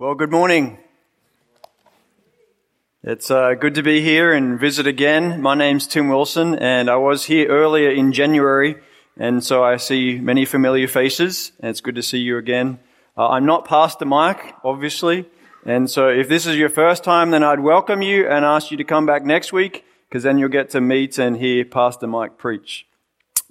Well, 0.00 0.14
good 0.14 0.30
morning. 0.30 0.78
It's 3.02 3.30
uh, 3.30 3.52
good 3.52 3.74
to 3.74 3.82
be 3.82 4.00
here 4.00 4.32
and 4.32 4.58
visit 4.58 4.86
again. 4.86 5.42
My 5.42 5.54
name's 5.54 5.86
Tim 5.86 6.08
Wilson, 6.08 6.54
and 6.54 6.88
I 6.88 6.96
was 6.96 7.26
here 7.26 7.48
earlier 7.48 7.90
in 7.90 8.14
January, 8.14 8.76
and 9.18 9.44
so 9.44 9.62
I 9.62 9.76
see 9.76 10.18
many 10.18 10.46
familiar 10.46 10.88
faces, 10.88 11.52
and 11.60 11.68
it's 11.68 11.82
good 11.82 11.96
to 11.96 12.02
see 12.02 12.16
you 12.16 12.38
again. 12.38 12.78
Uh, 13.14 13.28
I'm 13.28 13.44
not 13.44 13.66
Pastor 13.66 14.06
Mike, 14.06 14.54
obviously, 14.64 15.28
and 15.66 15.90
so 15.90 16.08
if 16.08 16.30
this 16.30 16.46
is 16.46 16.56
your 16.56 16.70
first 16.70 17.04
time, 17.04 17.30
then 17.30 17.42
I'd 17.42 17.60
welcome 17.60 18.00
you 18.00 18.26
and 18.26 18.42
ask 18.42 18.70
you 18.70 18.78
to 18.78 18.84
come 18.84 19.04
back 19.04 19.22
next 19.26 19.52
week, 19.52 19.84
because 20.08 20.22
then 20.22 20.38
you'll 20.38 20.48
get 20.48 20.70
to 20.70 20.80
meet 20.80 21.18
and 21.18 21.36
hear 21.36 21.62
Pastor 21.66 22.06
Mike 22.06 22.38
preach. 22.38 22.86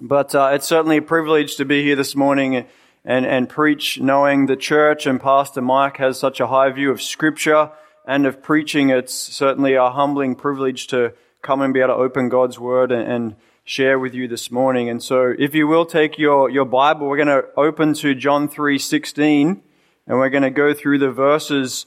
But 0.00 0.34
uh, 0.34 0.50
it's 0.54 0.66
certainly 0.66 0.96
a 0.96 1.02
privilege 1.02 1.54
to 1.58 1.64
be 1.64 1.84
here 1.84 1.94
this 1.94 2.16
morning 2.16 2.66
and, 3.04 3.24
and 3.26 3.48
preach 3.48 4.00
knowing 4.00 4.46
the 4.46 4.56
church 4.56 5.06
and 5.06 5.20
Pastor 5.20 5.60
Mike 5.60 5.96
has 5.96 6.18
such 6.18 6.40
a 6.40 6.46
high 6.46 6.70
view 6.70 6.90
of 6.90 7.02
Scripture 7.02 7.70
and 8.06 8.26
of 8.26 8.42
preaching. 8.42 8.90
It's 8.90 9.14
certainly 9.14 9.74
a 9.74 9.90
humbling 9.90 10.34
privilege 10.34 10.86
to 10.88 11.14
come 11.42 11.62
and 11.62 11.72
be 11.72 11.80
able 11.80 11.94
to 11.94 12.00
open 12.00 12.28
God's 12.28 12.58
Word 12.58 12.92
and, 12.92 13.10
and 13.10 13.36
share 13.64 13.98
with 13.98 14.14
you 14.14 14.28
this 14.28 14.50
morning. 14.50 14.88
And 14.88 15.02
so 15.02 15.34
if 15.38 15.54
you 15.54 15.66
will 15.66 15.86
take 15.86 16.18
your, 16.18 16.50
your 16.50 16.64
Bible, 16.64 17.08
we're 17.08 17.16
going 17.16 17.28
to 17.28 17.46
open 17.56 17.94
to 17.94 18.14
John 18.14 18.48
3.16 18.48 19.60
and 20.06 20.18
we're 20.18 20.28
going 20.28 20.42
to 20.42 20.50
go 20.50 20.74
through 20.74 20.98
the 20.98 21.10
verses 21.10 21.86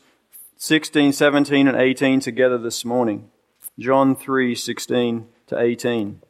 16, 0.58 1.12
17 1.12 1.68
and 1.68 1.78
18 1.78 2.22
together 2.22 2.58
this 2.58 2.86
morning. 2.86 3.30
John 3.78 4.16
3.16 4.16 5.26
to 5.48 5.60
18. 5.60 6.22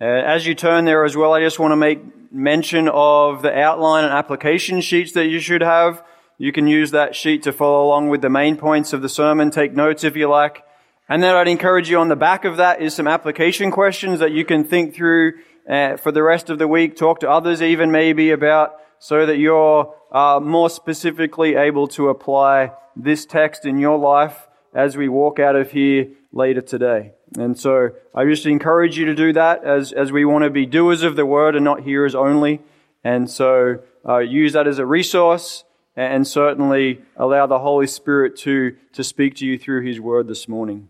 Uh, 0.00 0.04
as 0.04 0.46
you 0.46 0.54
turn 0.54 0.84
there 0.84 1.04
as 1.04 1.16
well, 1.16 1.32
I 1.32 1.40
just 1.40 1.58
want 1.58 1.72
to 1.72 1.76
make 1.76 2.32
mention 2.32 2.88
of 2.88 3.42
the 3.42 3.52
outline 3.52 4.04
and 4.04 4.12
application 4.12 4.80
sheets 4.80 5.12
that 5.12 5.26
you 5.26 5.40
should 5.40 5.60
have. 5.60 6.04
You 6.36 6.52
can 6.52 6.68
use 6.68 6.92
that 6.92 7.16
sheet 7.16 7.42
to 7.42 7.52
follow 7.52 7.84
along 7.84 8.08
with 8.08 8.22
the 8.22 8.30
main 8.30 8.56
points 8.56 8.92
of 8.92 9.02
the 9.02 9.08
sermon. 9.08 9.50
Take 9.50 9.72
notes 9.72 10.04
if 10.04 10.14
you 10.14 10.28
like. 10.28 10.62
And 11.08 11.20
then 11.20 11.34
I'd 11.34 11.48
encourage 11.48 11.90
you 11.90 11.98
on 11.98 12.08
the 12.08 12.16
back 12.16 12.44
of 12.44 12.58
that 12.58 12.80
is 12.80 12.94
some 12.94 13.08
application 13.08 13.72
questions 13.72 14.20
that 14.20 14.30
you 14.30 14.44
can 14.44 14.62
think 14.62 14.94
through 14.94 15.32
uh, 15.68 15.96
for 15.96 16.12
the 16.12 16.22
rest 16.22 16.48
of 16.48 16.58
the 16.58 16.68
week. 16.68 16.96
Talk 16.96 17.18
to 17.20 17.30
others 17.30 17.60
even 17.60 17.90
maybe 17.90 18.30
about 18.30 18.76
so 19.00 19.26
that 19.26 19.38
you're 19.38 19.92
uh, 20.12 20.38
more 20.40 20.70
specifically 20.70 21.56
able 21.56 21.88
to 21.88 22.08
apply 22.08 22.72
this 22.94 23.26
text 23.26 23.64
in 23.64 23.78
your 23.78 23.98
life 23.98 24.46
as 24.74 24.96
we 24.96 25.08
walk 25.08 25.40
out 25.40 25.56
of 25.56 25.72
here 25.72 26.08
later 26.32 26.60
today. 26.60 27.14
And 27.36 27.58
so 27.58 27.90
I 28.14 28.24
just 28.24 28.46
encourage 28.46 28.96
you 28.98 29.04
to 29.06 29.14
do 29.14 29.32
that 29.34 29.64
as, 29.64 29.92
as 29.92 30.12
we 30.12 30.24
want 30.24 30.44
to 30.44 30.50
be 30.50 30.66
doers 30.66 31.02
of 31.02 31.16
the 31.16 31.26
word 31.26 31.54
and 31.54 31.64
not 31.64 31.82
hearers 31.82 32.14
only. 32.14 32.60
And 33.04 33.30
so 33.30 33.80
uh, 34.06 34.18
use 34.18 34.54
that 34.54 34.66
as 34.66 34.78
a 34.78 34.86
resource 34.86 35.64
and 35.94 36.26
certainly 36.26 37.02
allow 37.16 37.46
the 37.46 37.58
Holy 37.58 37.86
Spirit 37.86 38.36
to, 38.38 38.76
to 38.92 39.04
speak 39.04 39.34
to 39.36 39.46
you 39.46 39.58
through 39.58 39.84
his 39.84 40.00
word 40.00 40.28
this 40.28 40.48
morning. 40.48 40.88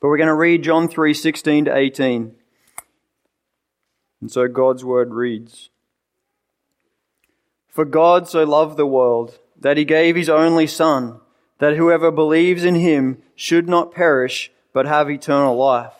But 0.00 0.08
we're 0.08 0.16
going 0.16 0.28
to 0.28 0.34
read 0.34 0.62
John 0.62 0.88
3 0.88 1.14
16 1.14 1.66
to 1.66 1.76
18. 1.76 2.34
And 4.20 4.32
so 4.32 4.48
God's 4.48 4.84
word 4.84 5.12
reads 5.12 5.68
For 7.68 7.84
God 7.84 8.26
so 8.28 8.44
loved 8.44 8.76
the 8.76 8.86
world 8.86 9.38
that 9.60 9.76
he 9.76 9.84
gave 9.84 10.16
his 10.16 10.28
only 10.28 10.66
Son, 10.66 11.20
that 11.58 11.76
whoever 11.76 12.10
believes 12.10 12.64
in 12.64 12.74
him 12.74 13.22
should 13.34 13.68
not 13.68 13.92
perish 13.92 14.50
but 14.74 14.84
have 14.86 15.08
eternal 15.08 15.56
life. 15.56 15.94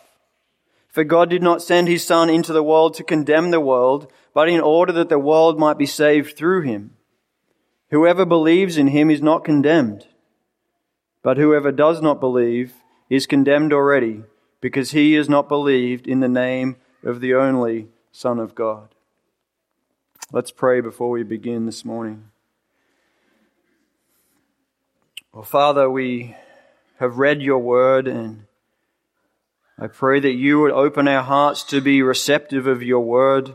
For 0.89 1.03
God 1.03 1.29
did 1.29 1.41
not 1.41 1.63
send 1.63 1.87
his 1.87 2.05
Son 2.05 2.29
into 2.29 2.53
the 2.53 2.61
world 2.61 2.93
to 2.93 3.03
condemn 3.03 3.49
the 3.49 3.59
world, 3.59 4.11
but 4.33 4.47
in 4.47 4.61
order 4.61 4.93
that 4.93 5.09
the 5.09 5.17
world 5.17 5.57
might 5.57 5.77
be 5.77 5.85
saved 5.85 6.37
through 6.37 6.61
him. 6.61 6.91
Whoever 7.89 8.25
believes 8.25 8.77
in 8.77 8.87
him 8.87 9.09
is 9.09 9.21
not 9.21 9.43
condemned, 9.43 10.05
but 11.23 11.37
whoever 11.37 11.71
does 11.71 12.01
not 12.01 12.19
believe 12.19 12.73
is 13.09 13.25
condemned 13.25 13.71
already, 13.71 14.23
because 14.59 14.91
he 14.91 15.13
has 15.13 15.29
not 15.29 15.47
believed 15.47 16.07
in 16.07 16.19
the 16.19 16.27
name 16.27 16.75
of 17.03 17.21
the 17.21 17.33
only 17.33 17.87
Son 18.11 18.39
of 18.39 18.55
God. 18.55 18.89
Let's 20.31 20.51
pray 20.51 20.81
before 20.81 21.11
we 21.11 21.23
begin 21.23 21.65
this 21.65 21.85
morning. 21.85 22.31
Well, 25.31 25.43
Father, 25.43 25.89
we 25.89 26.35
have 26.99 27.19
read 27.19 27.41
your 27.41 27.59
word 27.59 28.07
and 28.07 28.44
I 29.77 29.87
pray 29.87 30.21
that 30.21 30.31
you 30.31 30.61
would 30.61 30.71
open 30.71 31.07
our 31.07 31.23
hearts 31.23 31.63
to 31.65 31.81
be 31.81 32.01
receptive 32.01 32.65
of 32.65 32.81
your 32.81 33.01
word. 33.01 33.53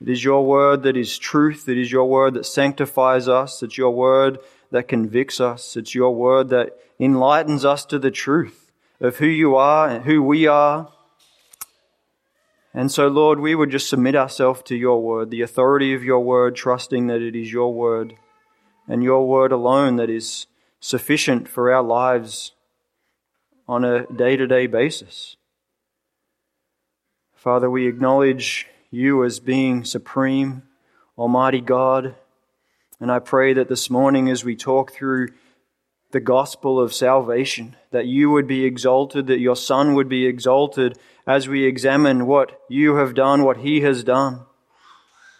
It 0.00 0.08
is 0.08 0.24
your 0.24 0.44
word 0.44 0.82
that 0.82 0.96
is 0.96 1.18
truth. 1.18 1.68
It 1.68 1.78
is 1.78 1.92
your 1.92 2.08
word 2.08 2.34
that 2.34 2.46
sanctifies 2.46 3.28
us. 3.28 3.62
It's 3.62 3.78
your 3.78 3.92
word 3.92 4.40
that 4.72 4.88
convicts 4.88 5.40
us. 5.40 5.76
It's 5.76 5.94
your 5.94 6.12
word 6.12 6.48
that 6.48 6.76
enlightens 6.98 7.64
us 7.64 7.84
to 7.86 7.98
the 7.98 8.10
truth 8.10 8.72
of 9.00 9.18
who 9.18 9.26
you 9.26 9.54
are 9.54 9.88
and 9.88 10.04
who 10.04 10.20
we 10.20 10.48
are. 10.48 10.90
And 12.74 12.90
so, 12.90 13.06
Lord, 13.06 13.38
we 13.38 13.54
would 13.54 13.70
just 13.70 13.88
submit 13.88 14.16
ourselves 14.16 14.62
to 14.62 14.76
your 14.76 15.00
word, 15.00 15.30
the 15.30 15.42
authority 15.42 15.94
of 15.94 16.02
your 16.02 16.20
word, 16.20 16.56
trusting 16.56 17.06
that 17.06 17.22
it 17.22 17.36
is 17.36 17.52
your 17.52 17.72
word 17.72 18.14
and 18.88 19.04
your 19.04 19.28
word 19.28 19.52
alone 19.52 19.94
that 19.96 20.10
is 20.10 20.46
sufficient 20.80 21.48
for 21.48 21.72
our 21.72 21.82
lives 21.82 22.52
on 23.70 23.84
a 23.84 24.04
day 24.06 24.36
to 24.36 24.48
day 24.48 24.66
basis. 24.66 25.36
Father, 27.36 27.70
we 27.70 27.86
acknowledge 27.86 28.66
you 28.90 29.24
as 29.24 29.38
being 29.38 29.84
supreme, 29.84 30.64
Almighty 31.16 31.60
God. 31.60 32.16
And 32.98 33.12
I 33.12 33.20
pray 33.20 33.52
that 33.52 33.68
this 33.68 33.88
morning, 33.88 34.28
as 34.28 34.44
we 34.44 34.56
talk 34.56 34.92
through 34.92 35.28
the 36.10 36.18
gospel 36.18 36.80
of 36.80 36.92
salvation, 36.92 37.76
that 37.92 38.06
you 38.06 38.28
would 38.30 38.48
be 38.48 38.64
exalted, 38.64 39.28
that 39.28 39.38
your 39.38 39.54
Son 39.54 39.94
would 39.94 40.08
be 40.08 40.26
exalted 40.26 40.98
as 41.24 41.46
we 41.46 41.64
examine 41.64 42.26
what 42.26 42.60
you 42.68 42.96
have 42.96 43.14
done, 43.14 43.44
what 43.44 43.58
he 43.58 43.82
has 43.82 44.02
done, 44.02 44.46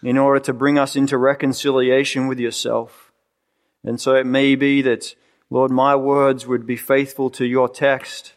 in 0.01 0.17
order 0.17 0.39
to 0.39 0.53
bring 0.53 0.79
us 0.79 0.95
into 0.95 1.17
reconciliation 1.17 2.27
with 2.27 2.39
yourself. 2.39 3.11
And 3.83 3.99
so 3.99 4.15
it 4.15 4.25
may 4.25 4.55
be 4.55 4.81
that 4.83 5.15
Lord, 5.51 5.69
my 5.69 5.97
words 5.97 6.47
would 6.47 6.65
be 6.65 6.77
faithful 6.77 7.29
to 7.31 7.45
your 7.45 7.67
text, 7.67 8.33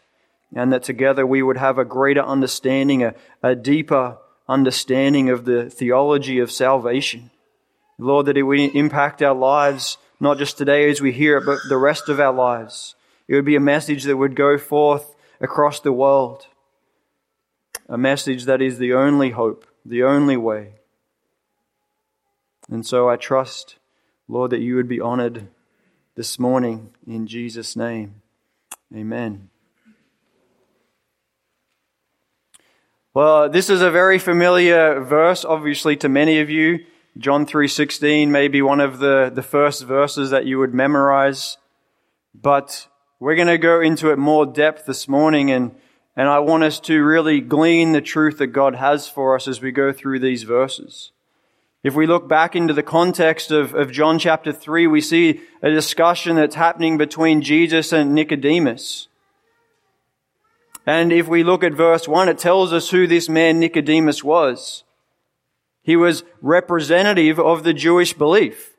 and 0.53 0.73
that 0.73 0.83
together 0.83 1.25
we 1.25 1.41
would 1.41 1.55
have 1.55 1.77
a 1.77 1.85
greater 1.85 2.21
understanding, 2.21 3.03
a, 3.03 3.15
a 3.41 3.55
deeper 3.55 4.17
understanding 4.49 5.29
of 5.29 5.45
the 5.45 5.69
theology 5.69 6.39
of 6.39 6.51
salvation. 6.51 7.31
Lord, 7.97 8.25
that 8.25 8.35
it 8.37 8.43
would 8.43 8.59
impact 8.59 9.21
our 9.21 9.33
lives, 9.33 9.97
not 10.19 10.37
just 10.37 10.57
today 10.57 10.89
as 10.89 10.99
we 10.99 11.13
hear 11.13 11.37
it, 11.37 11.45
but 11.45 11.59
the 11.69 11.77
rest 11.77 12.09
of 12.09 12.19
our 12.19 12.33
lives. 12.33 12.95
It 13.29 13.35
would 13.35 13.45
be 13.45 13.55
a 13.55 13.61
message 13.61 14.03
that 14.03 14.17
would 14.17 14.35
go 14.35 14.57
forth 14.57 15.15
across 15.39 15.79
the 15.79 15.93
world. 15.93 16.47
A 17.87 17.97
message 17.97 18.43
that 18.43 18.61
is 18.61 18.77
the 18.77 18.93
only 18.93 19.29
hope, 19.29 19.65
the 19.85 20.03
only 20.03 20.35
way. 20.35 20.73
And 22.69 22.85
so 22.85 23.07
I 23.07 23.15
trust, 23.15 23.77
Lord, 24.27 24.51
that 24.51 24.59
you 24.59 24.75
would 24.75 24.89
be 24.89 24.99
honored 24.99 25.47
this 26.15 26.39
morning 26.39 26.91
in 27.05 27.27
Jesus' 27.27 27.75
name. 27.75 28.21
Amen. 28.95 29.49
Well, 33.13 33.49
this 33.49 33.69
is 33.69 33.81
a 33.81 33.91
very 33.91 34.17
familiar 34.17 35.01
verse, 35.01 35.43
obviously, 35.43 35.97
to 35.97 36.09
many 36.09 36.39
of 36.39 36.49
you. 36.49 36.85
John 37.17 37.45
3.16 37.45 38.29
may 38.29 38.47
be 38.47 38.61
one 38.61 38.79
of 38.79 38.99
the, 38.99 39.31
the 39.33 39.43
first 39.43 39.83
verses 39.83 40.29
that 40.29 40.45
you 40.45 40.57
would 40.59 40.73
memorize. 40.73 41.57
But 42.33 42.87
we're 43.19 43.35
going 43.35 43.47
to 43.47 43.57
go 43.57 43.81
into 43.81 44.11
it 44.11 44.17
more 44.17 44.45
depth 44.45 44.85
this 44.85 45.07
morning 45.07 45.51
and, 45.51 45.75
and 46.15 46.29
I 46.29 46.39
want 46.39 46.63
us 46.63 46.79
to 46.81 47.03
really 47.03 47.41
glean 47.41 47.91
the 47.91 48.01
truth 48.01 48.37
that 48.37 48.47
God 48.47 48.75
has 48.75 49.07
for 49.07 49.35
us 49.35 49.47
as 49.47 49.61
we 49.61 49.71
go 49.71 49.91
through 49.91 50.19
these 50.19 50.43
verses. 50.43 51.11
If 51.85 51.93
we 51.93 52.07
look 52.07 52.27
back 52.27 52.55
into 52.55 52.73
the 52.73 52.81
context 52.81 53.51
of, 53.51 53.75
of 53.75 53.91
John 53.91 54.17
chapter 54.17 54.51
3, 54.51 54.87
we 54.87 55.01
see 55.01 55.41
a 55.61 55.69
discussion 55.69 56.35
that's 56.35 56.55
happening 56.55 56.97
between 56.97 57.43
Jesus 57.43 57.93
and 57.93 58.15
Nicodemus. 58.15 59.07
And 60.87 61.13
if 61.13 61.27
we 61.27 61.43
look 61.43 61.63
at 61.63 61.73
verse 61.73 62.07
1, 62.07 62.27
it 62.27 62.39
tells 62.39 62.73
us 62.73 62.89
who 62.89 63.05
this 63.05 63.29
man 63.29 63.59
Nicodemus 63.59 64.23
was. 64.23 64.83
He 65.83 65.95
was 65.95 66.23
representative 66.41 67.39
of 67.39 67.63
the 67.63 67.73
Jewish 67.73 68.13
belief 68.13 68.73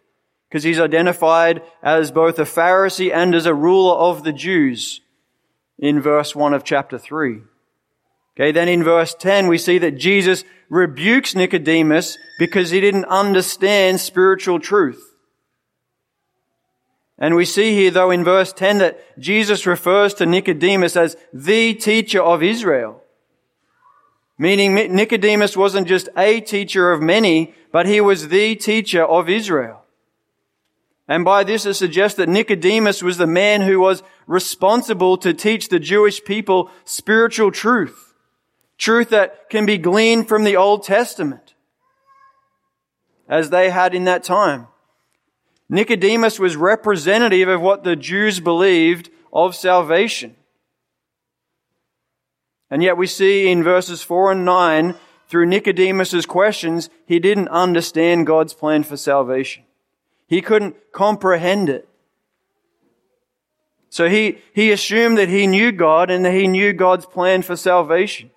because 0.49 0.65
he's 0.65 0.81
identified 0.81 1.63
as 1.85 2.11
both 2.11 2.41
a 2.41 2.43
Pharisee 2.43 3.15
and 3.15 3.37
as 3.37 3.47
a 3.47 3.55
ruler 3.55 3.95
of 3.95 4.25
the 4.25 4.33
Jews 4.33 5.01
in 5.79 6.01
verse 6.01 6.35
1 6.35 6.53
of 6.53 6.65
chapter 6.65 6.99
3. 6.99 7.43
Okay, 8.37 8.53
then 8.53 8.69
in 8.69 8.85
verse 8.85 9.15
10 9.15 9.49
we 9.49 9.57
see 9.57 9.79
that 9.79 9.97
Jesus 9.97 10.45
rebukes 10.69 11.35
Nicodemus 11.35 12.19
because 12.39 12.71
he 12.71 12.81
didn't 12.81 13.07
understand 13.07 13.99
spiritual 13.99 14.61
truth. 14.61 15.15
And 17.19 17.35
we 17.35 17.47
see 17.47 17.73
here 17.75 17.91
though 17.91 18.11
in 18.11 18.25
verse 18.25 18.53
10 18.53 18.79
that 18.79 19.19
Jesus 19.19 19.67
refers 19.67 20.13
to 20.15 20.27
Nicodemus 20.27 20.97
as 20.97 21.17
the 21.33 21.73
teacher 21.75 22.23
of 22.23 22.43
Israel. 22.43 23.03
Meaning 24.39 24.75
Nicodemus 24.75 25.57
wasn't 25.57 25.89
just 25.89 26.11
a 26.15 26.41
teacher 26.41 26.93
of 26.93 27.01
many, 27.01 27.55
but 27.73 27.87
he 27.87 28.03
was 28.03 28.29
the 28.29 28.55
teacher 28.55 29.03
of 29.03 29.31
Israel. 29.31 29.83
And 31.09 31.25
by 31.25 31.43
this 31.43 31.65
it 31.65 31.75
suggests 31.75 32.19
that 32.19 32.29
Nicodemus 32.29 33.03
was 33.03 33.17
the 33.17 33.27
man 33.27 33.63
who 33.63 33.81
was 33.81 34.03
responsible 34.27 35.17
to 35.19 35.33
teach 35.33 35.71
the 35.71 35.79
Jewish 35.79 36.23
people 36.23 36.71
spiritual 36.85 37.51
truth. 37.51 38.06
Truth 38.79 39.11
that 39.11 39.49
can 39.49 39.67
be 39.67 39.79
gleaned 39.79 40.29
from 40.29 40.45
the 40.45 40.57
Old 40.57 40.83
Testament. 40.83 41.55
As 43.29 43.51
they 43.51 43.71
had 43.71 43.95
in 43.95 44.05
that 44.05 44.23
time. 44.23 44.69
Nicodemus 45.69 46.39
was 46.39 46.57
representative 46.57 47.49
of 47.49 47.61
what 47.61 47.83
the 47.83 47.97
Jews 47.97 48.39
believed 48.39 49.11
of 49.33 49.57
salvation. 49.57 50.37
And 52.71 52.83
yet 52.83 52.97
we 52.97 53.07
see 53.07 53.49
in 53.49 53.63
verses 53.63 54.03
4 54.03 54.33
and 54.33 54.45
9, 54.45 54.95
through 55.29 55.47
Nicodemus's 55.47 56.27
questions, 56.27 56.89
he 57.05 57.19
didn't 57.19 57.49
understand 57.49 58.27
God's 58.27 58.55
plan 58.55 58.85
for 58.85 58.97
salvation. 58.97 59.65
He 60.29 60.41
couldn't 60.41 60.77
comprehend 60.93 61.69
it. 61.69 61.89
So 63.89 64.09
he, 64.09 64.39
he 64.53 64.71
assumed 64.73 65.19
that 65.19 65.29
he 65.29 65.47
knew 65.47 65.73
God 65.73 66.11
and 66.11 66.25
that 66.25 66.35
he 66.35 66.47
knew 66.47 66.73
God's 66.73 67.07
plan 67.07 67.43
for 67.43 67.57
salvation. 67.57 68.31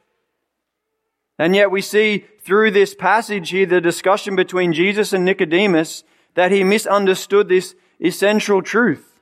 And 1.40 1.56
yet 1.56 1.72
we 1.72 1.82
see 1.82 2.26
through 2.42 2.72
this 2.72 2.94
passage 2.94 3.52
here, 3.52 3.66
the 3.66 3.80
discussion 3.80 4.36
between 4.36 4.74
Jesus 4.74 5.14
and 5.14 5.24
Nicodemus, 5.24 6.04
that 6.36 6.52
he 6.52 6.66
misunderstood 6.66 7.48
this 7.48 7.76
essential 8.04 8.62
truth. 8.62 9.22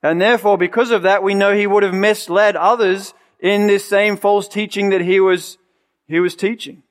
And 0.00 0.20
therefore, 0.20 0.56
because 0.56 0.92
of 0.92 1.02
that, 1.02 1.24
we 1.24 1.34
know 1.34 1.52
he 1.52 1.66
would 1.66 1.82
have 1.82 1.92
misled 1.92 2.54
others 2.54 3.14
in 3.40 3.66
this 3.66 3.84
same 3.84 4.16
false 4.16 4.46
teaching 4.46 4.90
that 4.90 5.00
he 5.00 5.18
was, 5.18 5.58
he 6.06 6.20
was 6.20 6.36
teaching. 6.36 6.84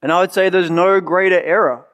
And 0.00 0.12
I 0.12 0.20
would 0.20 0.32
say 0.32 0.48
there's 0.48 0.70
no 0.70 1.00
greater 1.00 1.40
error. 1.40 1.84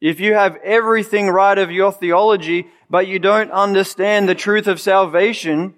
If 0.00 0.20
you 0.20 0.34
have 0.34 0.56
everything 0.62 1.28
right 1.28 1.58
of 1.58 1.72
your 1.72 1.92
theology, 1.92 2.68
but 2.88 3.08
you 3.08 3.18
don't 3.18 3.50
understand 3.50 4.28
the 4.28 4.34
truth 4.34 4.68
of 4.68 4.80
salvation, 4.80 5.74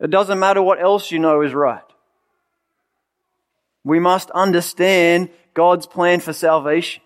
it 0.00 0.10
doesn't 0.10 0.38
matter 0.38 0.62
what 0.62 0.80
else 0.80 1.12
you 1.12 1.18
know 1.18 1.42
is 1.42 1.52
right. 1.52 1.82
We 3.84 3.98
must 3.98 4.30
understand 4.30 5.30
God's 5.54 5.86
plan 5.86 6.20
for 6.20 6.32
salvation. 6.32 7.02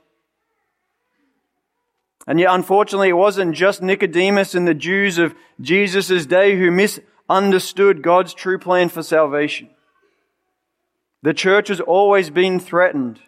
And 2.27 2.41
yet, 2.41 2.55
unfortunately, 2.55 3.11
it 3.11 3.15
wasn't 3.15 3.55
just 3.55 3.83
Nicodemus 3.83 4.55
and 4.55 4.67
the 4.67 4.75
Jews 4.75 5.19
of 5.19 5.35
Jesus' 5.61 6.27
day 6.27 6.57
who 6.57 6.71
misunderstood 6.71 8.03
God's 8.03 8.33
true 8.33 8.59
plan 8.59 8.89
for 8.89 9.03
salvation. 9.03 9.69
The 11.23 11.35
church 11.35 11.69
has 11.69 11.81
always 11.81 12.31
been 12.31 12.59
threatened 12.61 13.21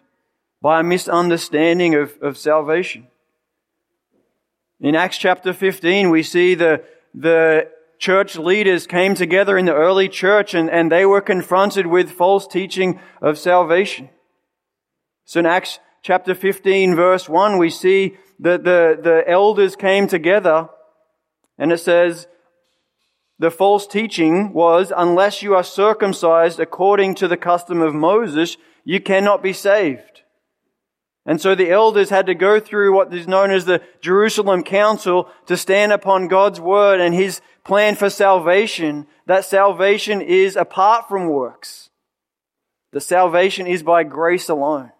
by 0.61 0.79
a 0.79 0.83
misunderstanding 0.83 1.95
of, 1.95 2.17
of 2.21 2.37
salvation. 2.37 3.07
In 4.79 4.95
Acts 4.95 5.17
chapter 5.17 5.53
15, 5.53 6.09
we 6.09 6.23
see 6.23 6.55
the, 6.55 6.83
the 7.13 7.69
church 7.99 8.37
leaders 8.37 8.87
came 8.87 9.15
together 9.15 9.57
in 9.57 9.65
the 9.65 9.73
early 9.73 10.09
church 10.09 10.53
and, 10.53 10.69
and 10.69 10.91
they 10.91 11.05
were 11.05 11.21
confronted 11.21 11.87
with 11.87 12.11
false 12.11 12.47
teaching 12.47 12.99
of 13.21 13.37
salvation. 13.37 14.09
So 15.25 15.39
in 15.39 15.45
Acts 15.45 15.79
chapter 16.01 16.35
15 16.35 16.95
verse 16.95 17.27
1, 17.27 17.57
we 17.57 17.69
see 17.69 18.17
that 18.39 18.63
the, 18.63 18.97
the 19.01 19.23
elders 19.27 19.75
came 19.75 20.07
together 20.07 20.69
and 21.57 21.71
it 21.71 21.79
says, 21.79 22.27
the 23.39 23.51
false 23.51 23.85
teaching 23.85 24.51
was, 24.51 24.91
unless 24.95 25.43
you 25.43 25.53
are 25.55 25.63
circumcised 25.63 26.59
according 26.59 27.15
to 27.15 27.27
the 27.27 27.37
custom 27.37 27.81
of 27.81 27.93
Moses, 27.93 28.57
you 28.83 28.99
cannot 28.99 29.43
be 29.43 29.53
saved. 29.53 30.21
And 31.25 31.41
so 31.41 31.53
the 31.53 31.69
elders 31.69 32.09
had 32.09 32.25
to 32.27 32.33
go 32.33 32.59
through 32.59 32.95
what 32.95 33.13
is 33.13 33.27
known 33.27 33.51
as 33.51 33.65
the 33.65 33.81
Jerusalem 33.99 34.63
Council 34.63 35.29
to 35.47 35.57
stand 35.57 35.91
upon 35.91 36.29
God's 36.29 36.61
word 36.61 37.01
and 37.01 37.13
his 37.13 37.41
plan 37.67 37.95
for 37.95 38.09
salvation, 38.09 39.05
that 39.25 39.43
salvation 39.43 40.21
is 40.21 40.55
apart 40.55 41.07
from 41.09 41.27
works. 41.27 41.89
The 42.93 43.01
salvation 43.01 43.67
is 43.67 43.83
by 43.83 44.03
grace 44.03 44.47
alone. 44.47 44.93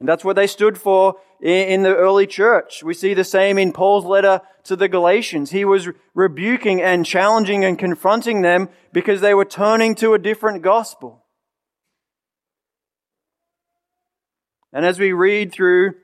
And 0.00 0.08
that's 0.08 0.24
what 0.24 0.34
they 0.34 0.46
stood 0.46 0.78
for 0.78 1.16
in 1.42 1.82
the 1.82 1.94
early 1.94 2.26
church. 2.26 2.82
We 2.82 2.94
see 2.94 3.12
the 3.12 3.22
same 3.22 3.58
in 3.58 3.72
Paul's 3.72 4.06
letter 4.06 4.40
to 4.64 4.76
the 4.76 4.88
Galatians. 4.88 5.50
He 5.50 5.66
was 5.66 5.88
rebuking 6.14 6.80
and 6.80 7.04
challenging 7.04 7.64
and 7.64 7.78
confronting 7.78 8.40
them 8.40 8.70
because 8.94 9.20
they 9.20 9.34
were 9.34 9.44
turning 9.44 9.94
to 9.96 10.14
a 10.14 10.18
different 10.18 10.62
gospel. 10.62 11.22
And 14.72 14.86
as 14.86 14.98
we 14.98 15.12
read 15.12 15.52
through 15.52 15.96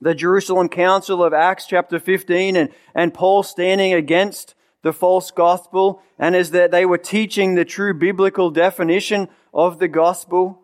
the 0.00 0.14
Jerusalem 0.14 0.68
Council 0.68 1.24
of 1.24 1.32
Acts 1.32 1.66
chapter 1.66 1.98
15 1.98 2.54
and, 2.54 2.68
and 2.94 3.12
Paul 3.12 3.42
standing 3.42 3.92
against 3.92 4.54
the 4.82 4.92
false 4.92 5.30
gospel 5.30 6.02
and 6.18 6.34
is 6.34 6.50
that 6.50 6.70
they 6.70 6.84
were 6.84 6.98
teaching 6.98 7.54
the 7.54 7.64
true 7.64 7.94
biblical 7.94 8.50
definition 8.50 9.28
of 9.54 9.78
the 9.78 9.88
gospel, 9.88 10.60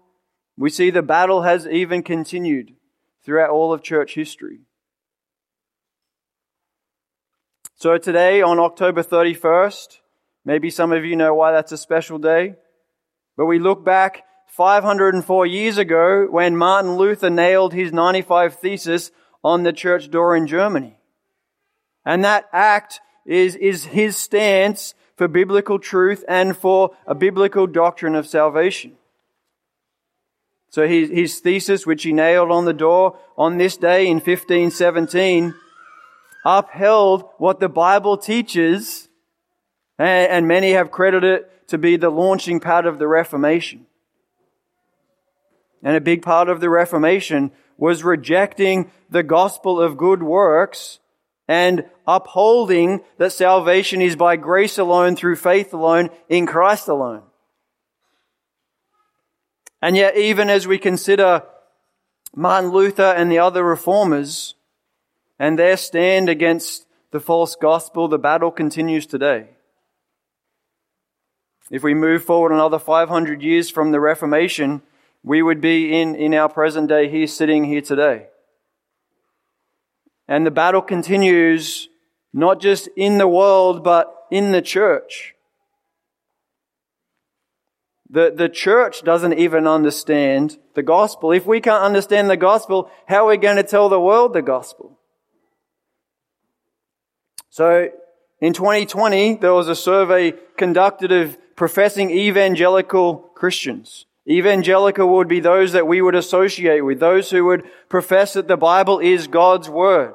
we 0.56 0.70
see 0.70 0.90
the 0.90 1.02
battle 1.02 1.42
has 1.42 1.66
even 1.66 2.02
continued 2.02 2.74
throughout 3.24 3.50
all 3.50 3.72
of 3.72 3.82
church 3.82 4.14
history. 4.14 4.60
So 7.76 7.96
today, 7.96 8.42
on 8.42 8.58
October 8.58 9.04
31st, 9.04 9.98
maybe 10.44 10.68
some 10.68 10.90
of 10.92 11.04
you 11.04 11.14
know 11.14 11.34
why 11.34 11.52
that's 11.52 11.70
a 11.70 11.78
special 11.78 12.18
day, 12.18 12.56
but 13.36 13.46
we 13.46 13.60
look 13.60 13.84
back 13.84 14.24
504 14.48 15.46
years 15.46 15.78
ago 15.78 16.26
when 16.28 16.56
Martin 16.56 16.96
Luther 16.96 17.30
nailed 17.30 17.72
his 17.72 17.92
95 17.92 18.54
thesis 18.54 19.12
on 19.44 19.62
the 19.62 19.72
church 19.72 20.10
door 20.10 20.34
in 20.34 20.48
Germany. 20.48 20.96
And 22.04 22.24
that 22.24 22.46
act 22.52 23.00
is, 23.28 23.56
is 23.56 23.84
his 23.84 24.16
stance 24.16 24.94
for 25.14 25.28
biblical 25.28 25.78
truth 25.78 26.24
and 26.26 26.56
for 26.56 26.96
a 27.06 27.14
biblical 27.14 27.66
doctrine 27.66 28.14
of 28.14 28.26
salvation. 28.26 28.94
So 30.70 30.88
his, 30.88 31.10
his 31.10 31.38
thesis, 31.40 31.86
which 31.86 32.02
he 32.02 32.12
nailed 32.12 32.50
on 32.50 32.64
the 32.64 32.72
door 32.72 33.18
on 33.36 33.58
this 33.58 33.76
day 33.76 34.06
in 34.06 34.16
1517, 34.16 35.54
upheld 36.44 37.28
what 37.36 37.60
the 37.60 37.68
Bible 37.68 38.16
teaches, 38.16 39.08
and, 39.98 40.30
and 40.30 40.48
many 40.48 40.72
have 40.72 40.90
credited 40.90 41.40
it 41.40 41.68
to 41.68 41.78
be 41.78 41.96
the 41.96 42.10
launching 42.10 42.60
pad 42.60 42.86
of 42.86 42.98
the 42.98 43.06
Reformation. 43.06 43.86
And 45.82 45.96
a 45.96 46.00
big 46.00 46.22
part 46.22 46.48
of 46.48 46.60
the 46.60 46.70
Reformation 46.70 47.50
was 47.76 48.04
rejecting 48.04 48.90
the 49.10 49.22
gospel 49.22 49.80
of 49.80 49.98
good 49.98 50.22
works 50.22 50.98
and 51.48 51.86
upholding 52.06 53.00
that 53.16 53.32
salvation 53.32 54.02
is 54.02 54.14
by 54.14 54.36
grace 54.36 54.76
alone, 54.76 55.16
through 55.16 55.36
faith 55.36 55.72
alone, 55.72 56.10
in 56.28 56.46
Christ 56.46 56.86
alone. 56.86 57.22
And 59.80 59.96
yet, 59.96 60.16
even 60.16 60.50
as 60.50 60.66
we 60.66 60.78
consider 60.78 61.42
Martin 62.36 62.70
Luther 62.70 63.02
and 63.02 63.32
the 63.32 63.38
other 63.38 63.64
reformers 63.64 64.54
and 65.38 65.58
their 65.58 65.76
stand 65.76 66.28
against 66.28 66.86
the 67.10 67.20
false 67.20 67.56
gospel, 67.56 68.08
the 68.08 68.18
battle 68.18 68.50
continues 68.50 69.06
today. 69.06 69.48
If 71.70 71.82
we 71.82 71.94
move 71.94 72.24
forward 72.24 72.52
another 72.52 72.78
500 72.78 73.42
years 73.42 73.70
from 73.70 73.92
the 73.92 74.00
Reformation, 74.00 74.82
we 75.22 75.42
would 75.42 75.60
be 75.60 75.98
in, 75.98 76.14
in 76.14 76.34
our 76.34 76.48
present 76.48 76.88
day 76.88 77.08
here, 77.08 77.26
sitting 77.26 77.64
here 77.64 77.80
today. 77.80 78.26
And 80.28 80.46
the 80.46 80.50
battle 80.50 80.82
continues 80.82 81.88
not 82.32 82.60
just 82.60 82.88
in 82.96 83.18
the 83.18 83.26
world, 83.26 83.82
but 83.82 84.14
in 84.30 84.52
the 84.52 84.62
church. 84.62 85.34
The, 88.10 88.32
the 88.34 88.48
church 88.48 89.02
doesn't 89.02 89.34
even 89.34 89.66
understand 89.66 90.58
the 90.74 90.82
gospel. 90.82 91.32
If 91.32 91.46
we 91.46 91.60
can't 91.60 91.82
understand 91.82 92.30
the 92.30 92.36
gospel, 92.36 92.90
how 93.06 93.26
are 93.26 93.30
we 93.30 93.36
going 93.36 93.56
to 93.56 93.62
tell 93.62 93.88
the 93.88 94.00
world 94.00 94.32
the 94.32 94.42
gospel? 94.42 94.98
So, 97.50 97.90
in 98.40 98.52
2020, 98.52 99.36
there 99.36 99.52
was 99.52 99.68
a 99.68 99.74
survey 99.74 100.32
conducted 100.56 101.10
of 101.10 101.36
professing 101.56 102.10
evangelical 102.10 103.16
Christians. 103.34 104.06
Evangelical 104.28 105.08
would 105.08 105.28
be 105.28 105.40
those 105.40 105.72
that 105.72 105.86
we 105.86 106.02
would 106.02 106.14
associate 106.14 106.82
with, 106.82 107.00
those 107.00 107.30
who 107.30 107.46
would 107.46 107.64
profess 107.88 108.34
that 108.34 108.46
the 108.46 108.58
Bible 108.58 108.98
is 108.98 109.26
God's 109.26 109.70
Word. 109.70 110.14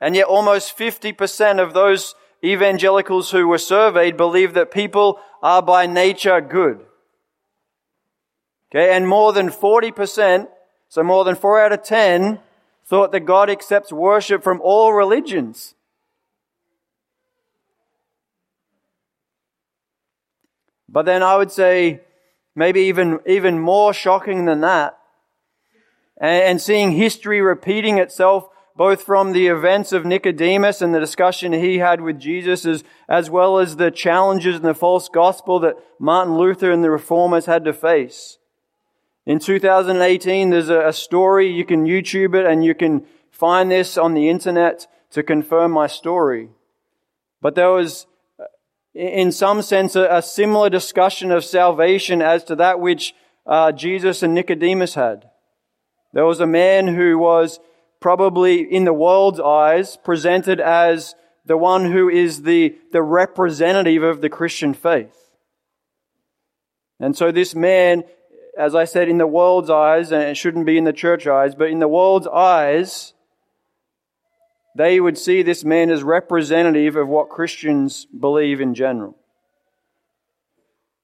And 0.00 0.14
yet 0.14 0.26
almost 0.26 0.78
50% 0.78 1.60
of 1.60 1.74
those 1.74 2.14
evangelicals 2.44 3.32
who 3.32 3.48
were 3.48 3.58
surveyed 3.58 4.16
believe 4.16 4.54
that 4.54 4.70
people 4.70 5.18
are 5.42 5.60
by 5.60 5.86
nature 5.86 6.40
good. 6.40 6.80
Okay, 8.72 8.94
and 8.94 9.08
more 9.08 9.32
than 9.32 9.48
40%, 9.48 10.46
so 10.88 11.02
more 11.02 11.24
than 11.24 11.34
4 11.34 11.60
out 11.60 11.72
of 11.72 11.82
10, 11.82 12.38
thought 12.86 13.10
that 13.10 13.20
God 13.20 13.50
accepts 13.50 13.92
worship 13.92 14.44
from 14.44 14.60
all 14.62 14.92
religions. 14.92 15.74
But 20.88 21.06
then 21.06 21.22
I 21.22 21.36
would 21.36 21.50
say 21.50 22.00
maybe 22.54 22.82
even, 22.82 23.20
even 23.26 23.58
more 23.58 23.92
shocking 23.92 24.44
than 24.44 24.60
that. 24.60 24.98
And, 26.20 26.60
seeing 26.60 26.92
history 26.92 27.40
repeating 27.40 27.96
itself 27.96 28.48
both 28.76 29.02
from 29.02 29.32
the 29.32 29.46
events 29.46 29.92
of 29.92 30.04
Nicodemus 30.04 30.80
and 30.80 30.94
the 30.94 31.00
discussion 31.00 31.52
he 31.52 31.78
had 31.78 32.00
with 32.00 32.18
Jesus 32.18 32.64
as, 32.64 32.84
as 33.08 33.30
well 33.30 33.58
as 33.58 33.76
the 33.76 33.90
challenges 33.90 34.56
and 34.56 34.64
the 34.64 34.74
false 34.74 35.08
gospel 35.08 35.60
that 35.60 35.76
Martin 35.98 36.36
Luther 36.36 36.70
and 36.70 36.84
the 36.84 36.90
reformers 36.90 37.46
had 37.46 37.64
to 37.64 37.72
face. 37.72 38.38
In 39.26 39.38
2018, 39.38 40.50
there's 40.50 40.70
a 40.70 40.92
story, 40.92 41.50
you 41.50 41.64
can 41.64 41.84
YouTube 41.84 42.34
it 42.34 42.46
and 42.46 42.64
you 42.64 42.74
can 42.74 43.06
find 43.30 43.70
this 43.70 43.98
on 43.98 44.14
the 44.14 44.28
internet 44.28 44.86
to 45.10 45.22
confirm 45.22 45.72
my 45.72 45.86
story. 45.86 46.48
But 47.40 47.54
there 47.54 47.70
was, 47.70 48.06
in 48.94 49.30
some 49.32 49.62
sense, 49.62 49.94
a, 49.94 50.20
similar 50.20 50.68
discussion 50.68 51.30
of 51.30 51.44
salvation 51.44 52.20
as 52.20 52.44
to 52.44 52.56
that 52.56 52.80
which 52.80 53.14
uh, 53.46 53.72
Jesus 53.72 54.22
and 54.22 54.34
Nicodemus 54.34 54.94
had. 54.94 55.30
There 56.12 56.26
was 56.26 56.40
a 56.40 56.46
man 56.46 56.88
who 56.88 57.18
was 57.18 57.60
probably 58.00 58.60
in 58.60 58.84
the 58.84 58.92
world's 58.92 59.40
eyes 59.40 59.96
presented 60.02 60.60
as 60.60 61.14
the 61.44 61.56
one 61.56 61.92
who 61.92 62.08
is 62.08 62.42
the, 62.42 62.76
the 62.92 63.02
representative 63.02 64.02
of 64.02 64.20
the 64.20 64.28
Christian 64.28 64.74
faith. 64.74 65.30
And 66.98 67.16
so 67.16 67.30
this 67.30 67.54
man, 67.54 68.04
as 68.58 68.74
I 68.74 68.84
said, 68.84 69.08
in 69.08 69.18
the 69.18 69.26
world's 69.26 69.70
eyes, 69.70 70.12
and 70.12 70.22
it 70.22 70.36
shouldn't 70.36 70.66
be 70.66 70.76
in 70.76 70.84
the 70.84 70.92
church 70.92 71.26
eyes, 71.26 71.54
but 71.54 71.70
in 71.70 71.78
the 71.78 71.88
world's 71.88 72.26
eyes, 72.26 73.14
they 74.80 75.00
would 75.00 75.18
see 75.18 75.42
this 75.42 75.64
man 75.64 75.90
as 75.90 76.02
representative 76.02 76.96
of 76.96 77.08
what 77.08 77.28
Christians 77.28 78.06
believe 78.06 78.60
in 78.60 78.74
general. 78.74 79.16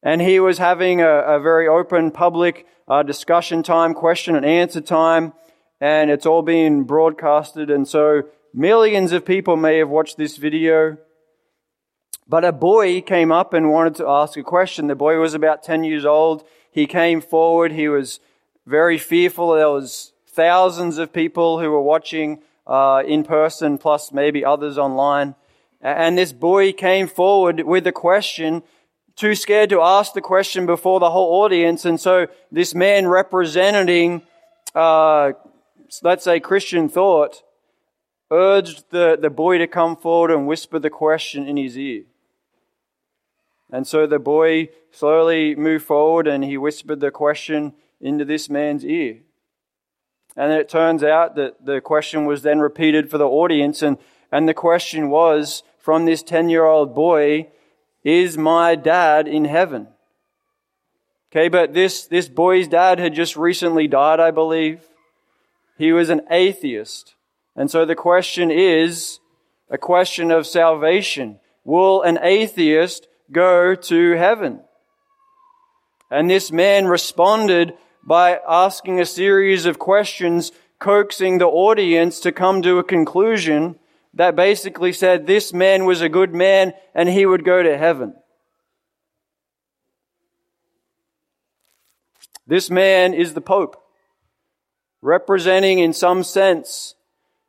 And 0.02 0.20
he 0.20 0.40
was 0.40 0.58
having 0.58 1.00
a, 1.00 1.08
a 1.08 1.40
very 1.40 1.68
open 1.68 2.10
public 2.10 2.66
uh, 2.88 3.02
discussion 3.02 3.62
time, 3.62 3.92
question 3.94 4.36
and 4.36 4.46
answer 4.46 4.80
time 4.80 5.32
and 5.80 6.10
it's 6.10 6.26
all 6.26 6.42
being 6.42 6.84
broadcasted. 6.84 7.70
And 7.70 7.86
so 7.86 8.22
millions 8.54 9.12
of 9.12 9.24
people 9.24 9.56
may 9.56 9.78
have 9.78 9.88
watched 9.88 10.16
this 10.16 10.36
video. 10.36 10.96
But 12.28 12.44
a 12.44 12.52
boy 12.52 13.02
came 13.02 13.30
up 13.30 13.52
and 13.52 13.70
wanted 13.70 13.94
to 13.96 14.08
ask 14.08 14.36
a 14.36 14.42
question. 14.42 14.88
The 14.88 14.94
boy 14.94 15.18
was 15.18 15.34
about 15.34 15.62
10 15.62 15.84
years 15.84 16.04
old. 16.04 16.44
He 16.70 16.86
came 16.86 17.20
forward. 17.20 17.72
He 17.72 17.88
was 17.88 18.20
very 18.66 18.98
fearful. 18.98 19.52
There 19.52 19.70
was 19.70 20.12
thousands 20.26 20.98
of 20.98 21.12
people 21.12 21.60
who 21.60 21.70
were 21.70 21.82
watching 21.82 22.42
uh, 22.66 23.02
in 23.06 23.24
person, 23.24 23.78
plus 23.78 24.12
maybe 24.12 24.44
others 24.44 24.78
online. 24.78 25.34
And 25.80 26.18
this 26.18 26.32
boy 26.32 26.72
came 26.72 27.06
forward 27.06 27.60
with 27.60 27.86
a 27.86 27.92
question, 27.92 28.62
too 29.14 29.34
scared 29.34 29.70
to 29.70 29.80
ask 29.80 30.14
the 30.14 30.20
question 30.20 30.66
before 30.66 31.00
the 31.00 31.10
whole 31.10 31.42
audience. 31.42 31.84
And 31.84 32.00
so 32.00 32.26
this 32.50 32.74
man 32.74 33.06
representing 33.06 34.22
uh, 34.74 35.32
let's 36.02 36.24
say 36.24 36.40
Christian 36.40 36.88
thought, 36.88 37.42
urged 38.30 38.90
the, 38.90 39.16
the 39.20 39.30
boy 39.30 39.58
to 39.58 39.66
come 39.66 39.96
forward 39.96 40.30
and 40.30 40.46
whisper 40.46 40.78
the 40.78 40.90
question 40.90 41.46
in 41.46 41.56
his 41.56 41.78
ear. 41.78 42.04
And 43.70 43.86
so 43.86 44.06
the 44.06 44.18
boy 44.18 44.68
slowly 44.90 45.54
moved 45.54 45.84
forward 45.84 46.26
and 46.26 46.44
he 46.44 46.56
whispered 46.56 47.00
the 47.00 47.10
question 47.10 47.72
into 48.00 48.24
this 48.24 48.48
man's 48.48 48.84
ear. 48.84 49.20
And 50.36 50.52
it 50.52 50.68
turns 50.68 51.02
out 51.02 51.34
that 51.36 51.64
the 51.64 51.80
question 51.80 52.26
was 52.26 52.42
then 52.42 52.58
repeated 52.58 53.10
for 53.10 53.18
the 53.18 53.26
audience, 53.26 53.80
and, 53.82 53.96
and 54.30 54.48
the 54.48 54.54
question 54.54 55.08
was 55.08 55.62
from 55.78 56.04
this 56.04 56.22
10 56.22 56.48
year 56.48 56.64
old 56.64 56.94
boy, 56.94 57.48
Is 58.04 58.36
my 58.36 58.74
dad 58.74 59.26
in 59.26 59.46
heaven? 59.46 59.88
Okay, 61.30 61.48
but 61.48 61.74
this, 61.74 62.06
this 62.06 62.28
boy's 62.28 62.68
dad 62.68 62.98
had 62.98 63.14
just 63.14 63.36
recently 63.36 63.86
died, 63.86 64.20
I 64.20 64.30
believe. 64.30 64.84
He 65.78 65.92
was 65.92 66.10
an 66.10 66.22
atheist. 66.30 67.14
And 67.54 67.70
so 67.70 67.84
the 67.84 67.94
question 67.94 68.50
is 68.50 69.20
a 69.70 69.78
question 69.78 70.30
of 70.30 70.46
salvation. 70.46 71.40
Will 71.64 72.02
an 72.02 72.18
atheist 72.22 73.08
go 73.32 73.74
to 73.74 74.12
heaven? 74.12 74.60
And 76.10 76.30
this 76.30 76.52
man 76.52 76.86
responded 76.86 77.74
by 78.06 78.38
asking 78.48 79.00
a 79.00 79.04
series 79.04 79.66
of 79.66 79.80
questions, 79.80 80.52
coaxing 80.78 81.38
the 81.38 81.46
audience 81.46 82.20
to 82.20 82.30
come 82.30 82.62
to 82.62 82.78
a 82.78 82.84
conclusion 82.84 83.76
that 84.14 84.36
basically 84.36 84.92
said 84.92 85.26
this 85.26 85.52
man 85.52 85.84
was 85.84 86.00
a 86.00 86.08
good 86.08 86.32
man 86.32 86.72
and 86.94 87.08
he 87.08 87.26
would 87.26 87.44
go 87.44 87.62
to 87.62 87.76
heaven. 87.76 88.14
This 92.46 92.70
man 92.70 93.12
is 93.12 93.34
the 93.34 93.40
Pope 93.40 93.82
representing 95.02 95.80
in 95.80 95.92
some 95.92 96.22
sense 96.22 96.94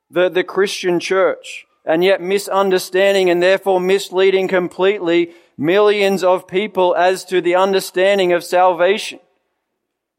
the, 0.10 0.30
the 0.30 0.44
Christian 0.44 1.00
church, 1.00 1.66
and 1.86 2.04
yet 2.04 2.22
misunderstanding 2.22 3.30
and 3.30 3.42
therefore 3.42 3.80
misleading 3.80 4.48
completely 4.48 5.32
millions 5.58 6.24
of 6.24 6.48
people 6.48 6.96
as 6.96 7.26
to 7.26 7.42
the 7.42 7.56
understanding 7.56 8.34
of 8.34 8.44
salvation. 8.44 9.20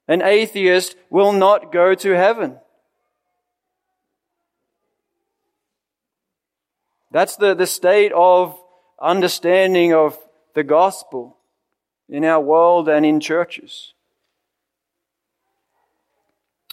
An 0.09 0.23
atheist 0.23 0.97
will 1.11 1.33
not 1.33 1.71
go 1.71 1.95
to 1.95 2.17
heaven. 2.17 2.57
That's 7.11 7.37
the, 7.37 7.55
the 7.55 7.67
state 7.67 8.13
of 8.13 8.59
understanding 9.01 9.95
of 9.95 10.19
the 10.55 10.65
gospel 10.65 11.37
in 12.09 12.25
our 12.25 12.41
world 12.41 12.89
and 12.89 13.05
in 13.05 13.21
churches. 13.21 13.93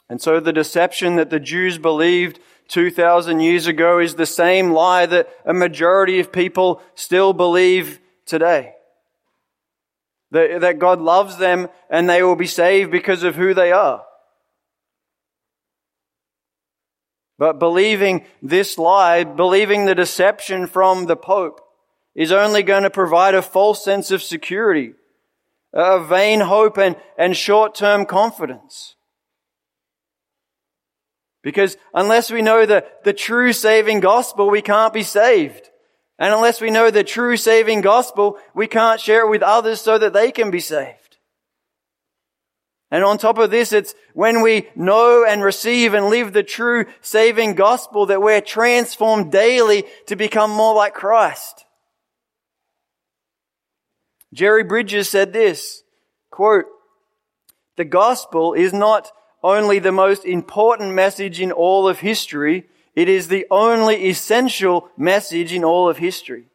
And 0.09 0.21
so 0.21 0.39
the 0.39 0.53
deception 0.53 1.15
that 1.17 1.29
the 1.29 1.39
Jews 1.39 1.77
believed 1.77 2.39
2,000 2.67 3.39
years 3.39 3.67
ago 3.67 3.99
is 3.99 4.15
the 4.15 4.25
same 4.25 4.71
lie 4.71 5.05
that 5.05 5.29
a 5.45 5.53
majority 5.53 6.19
of 6.19 6.31
people 6.31 6.81
still 6.95 7.33
believe 7.33 7.99
today. 8.25 8.74
That, 10.31 10.61
that 10.61 10.79
God 10.79 10.99
loves 11.01 11.37
them 11.37 11.69
and 11.89 12.09
they 12.09 12.23
will 12.23 12.35
be 12.35 12.47
saved 12.47 12.91
because 12.91 13.23
of 13.23 13.35
who 13.35 13.53
they 13.53 13.71
are. 13.71 14.03
But 17.37 17.59
believing 17.59 18.25
this 18.41 18.77
lie, 18.77 19.23
believing 19.23 19.85
the 19.85 19.95
deception 19.95 20.67
from 20.67 21.05
the 21.05 21.17
Pope, 21.17 21.61
is 22.15 22.31
only 22.31 22.63
going 22.63 22.83
to 22.83 22.89
provide 22.89 23.35
a 23.35 23.41
false 23.41 23.83
sense 23.83 24.09
of 24.09 24.23
security, 24.23 24.93
a 25.73 26.01
vain 26.01 26.39
hope 26.39 26.77
and, 26.77 26.95
and 27.17 27.35
short-term 27.35 28.05
confidence. 28.05 28.95
Because 31.43 31.77
unless 31.93 32.31
we 32.31 32.41
know 32.41 32.65
the, 32.65 32.85
the 33.03 33.13
true 33.13 33.53
saving 33.53 33.99
gospel, 33.99 34.49
we 34.49 34.61
can't 34.61 34.93
be 34.93 35.03
saved. 35.03 35.69
And 36.17 36.33
unless 36.33 36.61
we 36.61 36.71
know 36.71 36.91
the 36.91 37.03
true 37.03 37.37
saving 37.37 37.81
gospel, 37.81 38.37
we 38.53 38.67
can't 38.67 39.01
share 39.01 39.25
it 39.25 39.29
with 39.29 39.43
others 39.43 39.81
so 39.81 39.97
that 39.97 40.13
they 40.13 40.31
can 40.31 40.49
be 40.49 40.59
saved. 40.59 41.17
And 42.91 43.03
on 43.03 43.17
top 43.17 43.37
of 43.37 43.51
this, 43.51 43.73
it's 43.73 43.95
when 44.13 44.41
we 44.41 44.69
know 44.75 45.25
and 45.27 45.43
receive 45.43 45.93
and 45.93 46.05
live 46.05 46.31
the 46.31 46.43
true 46.43 46.85
saving 47.01 47.55
gospel 47.55 48.05
that 48.05 48.21
we're 48.21 48.41
transformed 48.41 49.31
daily 49.31 49.83
to 50.05 50.15
become 50.15 50.51
more 50.51 50.73
like 50.73 50.93
Christ. 50.93 51.65
Jerry 54.33 54.63
Bridges 54.63 55.09
said 55.09 55.33
this, 55.33 55.83
quote, 56.29 56.65
the 57.75 57.85
gospel 57.85 58.53
is 58.53 58.71
not 58.71 59.11
only 59.43 59.79
the 59.79 59.91
most 59.91 60.25
important 60.25 60.93
message 60.93 61.41
in 61.41 61.51
all 61.51 61.87
of 61.87 61.99
history. 61.99 62.67
It 62.95 63.09
is 63.09 63.27
the 63.27 63.45
only 63.51 64.05
essential 64.05 64.89
message 64.97 65.51
in 65.51 65.63
all 65.63 65.89
of 65.89 65.97
history. 65.97 66.45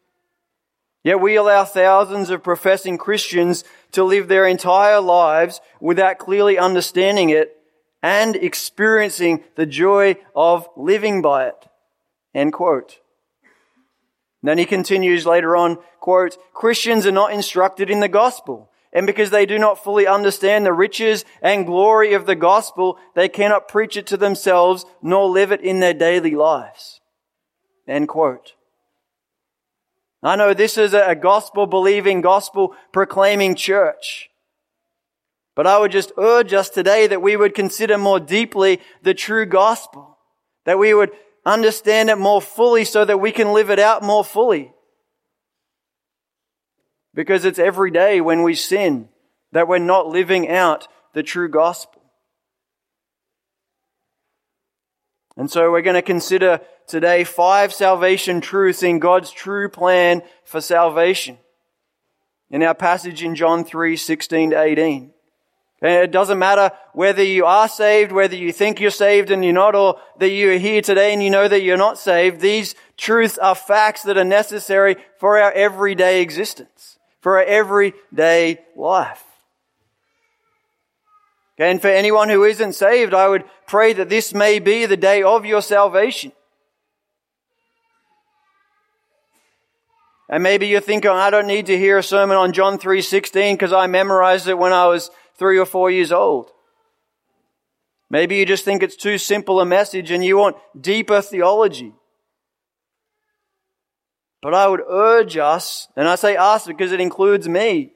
Yet 1.02 1.20
we 1.20 1.36
allow 1.36 1.64
thousands 1.64 2.30
of 2.30 2.42
professing 2.42 2.98
Christians 2.98 3.64
to 3.92 4.04
live 4.04 4.28
their 4.28 4.46
entire 4.46 5.00
lives 5.00 5.60
without 5.80 6.18
clearly 6.18 6.58
understanding 6.58 7.30
it 7.30 7.56
and 8.02 8.36
experiencing 8.36 9.44
the 9.56 9.66
joy 9.66 10.16
of 10.34 10.68
living 10.76 11.22
by 11.22 11.48
it. 11.48 11.66
End 12.34 12.52
quote. 12.52 13.00
then 14.42 14.56
he 14.56 14.64
continues 14.64 15.26
later 15.26 15.56
on, 15.56 15.78
quote, 16.00 16.38
Christians 16.54 17.06
are 17.06 17.12
not 17.12 17.32
instructed 17.32 17.90
in 17.90 18.00
the 18.00 18.08
gospel. 18.08 18.70
And 18.92 19.06
because 19.06 19.30
they 19.30 19.46
do 19.46 19.58
not 19.58 19.82
fully 19.82 20.06
understand 20.06 20.66
the 20.66 20.72
riches 20.72 21.24
and 21.40 21.66
glory 21.66 22.12
of 22.12 22.26
the 22.26 22.34
gospel, 22.34 22.98
they 23.14 23.28
cannot 23.28 23.68
preach 23.68 23.96
it 23.96 24.06
to 24.08 24.16
themselves 24.16 24.84
nor 25.00 25.28
live 25.28 25.52
it 25.52 25.60
in 25.60 25.80
their 25.80 25.94
daily 25.94 26.34
lives. 26.34 27.00
End 27.86 28.08
quote. 28.08 28.54
I 30.22 30.36
know 30.36 30.52
this 30.52 30.76
is 30.76 30.92
a 30.92 31.14
gospel 31.14 31.66
believing, 31.66 32.20
gospel 32.20 32.74
proclaiming 32.92 33.54
church. 33.54 34.28
But 35.54 35.66
I 35.66 35.78
would 35.78 35.92
just 35.92 36.12
urge 36.18 36.52
us 36.52 36.68
today 36.68 37.06
that 37.06 37.22
we 37.22 37.36
would 37.36 37.54
consider 37.54 37.96
more 37.96 38.20
deeply 38.20 38.80
the 39.02 39.14
true 39.14 39.46
gospel. 39.46 40.18
That 40.64 40.78
we 40.78 40.92
would 40.94 41.10
understand 41.46 42.10
it 42.10 42.18
more 42.18 42.42
fully 42.42 42.84
so 42.84 43.04
that 43.04 43.18
we 43.18 43.32
can 43.32 43.52
live 43.52 43.70
it 43.70 43.78
out 43.78 44.02
more 44.02 44.24
fully. 44.24 44.72
Because 47.14 47.44
it's 47.44 47.58
every 47.58 47.90
day 47.90 48.20
when 48.20 48.42
we 48.42 48.54
sin 48.54 49.08
that 49.52 49.68
we're 49.68 49.78
not 49.78 50.06
living 50.06 50.48
out 50.48 50.86
the 51.12 51.22
true 51.22 51.48
gospel. 51.48 52.02
And 55.36 55.50
so 55.50 55.70
we're 55.70 55.82
going 55.82 55.94
to 55.94 56.02
consider 56.02 56.60
today 56.86 57.24
five 57.24 57.72
salvation 57.72 58.40
truths 58.40 58.82
in 58.82 58.98
God's 58.98 59.30
true 59.30 59.68
plan 59.68 60.22
for 60.44 60.60
salvation. 60.60 61.38
In 62.50 62.62
our 62.62 62.74
passage 62.74 63.22
in 63.22 63.34
John 63.34 63.64
3, 63.64 63.96
16 63.96 64.50
to 64.50 64.60
18. 64.60 65.12
And 65.82 66.04
it 66.04 66.10
doesn't 66.10 66.38
matter 66.38 66.72
whether 66.92 67.22
you 67.22 67.46
are 67.46 67.68
saved, 67.68 68.12
whether 68.12 68.36
you 68.36 68.52
think 68.52 68.80
you're 68.80 68.90
saved 68.90 69.30
and 69.30 69.42
you're 69.42 69.54
not, 69.54 69.74
or 69.74 69.98
that 70.18 70.28
you 70.28 70.52
are 70.52 70.58
here 70.58 70.82
today 70.82 71.14
and 71.14 71.22
you 71.22 71.30
know 71.30 71.48
that 71.48 71.62
you're 71.62 71.78
not 71.78 71.96
saved. 71.96 72.40
These 72.40 72.74
truths 72.98 73.38
are 73.38 73.54
facts 73.54 74.02
that 74.02 74.18
are 74.18 74.24
necessary 74.24 74.96
for 75.18 75.38
our 75.38 75.52
everyday 75.52 76.20
existence, 76.20 76.98
for 77.20 77.38
our 77.38 77.44
everyday 77.44 78.58
life. 78.76 79.24
And 81.58 81.80
for 81.80 81.88
anyone 81.88 82.30
who 82.30 82.44
isn't 82.44 82.72
saved, 82.72 83.12
I 83.12 83.28
would 83.28 83.44
pray 83.66 83.92
that 83.92 84.08
this 84.08 84.32
may 84.32 84.58
be 84.58 84.86
the 84.86 84.96
day 84.96 85.22
of 85.22 85.44
your 85.44 85.60
salvation. 85.60 86.32
And 90.30 90.42
maybe 90.42 90.68
you're 90.68 90.80
thinking, 90.80 91.10
I 91.10 91.28
don't 91.28 91.46
need 91.46 91.66
to 91.66 91.76
hear 91.76 91.98
a 91.98 92.02
sermon 92.02 92.36
on 92.36 92.52
John 92.52 92.78
3.16 92.78 93.54
because 93.54 93.72
I 93.72 93.88
memorized 93.88 94.48
it 94.48 94.56
when 94.56 94.72
I 94.72 94.86
was 94.86 95.10
three 95.36 95.58
or 95.58 95.66
four 95.66 95.90
years 95.90 96.12
old. 96.12 96.50
Maybe 98.08 98.36
you 98.36 98.46
just 98.46 98.64
think 98.64 98.82
it's 98.82 98.96
too 98.96 99.18
simple 99.18 99.60
a 99.60 99.66
message 99.66 100.10
and 100.10 100.24
you 100.24 100.36
want 100.38 100.56
deeper 100.80 101.20
theology. 101.20 101.94
But 104.42 104.54
I 104.54 104.66
would 104.68 104.82
urge 104.88 105.36
us, 105.36 105.88
and 105.96 106.08
I 106.08 106.14
say 106.14 106.36
us 106.36 106.66
because 106.66 106.92
it 106.92 107.00
includes 107.00 107.48
me, 107.48 107.92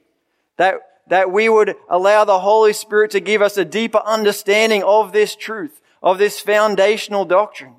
that, 0.57 0.75
that 1.07 1.31
we 1.31 1.49
would 1.49 1.75
allow 1.89 2.23
the 2.23 2.39
Holy 2.39 2.73
Spirit 2.73 3.11
to 3.11 3.19
give 3.19 3.41
us 3.41 3.57
a 3.57 3.65
deeper 3.65 4.01
understanding 4.05 4.83
of 4.83 5.11
this 5.11 5.35
truth, 5.35 5.81
of 6.03 6.17
this 6.17 6.39
foundational 6.39 7.25
doctrine. 7.25 7.75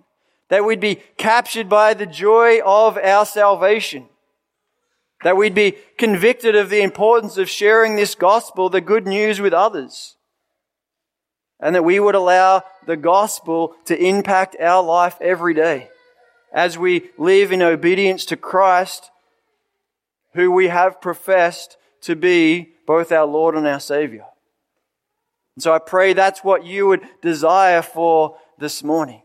That 0.49 0.65
we'd 0.65 0.81
be 0.81 0.97
captured 1.17 1.69
by 1.69 1.95
the 1.95 2.07
joy 2.07 2.61
of 2.61 2.99
our 2.99 3.25
salvation. 3.25 4.07
That 5.23 5.37
we'd 5.37 5.55
be 5.55 5.77
convicted 5.97 6.55
of 6.55 6.69
the 6.69 6.83
importance 6.83 7.37
of 7.39 7.49
sharing 7.49 7.97
this 7.97 8.15
gospel, 8.15 8.69
the 8.69 8.81
good 8.81 9.07
news 9.07 9.41
with 9.41 9.53
others. 9.53 10.17
And 11.59 11.75
that 11.75 11.85
we 11.85 11.99
would 11.99 12.15
allow 12.15 12.63
the 12.87 12.97
gospel 12.97 13.75
to 13.87 13.97
impact 13.97 14.57
our 14.61 14.83
life 14.83 15.17
every 15.21 15.55
day 15.55 15.89
as 16.57 16.77
we 16.77 17.11
live 17.17 17.53
in 17.53 17.63
obedience 17.63 18.25
to 18.25 18.37
Christ, 18.37 19.13
who 20.35 20.51
we 20.51 20.67
have 20.67 21.01
professed 21.01 21.77
to 22.01 22.17
be 22.17 22.71
both 22.87 23.13
our 23.13 23.27
Lord 23.27 23.55
and 23.55 23.67
our 23.67 23.79
Savior. 23.79 24.25
And 25.55 25.63
so 25.63 25.73
I 25.73 25.79
pray 25.79 26.13
that's 26.13 26.43
what 26.43 26.65
you 26.65 26.89
would 26.89 27.03
desire 27.23 27.83
for 27.83 28.39
this 28.59 28.83
morning. 28.83 29.23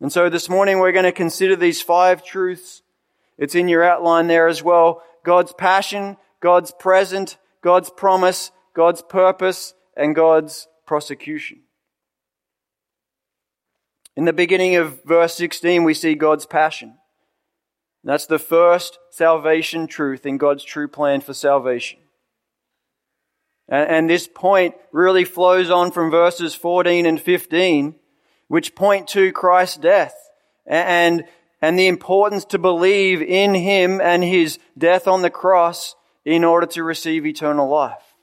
And 0.00 0.12
so 0.12 0.28
this 0.28 0.48
morning 0.48 0.78
we're 0.78 0.92
going 0.92 1.04
to 1.04 1.12
consider 1.12 1.56
these 1.56 1.82
five 1.82 2.22
truths 2.22 2.82
it's 3.36 3.56
in 3.56 3.66
your 3.66 3.82
outline 3.82 4.28
there 4.28 4.46
as 4.46 4.62
well. 4.62 5.02
God's 5.24 5.52
passion, 5.52 6.16
God's 6.38 6.70
present, 6.70 7.36
God's 7.62 7.90
promise, 7.90 8.52
God's 8.74 9.02
purpose, 9.02 9.74
and 9.96 10.14
God's 10.14 10.68
prosecution. 10.86 11.63
In 14.16 14.24
the 14.24 14.32
beginning 14.32 14.76
of 14.76 15.02
verse 15.04 15.34
16, 15.34 15.84
we 15.84 15.94
see 15.94 16.14
God's 16.14 16.46
passion. 16.46 16.96
That's 18.04 18.26
the 18.26 18.38
first 18.38 18.98
salvation 19.10 19.86
truth 19.86 20.26
in 20.26 20.38
God's 20.38 20.62
true 20.62 20.88
plan 20.88 21.20
for 21.20 21.34
salvation. 21.34 22.00
And, 23.66 24.10
this 24.10 24.28
point 24.28 24.74
really 24.92 25.24
flows 25.24 25.70
on 25.70 25.90
from 25.90 26.10
verses 26.10 26.54
14 26.54 27.06
and 27.06 27.18
15, 27.18 27.94
which 28.48 28.74
point 28.74 29.08
to 29.08 29.32
Christ's 29.32 29.78
death. 29.78 30.14
And 30.66 31.24
and 31.64 31.78
the 31.78 31.86
importance 31.86 32.44
to 32.44 32.58
believe 32.58 33.22
in 33.22 33.54
Him 33.54 33.98
and 33.98 34.22
His 34.22 34.58
death 34.76 35.08
on 35.08 35.22
the 35.22 35.30
cross 35.30 35.96
in 36.22 36.44
order 36.44 36.66
to 36.66 36.84
receive 36.84 37.24
eternal 37.24 37.70
life. 37.70 38.13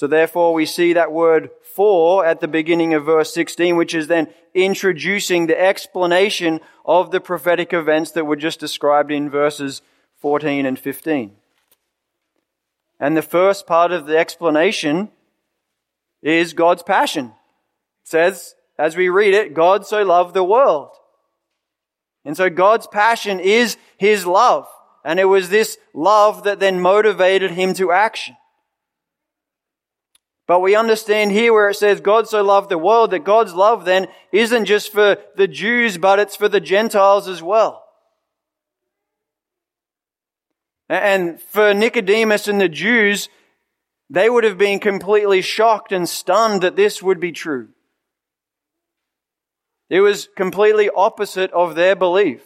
So 0.00 0.06
therefore 0.06 0.54
we 0.54 0.64
see 0.64 0.94
that 0.94 1.12
word 1.12 1.50
for 1.74 2.24
at 2.24 2.40
the 2.40 2.48
beginning 2.48 2.94
of 2.94 3.04
verse 3.04 3.34
16, 3.34 3.76
which 3.76 3.94
is 3.94 4.06
then 4.06 4.28
introducing 4.54 5.46
the 5.46 5.60
explanation 5.60 6.60
of 6.86 7.10
the 7.10 7.20
prophetic 7.20 7.74
events 7.74 8.12
that 8.12 8.24
were 8.24 8.34
just 8.34 8.60
described 8.60 9.12
in 9.12 9.28
verses 9.28 9.82
14 10.22 10.64
and 10.64 10.78
15. 10.78 11.32
And 12.98 13.14
the 13.14 13.20
first 13.20 13.66
part 13.66 13.92
of 13.92 14.06
the 14.06 14.16
explanation 14.16 15.10
is 16.22 16.54
God's 16.54 16.82
passion. 16.82 17.26
It 17.26 18.08
says, 18.08 18.54
as 18.78 18.96
we 18.96 19.10
read 19.10 19.34
it, 19.34 19.52
God 19.52 19.86
so 19.86 20.02
loved 20.02 20.32
the 20.32 20.42
world 20.42 20.92
and 22.24 22.34
so 22.34 22.48
God's 22.48 22.86
passion 22.86 23.38
is 23.38 23.76
His 23.98 24.24
love. 24.24 24.66
And 25.04 25.20
it 25.20 25.26
was 25.26 25.50
this 25.50 25.76
love 25.92 26.44
that 26.44 26.58
then 26.58 26.80
motivated 26.80 27.50
Him 27.50 27.74
to 27.74 27.92
action. 27.92 28.38
But 30.50 30.62
we 30.62 30.74
understand 30.74 31.30
here 31.30 31.52
where 31.52 31.68
it 31.68 31.76
says 31.76 32.00
God 32.00 32.28
so 32.28 32.42
loved 32.42 32.70
the 32.70 32.76
world 32.76 33.12
that 33.12 33.22
God's 33.22 33.54
love 33.54 33.84
then 33.84 34.08
isn't 34.32 34.64
just 34.64 34.90
for 34.90 35.16
the 35.36 35.46
Jews, 35.46 35.96
but 35.96 36.18
it's 36.18 36.34
for 36.34 36.48
the 36.48 36.58
Gentiles 36.58 37.28
as 37.28 37.40
well. 37.40 37.84
And 40.88 41.40
for 41.40 41.72
Nicodemus 41.72 42.48
and 42.48 42.60
the 42.60 42.68
Jews, 42.68 43.28
they 44.10 44.28
would 44.28 44.42
have 44.42 44.58
been 44.58 44.80
completely 44.80 45.40
shocked 45.40 45.92
and 45.92 46.08
stunned 46.08 46.62
that 46.62 46.74
this 46.74 47.00
would 47.00 47.20
be 47.20 47.30
true. 47.30 47.68
It 49.88 50.00
was 50.00 50.28
completely 50.34 50.90
opposite 50.90 51.52
of 51.52 51.76
their 51.76 51.94
belief. 51.94 52.42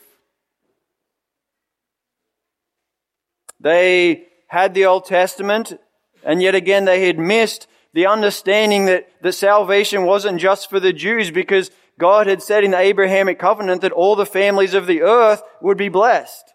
They 3.60 4.26
had 4.48 4.74
the 4.74 4.84
Old 4.84 5.06
Testament, 5.06 5.80
and 6.22 6.42
yet 6.42 6.54
again 6.54 6.84
they 6.84 7.06
had 7.06 7.18
missed 7.18 7.66
the 7.94 8.06
understanding 8.06 8.84
that 8.86 9.08
the 9.22 9.32
salvation 9.32 10.04
wasn't 10.04 10.40
just 10.40 10.68
for 10.68 10.78
the 10.78 10.92
Jews 10.92 11.30
because 11.30 11.70
God 11.98 12.26
had 12.26 12.42
said 12.42 12.64
in 12.64 12.72
the 12.72 12.78
Abrahamic 12.78 13.38
covenant 13.38 13.80
that 13.80 13.92
all 13.92 14.16
the 14.16 14.26
families 14.26 14.74
of 14.74 14.86
the 14.86 15.00
earth 15.00 15.42
would 15.62 15.78
be 15.78 15.88
blessed. 15.88 16.52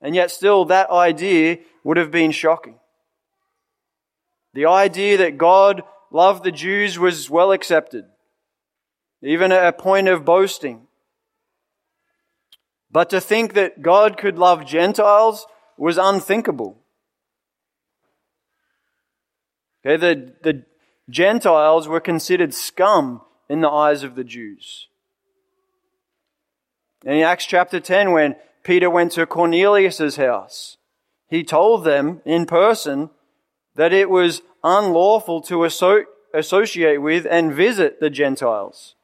And 0.00 0.14
yet 0.14 0.30
still 0.30 0.64
that 0.66 0.90
idea 0.90 1.58
would 1.82 1.98
have 1.98 2.10
been 2.10 2.30
shocking. 2.30 2.78
The 4.54 4.66
idea 4.66 5.18
that 5.18 5.36
God 5.36 5.82
loved 6.10 6.44
the 6.44 6.52
Jews 6.52 6.98
was 6.98 7.28
well 7.28 7.52
accepted 7.52 8.06
even 9.24 9.52
at 9.52 9.66
a 9.66 9.72
point 9.72 10.08
of 10.08 10.24
boasting. 10.24 10.86
But 12.90 13.10
to 13.10 13.20
think 13.20 13.54
that 13.54 13.82
God 13.82 14.16
could 14.18 14.38
love 14.38 14.66
Gentiles 14.66 15.46
was 15.76 15.98
unthinkable. 15.98 16.83
Okay, 19.84 19.96
the, 19.96 20.32
the 20.42 20.62
Gentiles 21.10 21.86
were 21.86 22.00
considered 22.00 22.54
scum 22.54 23.20
in 23.48 23.60
the 23.60 23.68
eyes 23.68 24.02
of 24.02 24.14
the 24.14 24.24
Jews. 24.24 24.88
In 27.04 27.20
Acts 27.20 27.44
chapter 27.44 27.80
10, 27.80 28.12
when 28.12 28.36
Peter 28.62 28.88
went 28.88 29.12
to 29.12 29.26
Cornelius' 29.26 30.16
house, 30.16 30.78
he 31.28 31.44
told 31.44 31.84
them 31.84 32.22
in 32.24 32.46
person 32.46 33.10
that 33.74 33.92
it 33.92 34.08
was 34.08 34.40
unlawful 34.62 35.42
to 35.42 35.64
associate 35.64 36.98
with 36.98 37.26
and 37.28 37.52
visit 37.52 38.00
the 38.00 38.08
Gentiles. 38.08 38.94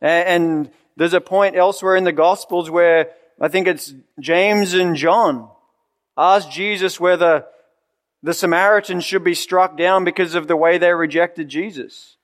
And 0.00 0.70
there's 0.96 1.14
a 1.14 1.20
point 1.20 1.56
elsewhere 1.56 1.96
in 1.96 2.04
the 2.04 2.12
Gospels 2.12 2.70
where 2.70 3.10
I 3.40 3.48
think 3.48 3.66
it's 3.66 3.94
James 4.20 4.74
and 4.74 4.94
John 4.94 5.50
asked 6.16 6.52
Jesus 6.52 7.00
whether 7.00 7.46
the 8.22 8.34
Samaritans 8.34 9.04
should 9.04 9.24
be 9.24 9.34
struck 9.34 9.76
down 9.76 10.04
because 10.04 10.34
of 10.34 10.48
the 10.48 10.56
way 10.56 10.78
they 10.78 10.92
rejected 10.92 11.48
Jesus. 11.48 12.16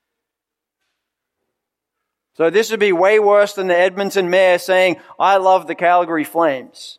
So 2.35 2.51
this 2.51 2.71
would 2.71 2.81
be 2.81 2.93
way 2.93 3.19
worse 3.19 3.55
than 3.55 3.69
the 3.69 3.77
Edmonton 3.77 4.31
mayor 4.31 4.59
saying, 4.59 4.97
I 5.19 5.37
love 5.37 5.67
the 5.67 5.75
Calgary 5.75 6.25
Flames. 6.25 6.99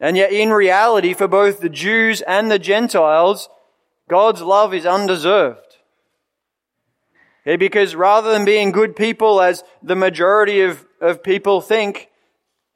And 0.00 0.16
yet 0.16 0.32
in 0.32 0.50
reality, 0.50 1.14
for 1.14 1.28
both 1.28 1.60
the 1.60 1.68
Jews 1.68 2.22
and 2.22 2.50
the 2.50 2.58
Gentiles, 2.58 3.48
God's 4.08 4.42
love 4.42 4.74
is 4.74 4.84
undeserved. 4.84 5.76
Okay, 7.46 7.56
because 7.56 7.94
rather 7.94 8.32
than 8.32 8.44
being 8.44 8.72
good 8.72 8.96
people 8.96 9.40
as 9.40 9.62
the 9.80 9.96
majority 9.96 10.60
of, 10.60 10.84
of 11.00 11.22
people 11.22 11.60
think, 11.60 12.08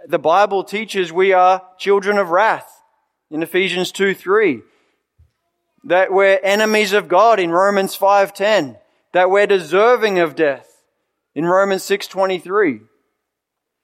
the 0.09 0.19
Bible 0.19 0.63
teaches 0.65 1.13
we 1.13 1.33
are 1.33 1.63
children 1.79 2.19
of 2.19 2.31
wrath 2.31 2.83
in 3.31 3.43
Ephesians 3.43 3.91
2 3.93 4.15
3. 4.15 4.63
That 5.85 6.13
we're 6.13 6.41
enemies 6.43 6.93
of 6.93 7.09
God 7.09 7.39
in 7.39 7.51
Romans 7.51 7.97
5.10. 7.97 8.79
That 9.13 9.31
we're 9.31 9.47
deserving 9.47 10.19
of 10.19 10.35
death 10.35 10.69
In 11.35 11.45
Romans 11.45 11.83
6:23, 11.83 12.81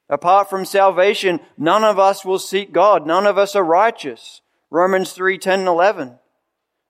apart 0.09 0.49
from 0.49 0.65
salvation, 0.65 1.39
none 1.59 1.85
of 1.85 1.99
us 1.99 2.25
will 2.25 2.39
seek 2.39 2.73
God. 2.73 3.07
None 3.07 3.27
of 3.27 3.37
us 3.37 3.55
are 3.55 3.63
righteous. 3.63 4.41
Romans 4.71 5.13
3:10 5.13 5.61
and 5.61 5.69
11. 5.69 6.19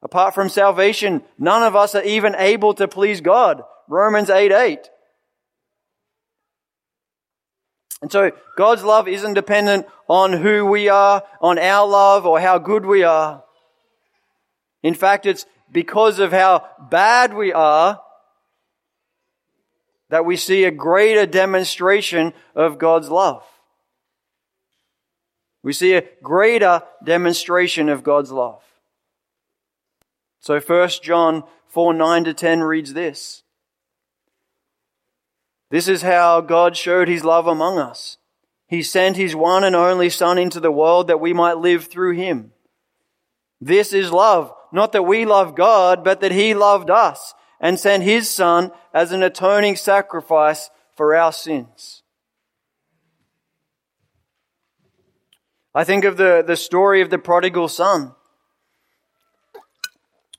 Apart 0.03 0.35
from 0.35 0.49
salvation, 0.49 1.25
none 1.37 1.65
of 1.65 1.75
us 1.75 1.97
are 1.97 2.05
even 2.05 2.37
able 2.37 2.75
to 2.75 2.87
please 2.87 3.21
God. 3.21 3.65
Romans 3.89 4.31
8 4.31 4.53
8. 4.53 4.89
And 8.03 8.11
so 8.11 8.33
God's 8.57 8.83
love 8.83 9.07
isn't 9.07 9.35
dependent 9.35 9.87
on 10.09 10.33
who 10.33 10.67
we 10.67 10.89
are, 10.89 11.23
on 11.41 11.59
our 11.59 11.89
love, 11.89 12.27
or 12.27 12.41
how 12.41 12.59
good 12.59 12.85
we 12.85 13.05
are. 13.05 13.45
In 14.83 14.95
fact, 14.95 15.25
it's 15.25 15.47
because 15.71 16.19
of 16.19 16.33
how 16.33 16.69
bad 16.91 17.33
we 17.33 17.53
are 17.53 18.03
that 20.11 20.27
we 20.27 20.37
see 20.37 20.65
a 20.65 20.71
greater 20.71 21.25
demonstration 21.25 22.35
of 22.55 22.79
God's 22.79 23.09
love. 23.09 23.45
We 25.63 25.73
see 25.73 25.95
a 25.95 26.05
greater 26.23 26.83
demonstration 27.03 27.89
of 27.89 28.03
God's 28.03 28.33
love. 28.33 28.63
So 30.41 30.59
1 30.59 30.89
John 31.03 31.45
4 31.69 31.95
9 31.95 32.25
to 32.25 32.35
10 32.35 32.61
reads 32.61 32.93
this. 32.93 33.42
This 35.73 35.89
is 35.89 36.03
how 36.03 36.43
God 36.43 36.77
showed 36.77 37.09
his 37.09 37.25
love 37.25 37.47
among 37.47 37.79
us. 37.79 38.19
He 38.67 38.83
sent 38.83 39.17
his 39.17 39.35
one 39.35 39.65
and 39.65 39.75
only 39.75 40.11
Son 40.11 40.37
into 40.37 40.61
the 40.61 40.71
world 40.71 41.09
that 41.09 41.19
we 41.19 41.33
might 41.33 41.57
live 41.57 41.87
through 41.87 42.13
him. 42.13 42.53
This 43.59 43.95
is 43.95 44.13
love, 44.13 44.53
not 44.71 44.93
that 44.93 45.05
we 45.05 45.25
love 45.25 45.55
God, 45.55 46.05
but 46.05 46.21
that 46.21 46.31
he 46.31 46.53
loved 46.53 46.91
us 46.91 47.33
and 47.59 47.81
sent 47.81 48.03
his 48.03 48.29
Son 48.29 48.71
as 48.93 49.13
an 49.13 49.23
atoning 49.23 49.77
sacrifice 49.77 50.69
for 50.95 51.17
our 51.17 51.33
sins. 51.33 52.03
I 55.75 55.85
think 55.85 56.05
of 56.05 56.19
the, 56.19 56.45
the 56.47 56.57
story 56.57 57.01
of 57.01 57.09
the 57.09 57.19
prodigal 57.19 57.69
son. 57.69 58.15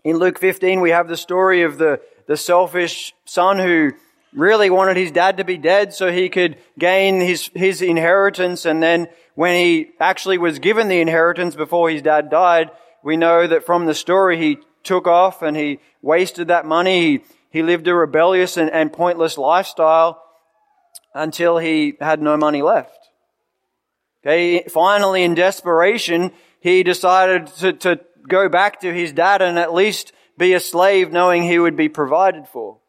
In 0.04 0.17
Luke 0.17 0.38
15, 0.38 0.80
we 0.80 0.91
have 0.91 1.08
the 1.08 1.17
story 1.17 1.63
of 1.63 1.80
the, 1.80 2.02
the 2.28 2.38
selfish 2.38 3.15
son 3.26 3.58
who 3.58 3.93
really 4.36 4.69
wanted 4.69 4.98
his 4.98 5.12
dad 5.12 5.38
to 5.38 5.43
be 5.43 5.58
dead 5.58 5.93
so 5.93 6.12
he 6.12 6.30
could 6.30 6.58
gain 6.78 7.22
his, 7.22 7.50
his 7.54 7.82
inheritance. 7.82 8.65
And 8.65 8.82
then 8.82 9.08
when 9.36 9.56
he 9.56 9.91
actually 10.00 10.38
was 10.38 10.60
given 10.60 10.88
the 10.88 11.02
inheritance 11.02 11.56
before 11.56 11.89
his 11.89 12.02
dad 12.02 12.30
died, 12.30 12.72
we 13.04 13.17
know 13.17 13.46
that 13.48 13.65
from 13.65 13.86
the 13.86 13.93
story 13.93 14.38
he 14.38 14.60
took 14.84 15.08
off 15.08 15.41
and 15.41 15.56
he 15.56 15.80
wasted 16.02 16.48
that 16.48 16.65
money. 16.65 17.02
He, 17.02 17.24
he 17.50 17.63
lived 17.63 17.88
a 17.88 17.93
rebellious 17.96 18.58
and, 18.58 18.69
and 18.69 18.91
pointless 18.91 19.38
lifestyle 19.38 20.22
until 21.13 21.58
he 21.58 21.96
had 22.00 22.22
no 22.22 22.38
money 22.38 22.62
left. 22.62 22.98
Okay, 24.26 24.63
finally 24.69 25.24
in 25.24 25.36
desperation, 25.36 26.32
he 26.62 26.82
decided 26.84 27.48
to, 27.48 27.74
to 27.74 28.00
go 28.28 28.48
back 28.48 28.80
to 28.82 28.93
his 28.93 29.12
dad 29.12 29.41
and 29.41 29.60
at 29.60 29.74
least 29.74 30.13
be 30.38 30.54
a 30.54 30.60
slave 30.60 31.12
knowing 31.12 31.43
he 31.43 31.60
would 31.60 31.76
be 31.76 31.89
provided 31.89 32.48
for. 32.48 32.80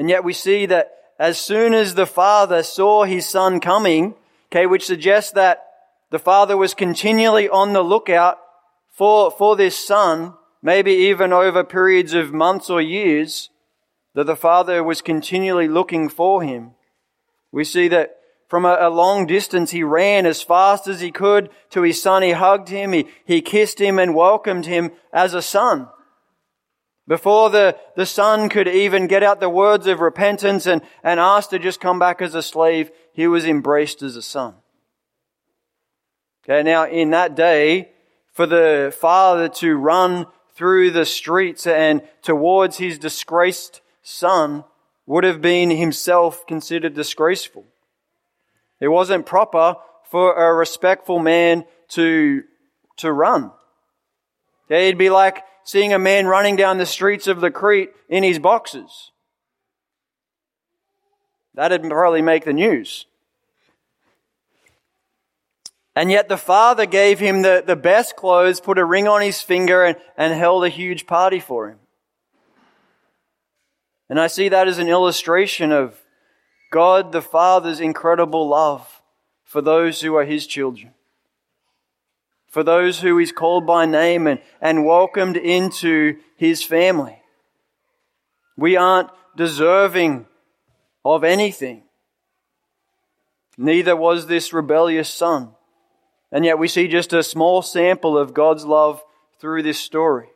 And 0.00 0.08
yet 0.08 0.24
we 0.24 0.32
see 0.32 0.64
that 0.64 0.92
as 1.18 1.38
soon 1.38 1.74
as 1.74 1.94
the 1.94 2.06
father 2.06 2.62
saw 2.62 3.04
his 3.04 3.28
son 3.28 3.60
coming, 3.60 4.14
okay, 4.46 4.64
which 4.64 4.86
suggests 4.86 5.32
that 5.32 5.66
the 6.08 6.18
father 6.18 6.56
was 6.56 6.72
continually 6.72 7.50
on 7.50 7.74
the 7.74 7.82
lookout 7.82 8.38
for, 8.88 9.30
for 9.30 9.56
this 9.56 9.76
son, 9.76 10.32
maybe 10.62 10.92
even 10.92 11.34
over 11.34 11.62
periods 11.64 12.14
of 12.14 12.32
months 12.32 12.70
or 12.70 12.80
years, 12.80 13.50
that 14.14 14.24
the 14.24 14.36
father 14.36 14.82
was 14.82 15.02
continually 15.02 15.68
looking 15.68 16.08
for 16.08 16.42
him. 16.42 16.70
We 17.52 17.64
see 17.64 17.86
that 17.88 18.16
from 18.48 18.64
a, 18.64 18.78
a, 18.80 18.88
long 18.88 19.26
distance, 19.26 19.70
he 19.70 19.82
ran 19.82 20.24
as 20.24 20.40
fast 20.40 20.88
as 20.88 21.02
he 21.02 21.10
could 21.10 21.50
to 21.72 21.82
his 21.82 22.00
son. 22.00 22.22
He 22.22 22.30
hugged 22.30 22.70
him. 22.70 22.94
He, 22.94 23.06
he 23.26 23.42
kissed 23.42 23.78
him 23.78 23.98
and 23.98 24.14
welcomed 24.14 24.64
him 24.64 24.92
as 25.12 25.34
a 25.34 25.42
son. 25.42 25.90
Before 27.10 27.50
the, 27.50 27.76
the 27.96 28.06
son 28.06 28.48
could 28.48 28.68
even 28.68 29.08
get 29.08 29.24
out 29.24 29.40
the 29.40 29.50
words 29.50 29.88
of 29.88 29.98
repentance 29.98 30.64
and, 30.66 30.80
and 31.02 31.18
ask 31.18 31.50
to 31.50 31.58
just 31.58 31.80
come 31.80 31.98
back 31.98 32.22
as 32.22 32.36
a 32.36 32.40
slave, 32.40 32.92
he 33.12 33.26
was 33.26 33.46
embraced 33.46 34.00
as 34.00 34.14
a 34.14 34.22
son. 34.22 34.54
Okay, 36.44 36.62
now 36.62 36.86
in 36.86 37.10
that 37.10 37.34
day, 37.34 37.90
for 38.32 38.46
the 38.46 38.94
father 38.96 39.48
to 39.48 39.74
run 39.74 40.28
through 40.54 40.92
the 40.92 41.04
streets 41.04 41.66
and 41.66 42.02
towards 42.22 42.76
his 42.76 42.96
disgraced 42.96 43.80
son 44.02 44.62
would 45.04 45.24
have 45.24 45.42
been 45.42 45.70
himself 45.70 46.46
considered 46.46 46.94
disgraceful. 46.94 47.64
It 48.78 48.86
wasn't 48.86 49.26
proper 49.26 49.74
for 50.04 50.32
a 50.34 50.54
respectful 50.54 51.18
man 51.18 51.64
to, 51.88 52.44
to 52.98 53.12
run. 53.12 53.50
It'd 54.68 54.96
be 54.96 55.10
like 55.10 55.42
seeing 55.64 55.92
a 55.92 55.98
man 55.98 56.26
running 56.26 56.56
down 56.56 56.78
the 56.78 56.86
streets 56.86 57.26
of 57.26 57.40
the 57.40 57.50
Crete 57.50 57.90
in 58.08 58.22
his 58.22 58.38
boxes. 58.38 59.10
That'd 61.54 61.82
probably 61.82 62.22
make 62.22 62.44
the 62.44 62.52
news. 62.52 63.06
And 65.96 66.10
yet 66.10 66.28
the 66.28 66.36
father 66.36 66.86
gave 66.86 67.18
him 67.18 67.42
the, 67.42 67.62
the 67.66 67.76
best 67.76 68.16
clothes, 68.16 68.60
put 68.60 68.78
a 68.78 68.84
ring 68.84 69.08
on 69.08 69.20
his 69.20 69.42
finger, 69.42 69.84
and, 69.84 69.96
and 70.16 70.32
held 70.32 70.64
a 70.64 70.68
huge 70.68 71.06
party 71.06 71.40
for 71.40 71.68
him. 71.68 71.78
And 74.08 74.18
I 74.18 74.26
see 74.26 74.48
that 74.48 74.66
as 74.66 74.78
an 74.78 74.88
illustration 74.88 75.70
of 75.70 76.00
God 76.70 77.12
the 77.12 77.22
Father's 77.22 77.80
incredible 77.80 78.48
love 78.48 79.02
for 79.44 79.60
those 79.60 80.00
who 80.00 80.14
are 80.14 80.24
His 80.24 80.46
children. 80.46 80.94
For 82.50 82.62
those 82.62 83.00
who 83.00 83.16
He's 83.16 83.32
called 83.32 83.64
by 83.66 83.86
name 83.86 84.26
and, 84.26 84.40
and 84.60 84.84
welcomed 84.84 85.36
into 85.36 86.18
His 86.36 86.62
family. 86.62 87.22
We 88.56 88.76
aren't 88.76 89.10
deserving 89.36 90.26
of 91.04 91.24
anything. 91.24 91.84
Neither 93.56 93.94
was 93.94 94.26
this 94.26 94.52
rebellious 94.52 95.08
son. 95.08 95.50
And 96.32 96.44
yet 96.44 96.58
we 96.58 96.68
see 96.68 96.88
just 96.88 97.12
a 97.12 97.22
small 97.22 97.62
sample 97.62 98.18
of 98.18 98.34
God's 98.34 98.64
love 98.64 99.02
through 99.40 99.62
this 99.62 99.78
story. 99.78 100.28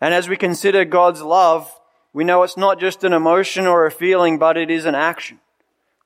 And 0.00 0.14
as 0.14 0.28
we 0.28 0.36
consider 0.36 0.84
God's 0.84 1.22
love, 1.22 1.72
we 2.12 2.24
know 2.24 2.42
it's 2.42 2.56
not 2.56 2.78
just 2.78 3.04
an 3.04 3.12
emotion 3.12 3.66
or 3.66 3.86
a 3.86 3.90
feeling, 3.90 4.38
but 4.38 4.56
it 4.56 4.70
is 4.70 4.84
an 4.84 4.94
action. 4.94 5.40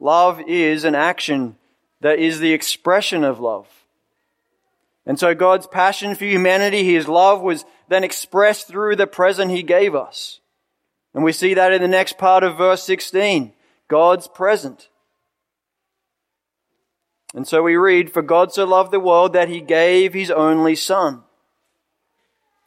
Love 0.01 0.41
is 0.47 0.85
an 0.85 0.95
action 0.95 1.57
that 2.03 2.19
is 2.19 2.41
the 2.41 2.53
expression 2.53 3.25
of 3.25 3.41
love. 3.41 3.69
And 5.07 5.19
so 5.19 5.35
God's 5.35 5.67
passion 5.67 6.15
for 6.15 6.25
humanity, 6.25 6.85
His 6.85 7.09
love 7.09 7.41
was 7.41 7.65
then 7.89 8.05
expressed 8.05 8.69
through 8.69 8.97
the 8.97 9.07
present 9.07 9.51
He 9.51 9.63
gave 9.63 9.95
us. 9.95 10.41
And 11.15 11.25
we 11.25 11.33
see 11.33 11.55
that 11.55 11.73
in 11.73 11.81
the 11.81 11.89
next 11.89 12.19
part 12.19 12.43
of 12.45 12.59
verse 12.59 12.83
16. 12.83 13.53
God's 13.89 14.29
present. 14.29 14.89
And 17.35 17.47
so 17.47 17.63
we 17.63 17.77
read, 17.77 18.13
For 18.13 18.23
God 18.23 18.53
so 18.53 18.65
loved 18.65 18.91
the 18.91 19.01
world 19.01 19.33
that 19.33 19.49
He 19.49 19.61
gave 19.61 20.13
His 20.13 20.31
only 20.31 20.75
Son. 20.75 21.23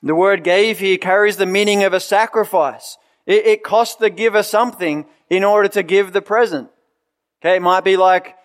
The 0.01 0.15
word 0.15 0.43
gave 0.43 0.79
here 0.79 0.97
carries 0.97 1.37
the 1.37 1.45
meaning 1.45 1.83
of 1.83 1.93
a 1.93 1.99
sacrifice. 1.99 2.97
It, 3.25 3.45
it 3.45 3.63
cost 3.63 3.99
the 3.99 4.09
giver 4.09 4.43
something 4.43 5.07
in 5.29 5.43
order 5.43 5.67
to 5.69 5.83
give 5.83 6.13
the 6.13 6.21
present. 6.21 6.69
Okay, 7.41 7.57
it 7.57 7.61
might 7.61 7.83
be 7.83 7.97
like 7.97 8.35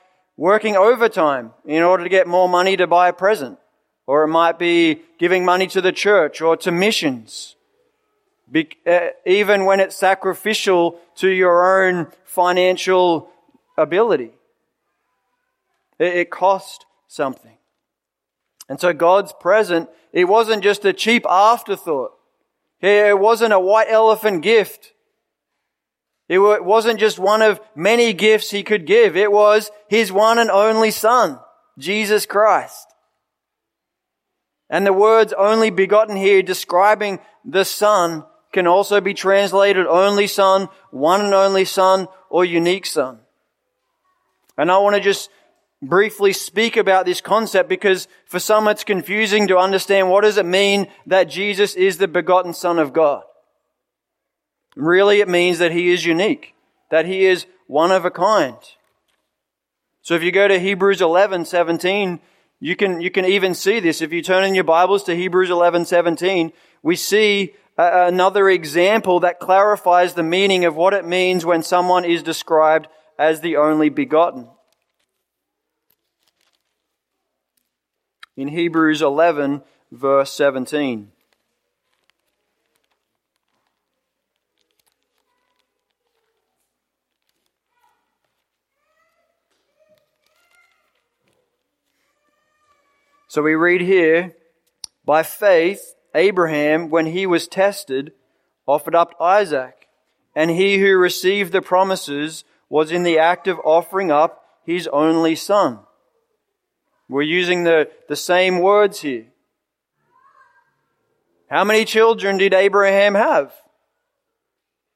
working 0.40 0.74
overtime 0.74 1.52
in 1.66 1.82
order 1.82 2.02
to 2.02 2.08
get 2.08 2.26
more 2.26 2.48
money 2.48 2.74
to 2.74 2.86
buy 2.86 3.10
a 3.10 3.12
present. 3.12 3.58
Or 4.06 4.24
it 4.24 4.28
might 4.28 4.58
be 4.58 5.02
giving 5.18 5.44
money 5.44 5.66
to 5.66 5.82
the 5.82 5.92
church 5.92 6.40
or 6.40 6.56
to 6.56 6.72
missions. 6.72 7.56
Be, 8.50 8.70
uh, 8.86 9.08
even 9.26 9.66
when 9.66 9.80
it's 9.80 9.94
sacrificial 9.94 10.98
to 11.16 11.28
your 11.28 11.84
own 11.84 12.06
financial 12.24 13.28
ability. 13.76 14.30
It, 15.98 16.16
it 16.16 16.30
cost 16.30 16.86
something. 17.06 17.58
And 18.66 18.80
so 18.80 18.94
God's 18.94 19.34
present, 19.34 19.90
it 20.10 20.24
wasn't 20.24 20.62
just 20.62 20.86
a 20.86 20.94
cheap 20.94 21.26
afterthought. 21.28 22.12
It 22.80 23.18
wasn't 23.18 23.52
a 23.52 23.60
white 23.60 23.88
elephant 23.90 24.42
gift. 24.42 24.94
It 26.30 26.64
wasn't 26.64 27.00
just 27.00 27.18
one 27.18 27.42
of 27.42 27.60
many 27.74 28.12
gifts 28.12 28.52
he 28.52 28.62
could 28.62 28.86
give. 28.86 29.16
It 29.16 29.32
was 29.32 29.72
his 29.88 30.12
one 30.12 30.38
and 30.38 30.48
only 30.48 30.92
son, 30.92 31.40
Jesus 31.76 32.24
Christ. 32.24 32.86
And 34.70 34.86
the 34.86 34.92
words 34.92 35.32
only 35.32 35.70
begotten 35.70 36.14
here 36.14 36.40
describing 36.40 37.18
the 37.44 37.64
son 37.64 38.24
can 38.52 38.68
also 38.68 39.00
be 39.00 39.12
translated 39.12 39.88
only 39.88 40.28
son, 40.28 40.68
one 40.92 41.20
and 41.20 41.34
only 41.34 41.64
son, 41.64 42.06
or 42.28 42.44
unique 42.44 42.86
son. 42.86 43.18
And 44.56 44.70
I 44.70 44.78
want 44.78 44.94
to 44.94 45.02
just 45.02 45.30
briefly 45.82 46.32
speak 46.32 46.76
about 46.76 47.06
this 47.06 47.20
concept 47.20 47.68
because 47.68 48.06
for 48.26 48.38
some 48.38 48.68
it's 48.68 48.84
confusing 48.84 49.48
to 49.48 49.58
understand 49.58 50.08
what 50.08 50.20
does 50.20 50.36
it 50.36 50.46
mean 50.46 50.86
that 51.06 51.24
Jesus 51.24 51.74
is 51.74 51.98
the 51.98 52.06
begotten 52.06 52.54
Son 52.54 52.78
of 52.78 52.92
God. 52.92 53.24
Really, 54.76 55.20
it 55.20 55.28
means 55.28 55.58
that 55.58 55.72
he 55.72 55.90
is 55.90 56.04
unique, 56.04 56.54
that 56.90 57.06
he 57.06 57.26
is 57.26 57.46
one 57.66 57.90
of 57.90 58.04
a 58.04 58.10
kind. 58.10 58.56
So 60.02 60.14
if 60.14 60.22
you 60.22 60.32
go 60.32 60.48
to 60.48 60.58
Hebrews 60.58 61.00
11, 61.00 61.44
17, 61.44 62.20
you 62.60 62.76
can, 62.76 63.00
you 63.00 63.10
can 63.10 63.24
even 63.24 63.54
see 63.54 63.80
this. 63.80 64.00
If 64.00 64.12
you 64.12 64.22
turn 64.22 64.44
in 64.44 64.54
your 64.54 64.64
Bibles 64.64 65.02
to 65.04 65.16
Hebrews 65.16 65.50
11, 65.50 65.86
17, 65.86 66.52
we 66.82 66.96
see 66.96 67.54
another 67.76 68.48
example 68.48 69.20
that 69.20 69.40
clarifies 69.40 70.14
the 70.14 70.22
meaning 70.22 70.64
of 70.64 70.76
what 70.76 70.94
it 70.94 71.04
means 71.04 71.44
when 71.44 71.62
someone 71.62 72.04
is 72.04 72.22
described 72.22 72.86
as 73.18 73.40
the 73.40 73.56
only 73.56 73.88
begotten. 73.88 74.48
In 78.36 78.48
Hebrews 78.48 79.02
11, 79.02 79.62
verse 79.90 80.32
17. 80.32 81.12
So 93.30 93.42
we 93.42 93.54
read 93.54 93.82
here, 93.82 94.34
by 95.04 95.22
faith, 95.22 95.94
Abraham, 96.16 96.90
when 96.90 97.06
he 97.06 97.28
was 97.28 97.46
tested, 97.46 98.10
offered 98.66 98.96
up 98.96 99.14
Isaac, 99.20 99.86
and 100.34 100.50
he 100.50 100.78
who 100.78 100.96
received 100.96 101.52
the 101.52 101.62
promises 101.62 102.42
was 102.68 102.90
in 102.90 103.04
the 103.04 103.20
act 103.20 103.46
of 103.46 103.60
offering 103.64 104.10
up 104.10 104.44
his 104.66 104.88
only 104.88 105.36
son. 105.36 105.78
We're 107.08 107.22
using 107.22 107.62
the, 107.62 107.88
the 108.08 108.16
same 108.16 108.58
words 108.58 109.02
here. 109.02 109.26
How 111.48 111.62
many 111.62 111.84
children 111.84 112.36
did 112.36 112.52
Abraham 112.52 113.14
have? 113.14 113.52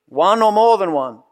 One 0.07 0.43
or 0.43 0.51
more 0.51 0.77
than 0.77 0.91
one? 0.91 1.23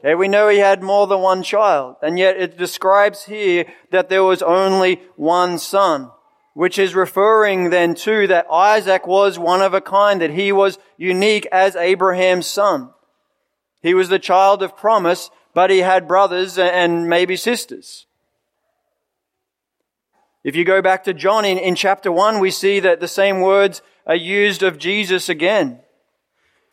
Okay, 0.00 0.14
we 0.14 0.28
know 0.28 0.48
he 0.48 0.58
had 0.58 0.82
more 0.82 1.06
than 1.06 1.20
one 1.20 1.42
child, 1.42 1.96
and 2.00 2.18
yet 2.18 2.40
it 2.40 2.56
describes 2.56 3.24
here 3.24 3.66
that 3.90 4.08
there 4.08 4.24
was 4.24 4.40
only 4.40 5.02
one 5.16 5.58
son, 5.58 6.10
which 6.54 6.78
is 6.78 6.94
referring 6.94 7.68
then 7.68 7.94
to 7.96 8.26
that 8.26 8.46
Isaac 8.50 9.06
was 9.06 9.38
one 9.38 9.60
of 9.60 9.74
a 9.74 9.82
kind, 9.82 10.22
that 10.22 10.30
he 10.30 10.52
was 10.52 10.78
unique 10.96 11.46
as 11.52 11.76
Abraham's 11.76 12.46
son. 12.46 12.90
He 13.82 13.92
was 13.92 14.08
the 14.08 14.18
child 14.18 14.62
of 14.62 14.74
promise, 14.74 15.30
but 15.52 15.68
he 15.68 15.78
had 15.78 16.08
brothers 16.08 16.58
and 16.58 17.06
maybe 17.06 17.36
sisters. 17.36 18.06
If 20.42 20.56
you 20.56 20.64
go 20.64 20.80
back 20.80 21.04
to 21.04 21.12
John 21.12 21.44
in, 21.44 21.58
in 21.58 21.74
chapter 21.74 22.10
1, 22.10 22.38
we 22.38 22.50
see 22.50 22.80
that 22.80 23.00
the 23.00 23.08
same 23.08 23.42
words 23.42 23.82
are 24.06 24.16
used 24.16 24.62
of 24.62 24.78
Jesus 24.78 25.28
again. 25.28 25.80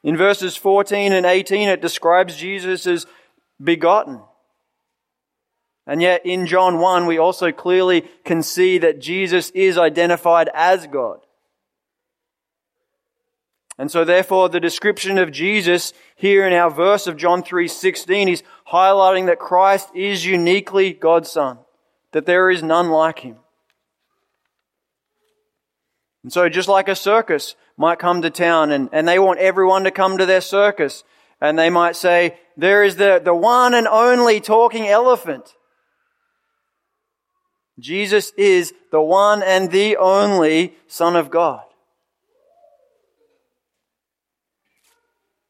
In 0.07 0.15
verses 0.15 0.55
14 0.55 1.11
and 1.11 1.25
18, 1.25 1.67
it 1.67 1.81
describes 1.81 2.37
Jesus 2.37 2.87
as 2.87 3.05
begotten. 3.61 4.21
And 5.85 6.01
yet 6.01 6.25
in 6.25 6.45
John 6.47 6.79
1, 6.79 7.07
we 7.07 7.17
also 7.17 7.51
clearly 7.51 8.05
can 8.23 8.41
see 8.41 8.77
that 8.77 9.01
Jesus 9.01 9.49
is 9.49 9.77
identified 9.77 10.49
as 10.53 10.87
God. 10.87 11.19
And 13.77 13.91
so 13.91 14.05
therefore 14.05 14.47
the 14.47 14.61
description 14.61 15.17
of 15.17 15.33
Jesus 15.33 15.91
here 16.15 16.47
in 16.47 16.53
our 16.53 16.71
verse 16.71 17.05
of 17.05 17.17
John 17.17 17.43
3:16 17.43 18.29
is 18.29 18.43
highlighting 18.71 19.25
that 19.25 19.39
Christ 19.39 19.89
is 19.93 20.25
uniquely 20.25 20.93
God's 20.93 21.29
son, 21.29 21.59
that 22.13 22.25
there 22.25 22.49
is 22.49 22.63
none 22.63 22.91
like 22.91 23.19
him. 23.19 23.39
And 26.23 26.31
so 26.31 26.47
just 26.47 26.69
like 26.69 26.87
a 26.87 26.95
circus 26.95 27.57
might 27.77 27.99
come 27.99 28.21
to 28.23 28.29
town 28.29 28.71
and, 28.71 28.89
and 28.91 29.07
they 29.07 29.19
want 29.19 29.39
everyone 29.39 29.83
to 29.83 29.91
come 29.91 30.17
to 30.17 30.25
their 30.25 30.41
circus, 30.41 31.03
and 31.39 31.57
they 31.57 31.69
might 31.69 31.95
say, 31.95 32.37
there 32.57 32.83
is 32.83 32.95
the, 32.95 33.21
the 33.23 33.35
one 33.35 33.75
and 33.75 33.87
only 33.87 34.41
talking 34.41 34.87
elephant. 34.87 35.53
Jesus 37.79 38.31
is 38.35 38.73
the 38.91 39.01
one 39.01 39.43
and 39.43 39.69
the 39.69 39.97
only 39.97 40.73
Son 40.87 41.15
of 41.15 41.29
God. 41.29 41.61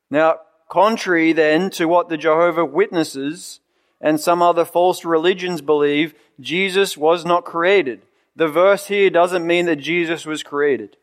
Now, 0.10 0.40
contrary 0.70 1.32
then 1.32 1.70
to 1.72 1.88
what 1.88 2.10
the 2.10 2.18
Jehovah 2.18 2.66
Witnesses 2.66 3.62
and 4.02 4.20
some 4.20 4.42
other 4.42 4.66
false 4.66 5.06
religions 5.06 5.62
believe, 5.62 6.13
Jesus 6.40 6.98
was 6.98 7.26
not 7.26 7.46
created. 7.46 8.02
The 8.36 8.48
verse 8.48 8.88
here 8.88 9.10
doesn't 9.10 9.48
mean 9.48 9.66
that 9.66 9.78
Jesus 9.78 10.26
was 10.26 10.44
created. 10.44 10.98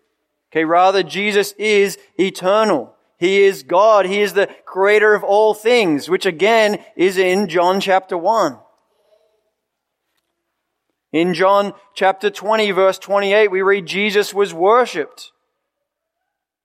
Okay, 0.54 0.64
rather 0.64 1.02
Jesus 1.02 1.50
is 1.58 1.98
eternal. 2.16 2.94
He 3.18 3.42
is 3.42 3.64
God. 3.64 4.06
He 4.06 4.20
is 4.20 4.34
the 4.34 4.48
creator 4.64 5.12
of 5.12 5.24
all 5.24 5.52
things, 5.52 6.08
which 6.08 6.26
again 6.26 6.78
is 6.94 7.18
in 7.18 7.48
John 7.48 7.80
chapter 7.80 8.16
1. 8.16 8.56
In 11.10 11.34
John 11.34 11.72
chapter 11.92 12.30
20 12.30 12.70
verse 12.70 13.00
28, 13.00 13.50
we 13.50 13.62
read 13.62 13.86
Jesus 13.86 14.32
was 14.32 14.54
worshipped. 14.54 15.32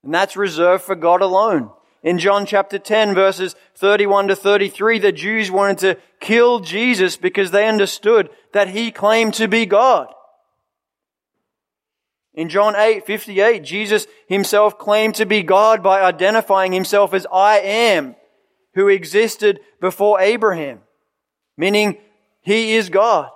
And 0.04 0.14
that's 0.14 0.38
reserved 0.38 0.84
for 0.84 0.94
God 0.94 1.24
alone. 1.24 1.72
In 2.04 2.20
John 2.20 2.46
chapter 2.46 2.78
10 2.78 3.16
verses 3.16 3.56
31 3.74 4.28
to 4.28 4.36
33, 4.36 5.00
the 5.00 5.12
Jews 5.12 5.50
wanted 5.50 5.80
to 5.80 5.98
kill 6.20 6.60
Jesus 6.60 7.18
because 7.18 7.50
they 7.50 7.68
understood 7.68 8.30
that 8.54 8.68
he 8.68 8.92
claimed 8.92 9.34
to 9.34 9.48
be 9.48 9.66
God. 9.66 10.14
In 12.40 12.48
John 12.48 12.74
8, 12.74 13.06
58, 13.06 13.66
Jesus 13.66 14.08
himself 14.30 14.78
claimed 14.78 15.16
to 15.16 15.26
be 15.26 15.44
God 15.44 15.84
by 15.84 16.02
identifying 16.02 16.72
himself 16.72 17.14
as 17.14 17.28
I 17.30 17.60
am, 17.60 18.16
who 18.76 18.88
existed 18.88 19.60
before 19.82 20.22
Abraham, 20.22 20.80
meaning 21.58 21.98
he 22.40 22.76
is 22.76 22.88
God. 22.88 23.30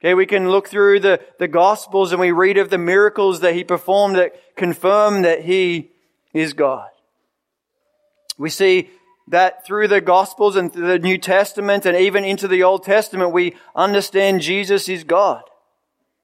Okay, 0.00 0.14
we 0.14 0.24
can 0.24 0.48
look 0.48 0.68
through 0.68 1.00
the, 1.00 1.20
the 1.38 1.48
Gospels 1.48 2.12
and 2.12 2.18
we 2.18 2.32
read 2.32 2.56
of 2.56 2.70
the 2.70 2.78
miracles 2.78 3.40
that 3.40 3.52
he 3.52 3.62
performed 3.62 4.16
that 4.16 4.56
confirm 4.56 5.20
that 5.20 5.42
he 5.42 5.90
is 6.32 6.54
God. 6.54 6.88
We 8.38 8.48
see 8.48 8.88
that 9.28 9.66
through 9.66 9.88
the 9.88 10.00
Gospels 10.00 10.56
and 10.56 10.72
through 10.72 10.88
the 10.88 10.98
New 10.98 11.18
Testament 11.18 11.84
and 11.84 11.94
even 11.94 12.24
into 12.24 12.48
the 12.48 12.62
Old 12.62 12.84
Testament, 12.84 13.32
we 13.32 13.54
understand 13.76 14.40
Jesus 14.40 14.88
is 14.88 15.04
God. 15.04 15.42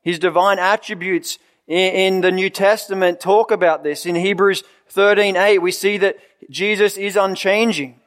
His 0.06 0.20
divine 0.20 0.60
attributes 0.60 1.40
in, 1.66 2.20
the 2.20 2.30
New 2.30 2.48
Testament 2.48 3.18
talk 3.18 3.50
about 3.50 3.82
this. 3.82 4.06
In 4.06 4.14
Hebrews 4.14 4.62
13:8, 4.88 5.60
we 5.60 5.72
see 5.72 5.96
that 5.96 6.16
Jesus 6.48 6.96
is 6.96 7.16
unchanging. 7.16 7.98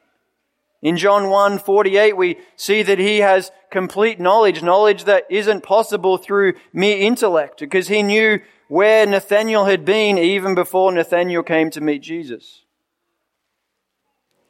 In 0.81 0.95
John 0.95 1.23
1:48, 1.29 2.15
we 2.15 2.37
see 2.55 2.83
that 2.83 2.99
he 2.99 3.17
has 3.17 3.51
complete 3.69 4.17
knowledge, 4.17 4.63
knowledge 4.63 5.03
that 5.03 5.25
isn't 5.29 5.61
possible 5.61 6.15
through 6.15 6.53
mere 6.71 6.97
intellect, 6.97 7.59
because 7.59 7.89
he 7.89 8.01
knew 8.01 8.39
where 8.69 9.05
Nathanael 9.05 9.65
had 9.65 9.83
been 9.83 10.17
even 10.17 10.55
before 10.55 10.93
Nathanael 10.93 11.43
came 11.43 11.69
to 11.71 11.81
meet 11.81 12.01
Jesus. 12.01 12.63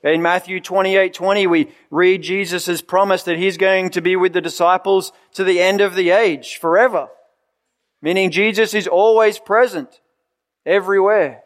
In 0.03 0.21
Matthew 0.21 0.59
28, 0.59 1.15
20, 1.15 1.47
we 1.47 1.71
read 1.89 2.21
Jesus' 2.21 2.83
promise 2.83 3.23
that 3.23 3.39
he's 3.39 3.57
going 3.57 3.89
to 3.89 4.01
be 4.01 4.15
with 4.15 4.33
the 4.33 4.39
disciples 4.39 5.12
to 5.33 5.43
the 5.43 5.59
end 5.59 5.81
of 5.81 5.95
the 5.95 6.12
age, 6.12 6.59
forever. 6.59 7.09
Meaning 8.01 8.31
Jesus 8.31 8.73
is 8.73 8.88
always 8.88 9.39
present, 9.39 9.99
everywhere. 10.65 11.43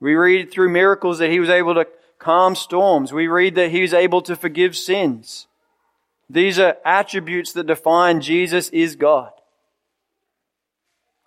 We 0.00 0.14
read 0.14 0.50
through 0.50 0.70
miracles 0.70 1.18
that 1.18 1.30
he 1.30 1.40
was 1.40 1.48
able 1.48 1.74
to 1.74 1.86
calm 2.18 2.54
storms. 2.54 3.12
We 3.12 3.28
read 3.28 3.54
that 3.54 3.70
he 3.70 3.82
was 3.82 3.94
able 3.94 4.22
to 4.22 4.36
forgive 4.36 4.76
sins. 4.76 5.46
These 6.28 6.58
are 6.58 6.76
attributes 6.84 7.52
that 7.52 7.66
define 7.66 8.20
Jesus 8.20 8.68
is 8.70 8.96
God. 8.96 9.30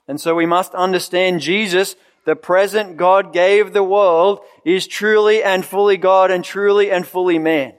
And 0.08 0.20
so 0.20 0.36
we 0.36 0.46
must 0.46 0.74
understand 0.74 1.40
Jesus, 1.40 1.96
the 2.26 2.36
present 2.36 2.98
God 2.98 3.32
gave 3.32 3.72
the 3.72 3.84
world, 3.84 4.40
is 4.66 4.88
truly 4.88 5.44
and 5.44 5.64
fully 5.64 5.98
God 5.98 6.32
and 6.32 6.44
truly 6.44 6.92
and 6.92 7.08
fully 7.08 7.40
man. 7.40 7.74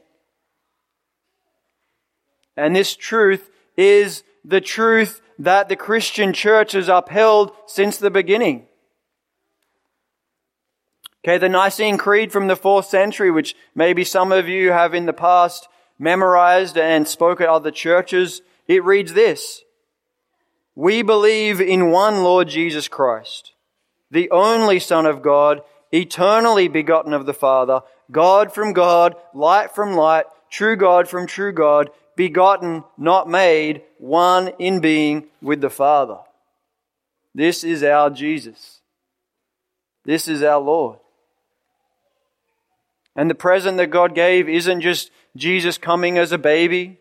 And 2.56 2.74
this 2.74 2.96
truth 2.96 3.50
is 3.76 4.22
the 4.44 4.60
truth 4.60 5.20
that 5.38 5.68
the 5.68 5.76
Christian 5.76 6.32
church 6.32 6.72
has 6.72 6.88
upheld 6.88 7.52
since 7.66 7.96
the 7.96 8.10
beginning. 8.10 8.66
Okay, 11.24 11.38
the 11.38 11.48
Nicene 11.48 11.98
Creed 11.98 12.32
from 12.32 12.46
the 12.46 12.56
fourth 12.56 12.86
century, 12.86 13.30
which 13.30 13.54
maybe 13.74 14.04
some 14.04 14.32
of 14.32 14.48
you 14.48 14.72
have 14.72 14.94
in 14.94 15.06
the 15.06 15.12
past 15.12 15.68
memorized 15.98 16.78
and 16.78 17.06
spoke 17.06 17.40
at 17.40 17.48
other 17.48 17.70
churches, 17.70 18.40
it 18.66 18.82
reads 18.84 19.12
this. 19.12 19.62
We 20.74 21.02
believe 21.02 21.60
in 21.60 21.90
one 21.90 22.22
Lord 22.22 22.48
Jesus 22.48 22.88
Christ, 22.88 23.52
the 24.10 24.30
only 24.30 24.80
Son 24.80 25.04
of 25.04 25.20
God, 25.20 25.60
eternally 25.92 26.68
begotten 26.68 27.12
of 27.12 27.26
the 27.26 27.34
Father, 27.34 27.82
God 28.10 28.52
from 28.52 28.72
God, 28.72 29.14
light 29.34 29.74
from 29.74 29.94
light, 29.94 30.24
true 30.48 30.76
God 30.76 31.06
from 31.06 31.26
true 31.26 31.52
God, 31.52 31.90
begotten, 32.16 32.84
not 32.96 33.28
made, 33.28 33.82
one 34.00 34.48
in 34.58 34.80
being 34.80 35.26
with 35.42 35.60
the 35.60 35.68
Father. 35.68 36.18
This 37.34 37.62
is 37.62 37.84
our 37.84 38.08
Jesus. 38.08 38.80
This 40.04 40.26
is 40.26 40.42
our 40.42 40.58
Lord. 40.58 40.98
And 43.14 43.28
the 43.28 43.34
present 43.34 43.76
that 43.76 43.88
God 43.88 44.14
gave 44.14 44.48
isn't 44.48 44.80
just 44.80 45.10
Jesus 45.36 45.76
coming 45.76 46.16
as 46.16 46.32
a 46.32 46.38
baby. 46.38 46.98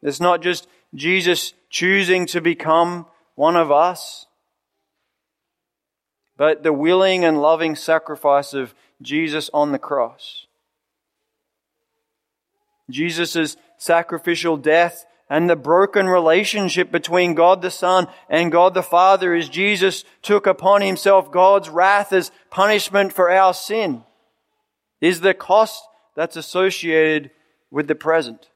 It's 0.00 0.20
not 0.20 0.42
just 0.42 0.68
Jesus 0.94 1.54
choosing 1.68 2.26
to 2.26 2.40
become 2.40 3.06
one 3.34 3.56
of 3.56 3.72
us, 3.72 4.26
but 6.36 6.62
the 6.62 6.72
willing 6.72 7.24
and 7.24 7.42
loving 7.42 7.74
sacrifice 7.74 8.54
of 8.54 8.74
Jesus 9.00 9.50
on 9.52 9.72
the 9.72 9.78
cross. 9.78 10.46
Jesus' 12.88 13.56
sacrificial 13.76 14.56
death 14.56 15.04
and 15.32 15.48
the 15.48 15.56
broken 15.56 16.08
relationship 16.08 16.92
between 16.92 17.32
God 17.34 17.62
the 17.62 17.70
Son 17.70 18.06
and 18.28 18.52
God 18.52 18.74
the 18.74 18.82
Father 18.82 19.32
as 19.34 19.48
Jesus 19.48 20.04
took 20.20 20.46
upon 20.46 20.82
himself 20.82 21.32
God's 21.32 21.70
wrath 21.70 22.12
as 22.12 22.30
punishment 22.50 23.14
for 23.14 23.30
our 23.30 23.54
sin 23.54 24.04
is 25.00 25.22
the 25.22 25.32
cost 25.32 25.82
that's 26.14 26.36
associated 26.36 27.30
with 27.70 27.88
the 27.88 27.94
present. 27.94 28.50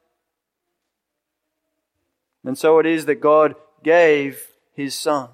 And 2.45 2.59
so 2.59 2.79
it 2.79 2.85
is 2.85 3.07
that 3.07 3.23
God 3.23 3.55
gave 3.83 4.47
his 4.75 4.95
Son. 4.95 5.31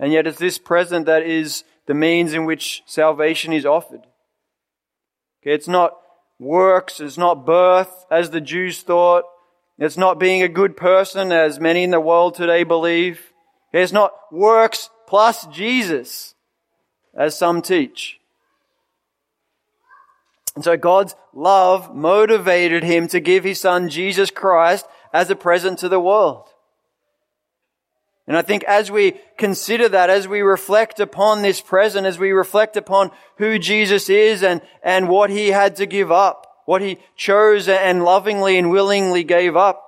And 0.00 0.12
yet 0.12 0.26
it's 0.26 0.40
this 0.40 0.58
present 0.58 1.06
that 1.06 1.22
is 1.22 1.62
the 1.86 1.94
means 1.94 2.34
in 2.34 2.44
which 2.44 2.82
salvation 2.86 3.52
is 3.52 3.64
offered. 3.64 4.02
Okay, 5.42 5.54
it's 5.54 5.68
not 5.68 5.96
works, 6.38 7.00
it's 7.00 7.18
not 7.18 7.46
birth, 7.46 8.06
as 8.10 8.30
the 8.30 8.40
Jews 8.40 8.82
thought. 8.82 9.24
It's 9.78 9.96
not 9.96 10.18
being 10.18 10.42
a 10.42 10.48
good 10.48 10.76
person, 10.76 11.30
as 11.32 11.60
many 11.60 11.84
in 11.84 11.90
the 11.90 12.00
world 12.00 12.34
today 12.34 12.64
believe. 12.64 13.32
It's 13.72 13.92
not 13.92 14.12
works 14.32 14.90
plus 15.06 15.46
Jesus, 15.46 16.34
as 17.16 17.38
some 17.38 17.62
teach. 17.62 18.18
And 20.54 20.64
so 20.64 20.76
God's 20.76 21.14
love 21.32 21.94
motivated 21.94 22.82
him 22.82 23.06
to 23.08 23.20
give 23.20 23.44
his 23.44 23.60
son 23.60 23.88
Jesus 23.88 24.30
Christ 24.30 24.86
as 25.12 25.30
a 25.30 25.36
present 25.36 25.78
to 25.78 25.88
the 25.88 26.00
world. 26.00 26.48
And 28.28 28.36
I 28.36 28.42
think 28.42 28.62
as 28.64 28.90
we 28.90 29.14
consider 29.38 29.88
that, 29.88 30.10
as 30.10 30.28
we 30.28 30.42
reflect 30.42 31.00
upon 31.00 31.40
this 31.40 31.62
present, 31.62 32.06
as 32.06 32.18
we 32.18 32.32
reflect 32.32 32.76
upon 32.76 33.10
who 33.38 33.58
Jesus 33.58 34.10
is 34.10 34.42
and, 34.42 34.60
and 34.82 35.08
what 35.08 35.30
he 35.30 35.48
had 35.48 35.76
to 35.76 35.86
give 35.86 36.12
up, 36.12 36.46
what 36.66 36.82
he 36.82 36.98
chose 37.16 37.68
and 37.68 38.04
lovingly 38.04 38.58
and 38.58 38.70
willingly 38.70 39.24
gave 39.24 39.56
up, 39.56 39.82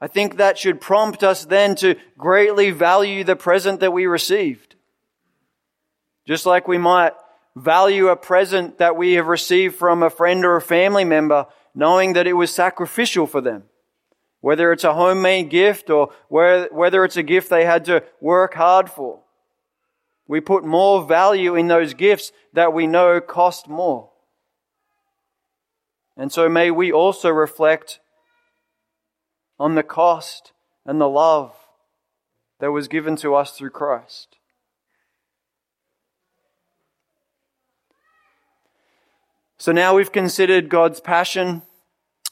I 0.00 0.06
think 0.06 0.38
that 0.38 0.56
should 0.56 0.80
prompt 0.80 1.22
us 1.22 1.44
then 1.44 1.74
to 1.76 1.96
greatly 2.16 2.70
value 2.70 3.22
the 3.22 3.36
present 3.36 3.80
that 3.80 3.92
we 3.92 4.06
received. 4.06 4.76
Just 6.26 6.46
like 6.46 6.66
we 6.66 6.78
might 6.78 7.12
value 7.54 8.08
a 8.08 8.16
present 8.16 8.78
that 8.78 8.96
we 8.96 9.14
have 9.14 9.26
received 9.26 9.74
from 9.74 10.02
a 10.02 10.08
friend 10.08 10.42
or 10.46 10.56
a 10.56 10.62
family 10.62 11.04
member, 11.04 11.48
knowing 11.74 12.14
that 12.14 12.26
it 12.26 12.32
was 12.32 12.50
sacrificial 12.50 13.26
for 13.26 13.42
them. 13.42 13.64
Whether 14.40 14.72
it's 14.72 14.84
a 14.84 14.94
homemade 14.94 15.50
gift 15.50 15.90
or 15.90 16.12
whether 16.28 17.04
it's 17.04 17.16
a 17.16 17.22
gift 17.22 17.50
they 17.50 17.64
had 17.64 17.84
to 17.86 18.02
work 18.20 18.54
hard 18.54 18.88
for. 18.88 19.20
We 20.26 20.40
put 20.40 20.64
more 20.64 21.04
value 21.04 21.56
in 21.56 21.66
those 21.66 21.92
gifts 21.92 22.32
that 22.52 22.72
we 22.72 22.86
know 22.86 23.20
cost 23.20 23.68
more. 23.68 24.10
And 26.16 26.32
so 26.32 26.48
may 26.48 26.70
we 26.70 26.92
also 26.92 27.30
reflect 27.30 27.98
on 29.58 29.74
the 29.74 29.82
cost 29.82 30.52
and 30.86 31.00
the 31.00 31.08
love 31.08 31.54
that 32.60 32.70
was 32.70 32.88
given 32.88 33.16
to 33.16 33.34
us 33.34 33.52
through 33.52 33.70
Christ. 33.70 34.36
So 39.58 39.72
now 39.72 39.94
we've 39.94 40.12
considered 40.12 40.70
God's 40.70 41.00
passion 41.00 41.62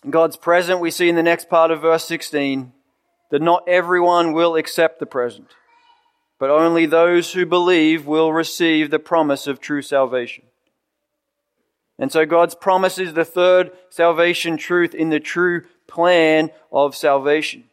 God's 0.08 0.36
present, 0.36 0.80
we 0.80 0.90
see 0.90 1.08
in 1.08 1.16
the 1.16 1.22
next 1.22 1.48
part 1.48 1.70
of 1.70 1.82
verse 1.82 2.04
16 2.04 2.72
that 3.30 3.42
not 3.42 3.64
everyone 3.66 4.32
will 4.32 4.56
accept 4.56 5.00
the 5.00 5.06
present, 5.06 5.48
but 6.38 6.50
only 6.50 6.86
those 6.86 7.32
who 7.32 7.44
believe 7.44 8.06
will 8.06 8.32
receive 8.32 8.90
the 8.90 8.98
promise 8.98 9.46
of 9.46 9.60
true 9.60 9.82
salvation. 9.82 10.44
And 11.98 12.12
so 12.12 12.24
God's 12.24 12.54
promise 12.54 12.98
is 12.98 13.14
the 13.14 13.24
third 13.24 13.72
salvation 13.90 14.56
truth 14.56 14.94
in 14.94 15.10
the 15.10 15.20
true 15.20 15.64
plan 15.88 16.50
of 16.70 16.94
salvation. 16.94 17.64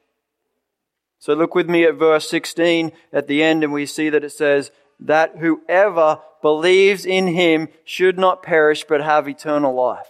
So 1.19 1.33
look 1.33 1.53
with 1.53 1.69
me 1.69 1.85
at 1.85 1.95
verse 1.95 2.27
16 2.29 2.91
at 3.13 3.27
the 3.27 3.43
end 3.43 3.63
and 3.63 3.71
we 3.71 3.85
see 3.85 4.09
that 4.09 4.23
it 4.23 4.31
says 4.31 4.71
that 4.99 5.37
whoever 5.37 6.21
believes 6.41 7.05
in 7.05 7.27
him 7.27 7.67
should 7.83 8.17
not 8.17 8.43
perish 8.43 8.83
but 8.83 9.01
have 9.01 9.27
eternal 9.27 9.73
life. 9.73 10.07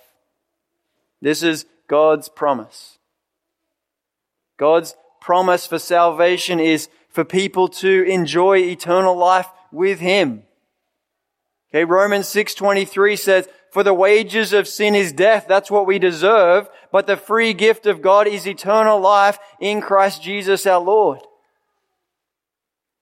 This 1.21 1.43
is 1.43 1.65
God's 1.88 2.30
promise. 2.30 2.98
God's 4.58 4.95
promise 5.21 5.65
for 5.67 5.80
salvation 5.80 6.60
is 6.60 6.89
for 7.10 7.24
people 7.24 7.67
to 7.67 8.04
enjoy 8.04 8.58
eternal 8.58 9.17
life 9.17 9.48
with 9.71 10.00
Him. 10.00 10.43
Okay, 11.69 11.84
Romans 11.84 12.28
6.23 12.28 13.17
says, 13.17 13.50
for 13.76 13.84
the 13.84 13.93
wages 13.93 14.54
of 14.54 14.69
sin 14.69 14.95
is 14.95 15.12
death. 15.12 15.48
That's 15.50 15.69
what 15.69 15.86
we 15.86 16.00
deserve. 16.00 16.69
But 16.93 17.08
the 17.08 17.17
free 17.17 17.54
gift 17.54 17.86
of 17.86 18.02
God 18.02 18.26
is 18.26 18.48
eternal 18.48 19.02
life 19.02 19.38
in 19.60 19.82
Christ 19.82 20.24
Jesus 20.24 20.65
our 20.65 20.80
Lord. 20.80 21.19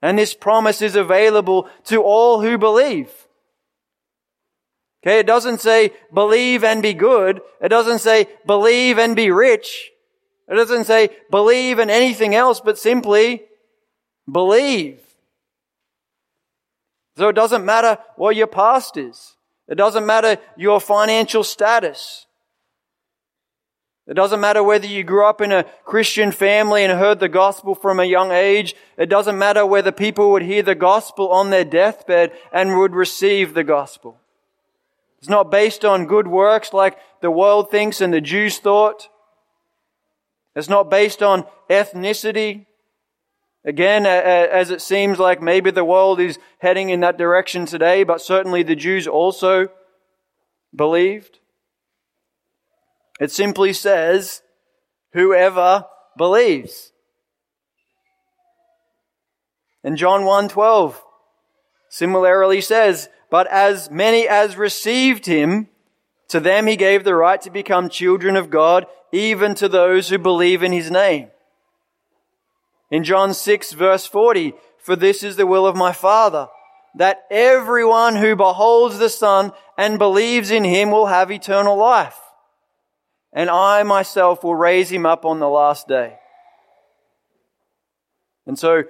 And 0.02 0.18
this 0.18 0.34
promise 0.34 0.82
is 0.82 0.96
available 0.96 1.70
to 1.84 2.02
all 2.02 2.42
who 2.42 2.58
believe. 2.58 3.12
Okay, 5.04 5.20
it 5.20 5.28
doesn't 5.28 5.60
say 5.60 5.92
believe 6.14 6.64
and 6.64 6.82
be 6.82 6.94
good. 6.94 7.42
It 7.62 7.68
doesn't 7.68 8.00
say 8.00 8.28
believe 8.46 8.98
and 8.98 9.18
be 9.18 9.32
rich. 9.32 9.92
It 10.48 10.56
doesn't 10.56 10.86
say 10.86 11.10
believe 11.30 11.78
in 11.78 11.90
anything 11.90 12.34
else 12.36 12.62
but 12.62 12.80
simply 12.80 13.44
believe. 14.32 15.02
So 17.18 17.28
it 17.28 17.34
doesn't 17.34 17.66
matter 17.66 17.98
what 18.16 18.38
your 18.38 18.48
past 18.48 18.96
is. 18.96 19.36
It 19.68 19.76
doesn't 19.76 20.06
matter 20.06 20.38
your 20.56 20.80
financial 20.80 21.44
status. 21.44 22.26
It 24.08 24.14
doesn't 24.14 24.40
matter 24.42 24.64
whether 24.64 24.88
you 24.88 25.04
grew 25.04 25.26
up 25.26 25.42
in 25.42 25.52
a 25.52 25.66
Christian 25.84 26.32
family 26.32 26.84
and 26.84 26.98
heard 26.98 27.20
the 27.20 27.30
gospel 27.30 27.76
from 27.76 28.00
a 28.00 28.06
young 28.06 28.32
age. 28.32 28.74
It 28.98 29.08
doesn't 29.08 29.38
matter 29.38 29.66
whether 29.66 29.92
people 29.92 30.32
would 30.32 30.44
hear 30.44 30.64
the 30.64 30.76
gospel 30.76 31.30
on 31.30 31.50
their 31.50 31.66
deathbed 31.66 32.32
and 32.54 32.78
would 32.78 32.94
receive 32.94 33.54
the 33.54 33.64
gospel. 33.66 34.20
It's 35.24 35.30
not 35.30 35.50
based 35.50 35.86
on 35.86 36.06
good 36.06 36.28
works 36.28 36.74
like 36.74 36.98
the 37.22 37.32
world 37.32 37.72
thinks 37.72 38.02
and 38.02 38.14
the 38.14 38.20
Jews 38.20 38.58
thought. 38.58 39.08
It's 40.54 40.68
not 40.68 40.90
based 40.90 41.24
on 41.24 41.46
ethnicity. 41.70 42.66
Again, 43.64 44.06
as 44.06 44.70
it 44.70 44.82
seems 44.82 45.20
like 45.20 45.42
maybe 45.42 45.72
the 45.72 45.86
world 45.86 46.20
is 46.20 46.40
heading 46.60 46.90
in 46.90 47.00
that 47.00 47.18
direction 47.18 47.66
today, 47.66 48.04
but 48.04 48.20
certainly 48.22 48.64
the 48.64 48.76
Jews 48.76 49.08
also 49.08 49.70
believed. 50.76 51.40
It 53.18 53.32
simply 53.32 53.72
says, 53.72 54.42
whoever 55.14 55.86
believes. 56.18 56.92
And 59.86 59.96
John 59.96 60.24
1:12 60.24 60.96
similarly 61.88 62.60
says, 62.60 63.08
but 63.34 63.48
as 63.48 63.90
many 63.90 64.28
as 64.28 64.58
received 64.58 65.26
him, 65.26 65.68
to 66.28 66.40
them 66.40 66.68
he 66.68 66.76
gave 66.76 67.04
the 67.04 67.16
right 67.16 67.42
to 67.42 67.50
become 67.50 67.90
children 67.90 68.36
of 68.36 68.52
God, 68.52 68.86
even 69.12 69.56
to 69.56 69.68
those 69.68 70.10
who 70.10 70.20
believe 70.20 70.62
in 70.62 70.72
his 70.72 70.92
name. 70.92 71.30
In 72.92 73.04
John 73.04 73.34
6 73.34 73.72
verse 73.72 74.06
40, 74.06 74.54
for 74.78 74.96
this 74.96 75.24
is 75.24 75.36
the 75.36 75.48
will 75.48 75.66
of 75.66 75.76
my 75.76 75.94
Father, 75.94 76.48
that 76.94 77.24
everyone 77.32 78.18
who 78.18 78.36
beholds 78.36 79.00
the 79.00 79.10
Son 79.10 79.52
and 79.80 79.98
believes 79.98 80.52
in 80.52 80.64
him 80.64 80.92
will 80.92 81.08
have 81.08 81.32
eternal 81.32 81.76
life. 81.76 82.20
And 83.34 83.50
I 83.50 83.82
myself 83.82 84.44
will 84.44 84.54
raise 84.54 84.92
him 84.92 85.08
up 85.08 85.26
on 85.26 85.40
the 85.40 85.50
last 85.50 85.88
day. 85.88 86.20
And 88.46 88.60
so, 88.60 88.84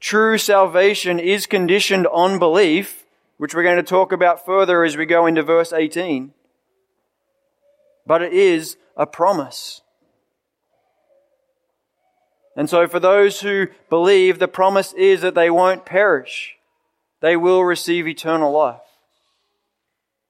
true 0.00 0.36
salvation 0.36 1.18
is 1.18 1.46
conditioned 1.46 2.06
on 2.08 2.38
belief, 2.38 3.04
which 3.38 3.54
we're 3.54 3.62
going 3.62 3.76
to 3.76 3.82
talk 3.82 4.12
about 4.12 4.44
further 4.44 4.84
as 4.84 4.96
we 4.96 5.06
go 5.06 5.26
into 5.26 5.42
verse 5.42 5.72
18. 5.72 6.32
But 8.06 8.22
it 8.22 8.32
is 8.32 8.76
a 8.96 9.06
promise. 9.06 9.82
And 12.56 12.70
so 12.70 12.88
for 12.88 12.98
those 12.98 13.40
who 13.40 13.68
believe, 13.90 14.38
the 14.38 14.48
promise 14.48 14.92
is 14.94 15.20
that 15.20 15.34
they 15.34 15.50
won't 15.50 15.84
perish. 15.84 16.56
They 17.20 17.36
will 17.36 17.64
receive 17.64 18.06
eternal 18.06 18.52
life. 18.52 18.80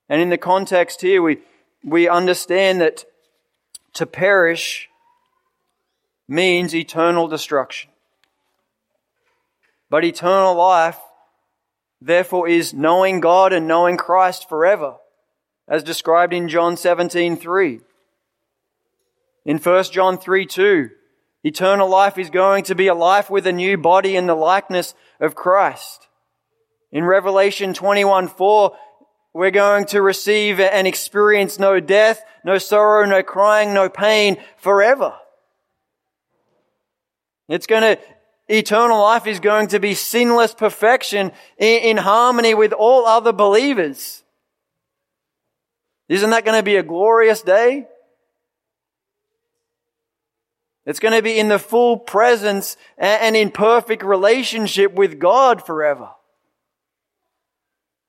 And 0.09 0.21
in 0.21 0.31
the 0.31 0.39
context 0.39 1.01
here, 1.03 1.23
we, 1.23 1.39
we 1.85 2.09
understand 2.09 2.81
that 2.81 3.05
to 3.95 4.07
perish 4.07 4.89
means 6.29 6.75
eternal 6.75 7.29
destruction. 7.29 7.91
But 9.89 10.05
eternal 10.05 10.55
life 10.55 10.99
therefore, 12.01 12.49
is 12.49 12.75
knowing 12.75 13.21
God 13.21 13.53
and 13.53 13.67
knowing 13.69 13.97
Christ 13.97 14.49
forever, 14.49 14.97
as 15.69 15.83
described 15.83 16.33
in 16.33 16.49
John 16.49 16.77
17 16.77 17.37
3. 17.37 17.81
In 19.45 19.59
1 19.59 19.85
John 19.85 20.19
3 20.19 20.47
2, 20.47 20.91
eternal 21.45 21.89
life 21.89 22.19
is 22.19 22.31
going 22.31 22.65
to 22.65 22.75
be 22.75 22.89
a 22.89 22.95
life 22.95 23.31
with 23.31 23.47
a 23.47 23.53
new 23.53 23.79
body 23.79 24.17
in 24.17 24.27
the 24.27 24.35
likeness 24.35 24.95
of 25.21 25.35
Christ. 25.35 26.09
In 26.93 27.05
Revelation 27.05 27.75
21 27.75 28.29
4, 28.29 28.77
we're 29.33 29.51
going 29.51 29.85
to 29.87 30.01
receive 30.01 30.61
and 30.61 30.87
experience 30.87 31.59
no 31.59 31.79
death, 31.79 32.25
no 32.43 32.59
sorrow, 32.59 33.05
no 33.07 33.23
crying, 33.23 33.75
no 33.75 33.89
pain 33.89 34.39
forever. 34.57 35.15
It's 37.49 37.67
going 37.67 37.83
to, 37.83 38.03
eternal 38.49 39.01
life 39.01 39.27
is 39.27 39.41
going 39.41 39.69
to 39.69 39.81
be 39.81 39.95
sinless 39.95 40.55
perfection 40.55 41.33
in, 41.59 41.83
in 41.83 41.97
harmony 41.97 42.55
with 42.55 42.73
all 42.73 43.07
other 43.07 43.33
believers. 43.33 44.23
Isn't 46.09 46.31
that 46.31 46.45
going 46.45 46.59
to 46.59 46.63
be 46.63 46.77
a 46.77 46.83
glorious 46.83 47.43
day? 47.43 47.89
It's 50.85 51.01
going 51.01 51.15
to 51.15 51.23
be 51.23 51.39
in 51.39 51.49
the 51.49 51.59
full 51.59 51.97
presence 51.99 52.77
and 52.97 53.35
in 53.35 53.51
perfect 53.51 54.05
relationship 54.05 54.95
with 54.95 55.19
God 55.19 55.67
forever. 55.67 56.11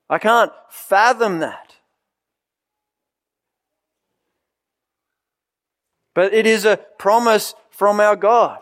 I 0.10 0.20
can't 0.20 0.52
fathom 0.70 1.40
that. 1.40 1.76
But 6.14 6.34
it 6.34 6.46
is 6.46 6.66
a 6.66 6.78
promise 6.78 7.56
from 7.72 8.00
our 8.00 8.16
God. 8.16 8.60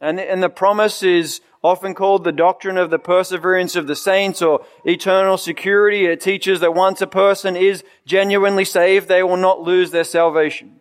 And, 0.00 0.20
and 0.20 0.42
the 0.42 0.48
promise 0.48 1.02
is 1.02 1.40
often 1.62 1.94
called 1.94 2.24
the 2.24 2.32
doctrine 2.32 2.76
of 2.76 2.90
the 2.90 2.98
perseverance 2.98 3.74
of 3.76 3.86
the 3.86 3.96
saints 3.96 4.42
or 4.42 4.64
eternal 4.84 5.36
security. 5.36 6.06
It 6.06 6.20
teaches 6.20 6.60
that 6.60 6.74
once 6.74 7.00
a 7.00 7.06
person 7.06 7.56
is 7.56 7.82
genuinely 8.04 8.64
saved, 8.64 9.08
they 9.08 9.22
will 9.22 9.36
not 9.36 9.62
lose 9.62 9.90
their 9.90 10.04
salvation. 10.04 10.80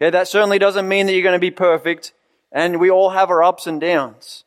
Okay, 0.00 0.10
that 0.10 0.28
certainly 0.28 0.58
doesn't 0.58 0.88
mean 0.88 1.06
that 1.06 1.12
you're 1.12 1.22
going 1.22 1.34
to 1.34 1.38
be 1.38 1.50
perfect, 1.50 2.12
and 2.50 2.80
we 2.80 2.90
all 2.90 3.10
have 3.10 3.30
our 3.30 3.42
ups 3.42 3.66
and 3.66 3.80
downs. 3.80 4.44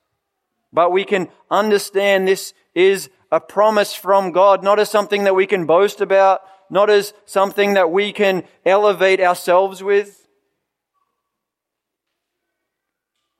But 0.73 0.91
we 0.91 1.05
can 1.05 1.29
understand 1.51 2.27
this 2.27 2.53
is 2.73 3.09
a 3.31 3.39
promise 3.39 3.93
from 3.93 4.31
God, 4.31 4.63
not 4.63 4.79
as 4.79 4.89
something 4.89 5.23
that 5.25 5.35
we 5.35 5.45
can 5.45 5.65
boast 5.65 6.01
about, 6.01 6.41
not 6.69 6.89
as 6.89 7.13
something 7.25 7.75
that 7.75 7.91
we 7.91 8.11
can 8.11 8.43
elevate 8.65 9.21
ourselves 9.21 9.83
with, 9.83 10.22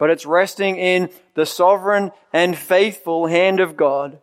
but 0.03 0.09
it's 0.09 0.25
resting 0.25 0.75
in 0.75 1.09
the 1.33 1.45
sovereign 1.45 2.11
and 2.33 2.57
faithful 2.57 3.27
hand 3.27 3.61
of 3.61 3.77
God 3.77 4.19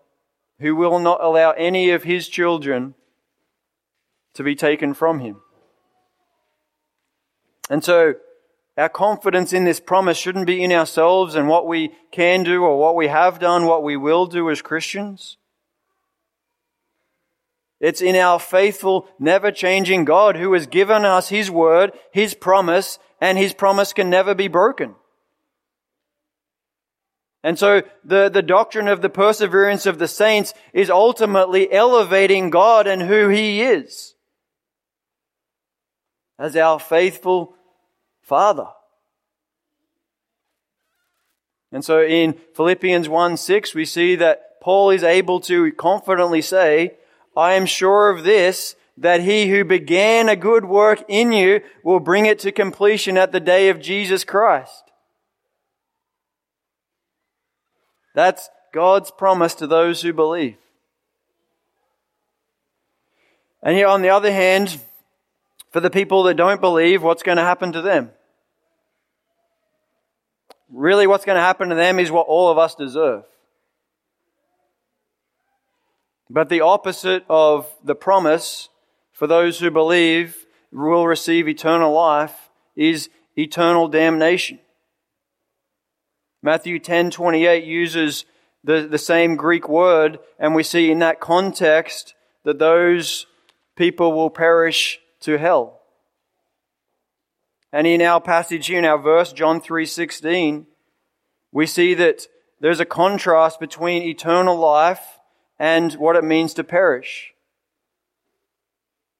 who 0.58 0.76
will 0.76 0.98
not 0.98 1.24
allow 1.24 1.52
any 1.52 1.88
of 1.88 2.02
his 2.02 2.28
children 2.28 2.94
to 4.34 4.42
be 4.42 4.54
taken 4.54 4.92
from 4.92 5.20
him. 5.20 5.40
And 7.70 7.82
so, 7.82 8.16
our 8.76 8.90
confidence 8.90 9.54
in 9.54 9.64
this 9.64 9.80
promise 9.80 10.18
shouldn't 10.18 10.46
be 10.46 10.62
in 10.62 10.70
ourselves 10.70 11.34
and 11.34 11.48
what 11.48 11.66
we 11.66 11.94
can 12.10 12.42
do 12.42 12.62
or 12.62 12.78
what 12.78 12.94
we 12.94 13.06
have 13.06 13.38
done, 13.38 13.64
what 13.64 13.82
we 13.82 13.96
will 13.96 14.26
do 14.26 14.50
as 14.50 14.60
Christians. 14.60 15.38
It's 17.80 18.02
in 18.02 18.16
our 18.16 18.38
faithful, 18.38 19.08
never 19.18 19.50
changing 19.50 20.04
God 20.04 20.36
who 20.36 20.52
has 20.52 20.66
given 20.66 21.06
us 21.06 21.30
His 21.30 21.50
word, 21.50 21.92
His 22.12 22.34
promise, 22.34 22.98
and 23.18 23.38
His 23.38 23.54
promise 23.54 23.94
can 23.94 24.10
never 24.10 24.34
be 24.34 24.46
broken. 24.46 24.96
And 27.42 27.58
so 27.58 27.82
the, 28.04 28.28
the 28.28 28.42
doctrine 28.42 28.88
of 28.88 29.00
the 29.00 29.08
perseverance 29.08 29.86
of 29.86 29.98
the 29.98 30.08
saints 30.08 30.52
is 30.72 30.90
ultimately 30.90 31.72
elevating 31.72 32.50
God 32.50 32.86
and 32.86 33.02
who 33.02 33.28
He 33.28 33.62
is 33.62 34.14
as 36.38 36.56
our 36.56 36.78
faithful 36.78 37.54
Father. 38.22 38.66
And 41.72 41.84
so 41.84 42.02
in 42.02 42.34
Philippians 42.54 43.08
1 43.08 43.36
6, 43.36 43.74
we 43.74 43.84
see 43.84 44.16
that 44.16 44.60
Paul 44.60 44.90
is 44.90 45.04
able 45.04 45.40
to 45.40 45.72
confidently 45.72 46.42
say, 46.42 46.96
I 47.36 47.54
am 47.54 47.66
sure 47.66 48.10
of 48.10 48.24
this, 48.24 48.74
that 48.96 49.22
he 49.22 49.48
who 49.48 49.64
began 49.64 50.28
a 50.28 50.36
good 50.36 50.64
work 50.64 51.04
in 51.08 51.32
you 51.32 51.62
will 51.82 52.00
bring 52.00 52.26
it 52.26 52.38
to 52.40 52.52
completion 52.52 53.16
at 53.16 53.32
the 53.32 53.40
day 53.40 53.68
of 53.68 53.80
Jesus 53.80 54.24
Christ. 54.24 54.89
That's 58.14 58.48
God's 58.72 59.10
promise 59.10 59.54
to 59.56 59.66
those 59.66 60.02
who 60.02 60.12
believe. 60.12 60.56
And 63.62 63.76
here, 63.76 63.88
on 63.88 64.02
the 64.02 64.10
other 64.10 64.32
hand, 64.32 64.80
for 65.70 65.80
the 65.80 65.90
people 65.90 66.22
that 66.24 66.34
don't 66.34 66.60
believe, 66.60 67.02
what's 67.02 67.22
going 67.22 67.36
to 67.36 67.42
happen 67.42 67.72
to 67.72 67.82
them? 67.82 68.10
Really, 70.72 71.06
what's 71.06 71.24
going 71.24 71.36
to 71.36 71.42
happen 71.42 71.68
to 71.68 71.74
them 71.74 71.98
is 71.98 72.10
what 72.10 72.26
all 72.26 72.48
of 72.50 72.58
us 72.58 72.74
deserve. 72.74 73.24
But 76.28 76.48
the 76.48 76.60
opposite 76.60 77.24
of 77.28 77.66
the 77.82 77.96
promise 77.96 78.68
for 79.12 79.26
those 79.26 79.58
who 79.58 79.70
believe 79.70 80.46
will 80.72 81.06
receive 81.06 81.48
eternal 81.48 81.92
life 81.92 82.50
is 82.76 83.10
eternal 83.36 83.88
damnation. 83.88 84.60
Matthew 86.42 86.78
10:28 86.78 87.66
uses 87.66 88.24
the, 88.64 88.86
the 88.86 88.98
same 88.98 89.36
Greek 89.36 89.68
word, 89.68 90.18
and 90.38 90.54
we 90.54 90.62
see 90.62 90.90
in 90.90 90.98
that 91.00 91.20
context 91.20 92.14
that 92.44 92.58
those 92.58 93.26
people 93.76 94.12
will 94.12 94.30
perish 94.30 95.00
to 95.20 95.38
hell. 95.38 95.80
And 97.72 97.86
in 97.86 98.02
our 98.02 98.20
passage 98.20 98.66
here, 98.66 98.78
in 98.78 98.84
our 98.84 98.98
verse, 98.98 99.32
John 99.32 99.60
3:16, 99.60 100.66
we 101.52 101.66
see 101.66 101.94
that 101.94 102.26
there's 102.58 102.80
a 102.80 102.84
contrast 102.84 103.60
between 103.60 104.02
eternal 104.02 104.56
life 104.56 105.18
and 105.58 105.92
what 105.94 106.16
it 106.16 106.24
means 106.24 106.54
to 106.54 106.64
perish. 106.64 107.32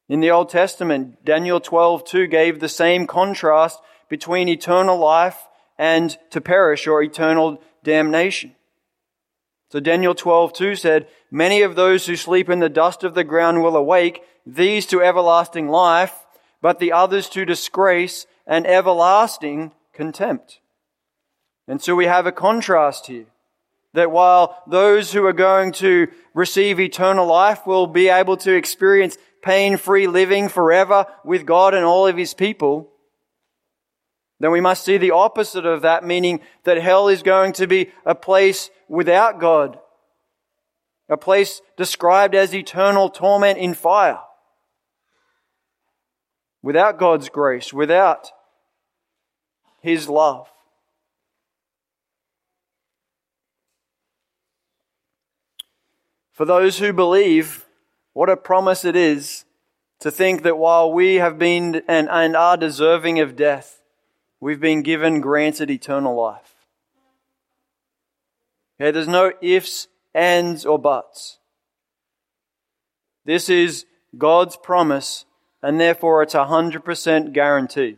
In 0.09 0.19
the 0.19 0.31
Old 0.31 0.49
Testament, 0.49 1.23
Daniel 1.23 1.61
12:2 1.61 2.27
gave 2.27 2.59
the 2.59 2.69
same 2.69 3.07
contrast 3.07 3.79
between 4.09 4.49
eternal 4.49 4.97
life 4.97 5.47
and 5.81 6.15
to 6.29 6.39
perish 6.39 6.85
or 6.85 7.01
eternal 7.01 7.59
damnation. 7.83 8.55
So 9.71 9.79
Daniel 9.79 10.13
12:2 10.13 10.75
said, 10.75 11.07
"Many 11.31 11.63
of 11.63 11.73
those 11.73 12.05
who 12.05 12.15
sleep 12.15 12.51
in 12.51 12.59
the 12.59 12.69
dust 12.69 13.03
of 13.03 13.15
the 13.15 13.23
ground 13.23 13.63
will 13.63 13.75
awake, 13.75 14.23
these 14.45 14.85
to 14.87 15.01
everlasting 15.01 15.69
life, 15.69 16.27
but 16.61 16.77
the 16.77 16.91
others 16.91 17.27
to 17.29 17.45
disgrace 17.45 18.27
and 18.45 18.67
everlasting 18.67 19.71
contempt." 19.91 20.59
And 21.67 21.81
so 21.81 21.95
we 21.95 22.05
have 22.05 22.27
a 22.27 22.31
contrast 22.31 23.07
here. 23.07 23.25
That 23.93 24.11
while 24.11 24.61
those 24.67 25.13
who 25.13 25.25
are 25.25 25.33
going 25.33 25.71
to 25.73 26.09
receive 26.35 26.79
eternal 26.79 27.25
life 27.25 27.65
will 27.65 27.87
be 27.87 28.07
able 28.07 28.37
to 28.37 28.53
experience 28.53 29.17
pain-free 29.41 30.05
living 30.05 30.47
forever 30.47 31.07
with 31.25 31.47
God 31.47 31.73
and 31.73 31.83
all 31.83 32.05
of 32.05 32.17
His 32.17 32.35
people, 32.35 32.90
then 34.41 34.51
we 34.51 34.61
must 34.61 34.83
see 34.83 34.97
the 34.97 35.11
opposite 35.11 35.65
of 35.65 35.81
that, 35.81 36.03
meaning 36.03 36.41
that 36.63 36.77
hell 36.77 37.07
is 37.07 37.21
going 37.21 37.53
to 37.53 37.67
be 37.67 37.91
a 38.05 38.15
place 38.15 38.69
without 38.87 39.39
God, 39.39 39.79
a 41.09 41.17
place 41.17 41.61
described 41.77 42.33
as 42.33 42.55
eternal 42.55 43.09
torment 43.09 43.57
in 43.59 43.73
fire, 43.73 44.19
without 46.61 46.97
God's 46.97 47.29
grace, 47.29 47.73
without 47.73 48.31
His 49.81 50.09
love. 50.09 50.47
For 56.31 56.45
those 56.45 56.79
who 56.79 56.93
believe, 56.93 57.67
what 58.13 58.29
a 58.29 58.37
promise 58.37 58.83
it 58.83 58.95
is 58.95 59.45
to 59.99 60.09
think 60.09 60.41
that 60.41 60.57
while 60.57 60.91
we 60.91 61.15
have 61.15 61.37
been 61.37 61.83
and, 61.87 62.09
and 62.09 62.35
are 62.35 62.57
deserving 62.57 63.19
of 63.19 63.35
death, 63.35 63.80
we've 64.41 64.59
been 64.59 64.81
given, 64.81 65.21
granted 65.21 65.69
eternal 65.69 66.15
life. 66.15 66.55
Okay, 68.79 68.91
there's 68.91 69.07
no 69.07 69.31
ifs, 69.41 69.87
ands, 70.13 70.65
or 70.65 70.79
buts. 70.79 71.37
This 73.23 73.49
is 73.49 73.85
God's 74.17 74.57
promise, 74.57 75.25
and 75.61 75.79
therefore 75.79 76.23
it's 76.23 76.33
a 76.33 76.45
100% 76.45 77.31
guarantee. 77.31 77.97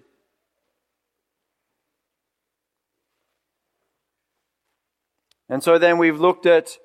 And 5.48 5.64
so 5.64 5.78
then 5.78 5.98
we've 5.98 6.20
looked 6.20 6.46
at 6.46 6.78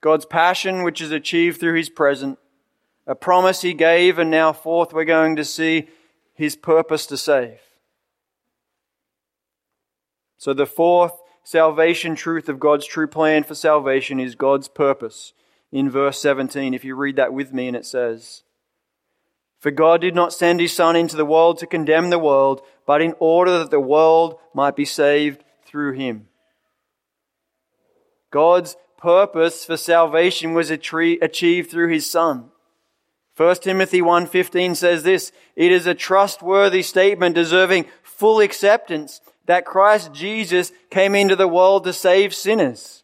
God's 0.00 0.24
passion, 0.24 0.82
which 0.82 1.02
is 1.02 1.10
achieved 1.10 1.60
through 1.60 1.74
his 1.74 1.90
present, 1.90 2.38
a 3.06 3.14
promise 3.14 3.60
he 3.60 3.74
gave, 3.74 4.18
and 4.18 4.30
now 4.30 4.52
fourth 4.52 4.94
we're 4.94 5.04
going 5.04 5.36
to 5.36 5.44
see 5.44 5.88
his 6.32 6.56
purpose 6.56 7.04
to 7.06 7.18
save. 7.18 7.60
So 10.40 10.54
the 10.54 10.64
fourth 10.64 11.12
salvation 11.44 12.14
truth 12.14 12.48
of 12.48 12.58
God's 12.58 12.86
true 12.86 13.06
plan 13.06 13.44
for 13.44 13.54
salvation 13.54 14.18
is 14.18 14.34
God's 14.34 14.68
purpose. 14.68 15.34
In 15.70 15.90
verse 15.90 16.18
17, 16.18 16.72
if 16.72 16.82
you 16.82 16.94
read 16.94 17.16
that 17.16 17.34
with 17.34 17.52
me, 17.52 17.68
and 17.68 17.76
it 17.76 17.84
says, 17.84 18.42
For 19.58 19.70
God 19.70 20.00
did 20.00 20.14
not 20.14 20.32
send 20.32 20.58
his 20.58 20.72
Son 20.72 20.96
into 20.96 21.14
the 21.14 21.26
world 21.26 21.58
to 21.58 21.66
condemn 21.66 22.08
the 22.08 22.18
world, 22.18 22.62
but 22.86 23.02
in 23.02 23.14
order 23.18 23.58
that 23.58 23.70
the 23.70 23.80
world 23.80 24.38
might 24.54 24.74
be 24.74 24.86
saved 24.86 25.44
through 25.66 25.92
him. 25.92 26.28
God's 28.30 28.78
purpose 28.96 29.66
for 29.66 29.76
salvation 29.76 30.54
was 30.54 30.70
achieved 30.70 31.70
through 31.70 31.92
his 31.92 32.10
Son. 32.10 32.50
1 33.36 33.56
Timothy 33.56 34.00
1.15 34.00 34.74
says 34.74 35.02
this, 35.02 35.32
It 35.54 35.70
is 35.70 35.86
a 35.86 35.94
trustworthy 35.94 36.80
statement 36.80 37.34
deserving 37.34 37.84
full 38.02 38.40
acceptance 38.40 39.20
that 39.50 39.64
Christ 39.64 40.12
Jesus 40.12 40.70
came 40.90 41.16
into 41.16 41.34
the 41.34 41.48
world 41.48 41.82
to 41.82 41.92
save 41.92 42.32
sinners. 42.32 43.02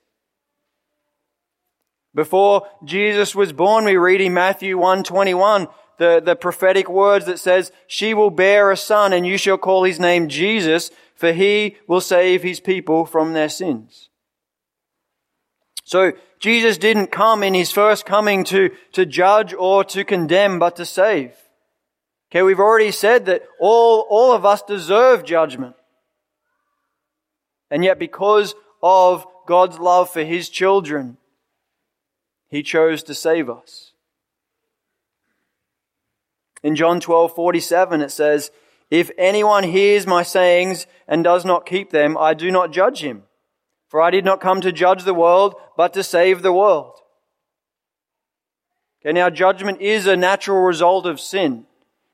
Before 2.15 2.69
Jesus 2.85 3.35
was 3.35 3.53
born, 3.53 3.85
we 3.85 3.97
read 3.97 4.21
in 4.21 4.33
Matthew 4.33 4.79
121, 4.79 5.67
the, 5.99 6.23
the 6.25 6.37
prophetic 6.37 6.89
words 6.89 7.25
that 7.27 7.41
says, 7.41 7.73
She 7.89 8.15
will 8.15 8.31
bear 8.31 8.71
a 8.71 8.77
son 8.77 9.13
and 9.13 9.27
you 9.27 9.37
shall 9.37 9.59
call 9.59 9.83
his 9.83 9.99
name 9.99 10.29
Jesus, 10.29 10.93
for 11.17 11.33
he 11.33 11.79
will 11.89 12.01
save 12.01 12.45
his 12.45 12.61
people 12.61 13.07
from 13.07 13.33
their 13.33 13.49
sins. 13.49 14.09
So 15.83 16.13
Jesus 16.39 16.79
didn't 16.79 17.09
come 17.09 17.43
in 17.43 17.55
his 17.55 17.73
first 17.73 18.07
coming 18.07 18.45
to, 18.45 18.71
to 18.93 19.05
judge 19.05 19.53
or 19.53 19.83
to 19.83 20.05
condemn, 20.05 20.61
but 20.61 20.77
to 20.77 20.85
save. 20.85 21.33
Okay, 22.31 22.43
we've 22.43 22.61
already 22.61 22.93
said 22.93 23.27
that 23.27 23.43
all, 23.59 24.07
all 24.09 24.33
of 24.33 24.47
us 24.47 24.63
deserve 24.63 25.25
judgment. 25.25 25.75
And 27.71 27.85
yet 27.85 27.99
because 27.99 28.55
of 28.83 29.27
God's 29.47 29.79
love 29.79 30.11
for 30.11 30.23
his 30.23 30.49
children, 30.49 31.17
he 32.49 32.63
chose 32.63 33.03
to 33.05 33.15
save 33.15 33.51
us. 33.51 33.93
In 36.63 36.75
John 36.75 37.01
12, 37.01 37.35
47, 37.35 38.01
it 38.01 38.11
says, 38.11 38.51
If 38.91 39.11
anyone 39.19 39.65
hears 39.65 40.07
my 40.07 40.23
sayings 40.23 40.87
and 41.07 41.23
does 41.23 41.45
not 41.45 41.67
keep 41.67 41.91
them, 41.91 42.17
I 42.19 42.35
do 42.35 42.51
not 42.51 42.73
judge 42.73 43.01
him. 43.01 43.25
For 43.89 44.01
I 44.01 44.11
did 44.11 44.25
not 44.25 44.41
come 44.41 44.61
to 44.63 44.73
judge 44.73 45.05
the 45.05 45.15
world, 45.15 45.55
but 45.77 45.93
to 45.95 46.03
save 46.03 46.43
the 46.43 46.53
world. 46.53 46.99
Okay, 49.01 49.13
now 49.13 49.31
judgment 49.31 49.81
is 49.81 50.07
a 50.07 50.17
natural 50.17 50.63
result 50.63 51.07
of 51.07 51.21
sin. 51.21 51.67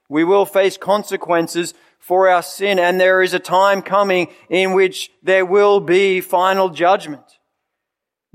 We 0.08 0.24
will 0.24 0.44
face 0.44 0.76
consequences 0.76 1.72
for 2.02 2.28
our 2.28 2.42
sin, 2.42 2.80
and 2.80 3.00
there 3.00 3.22
is 3.22 3.32
a 3.32 3.38
time 3.38 3.80
coming 3.80 4.26
in 4.50 4.72
which 4.72 5.12
there 5.22 5.46
will 5.46 5.78
be 5.78 6.20
final 6.20 6.68
judgment. 6.68 7.22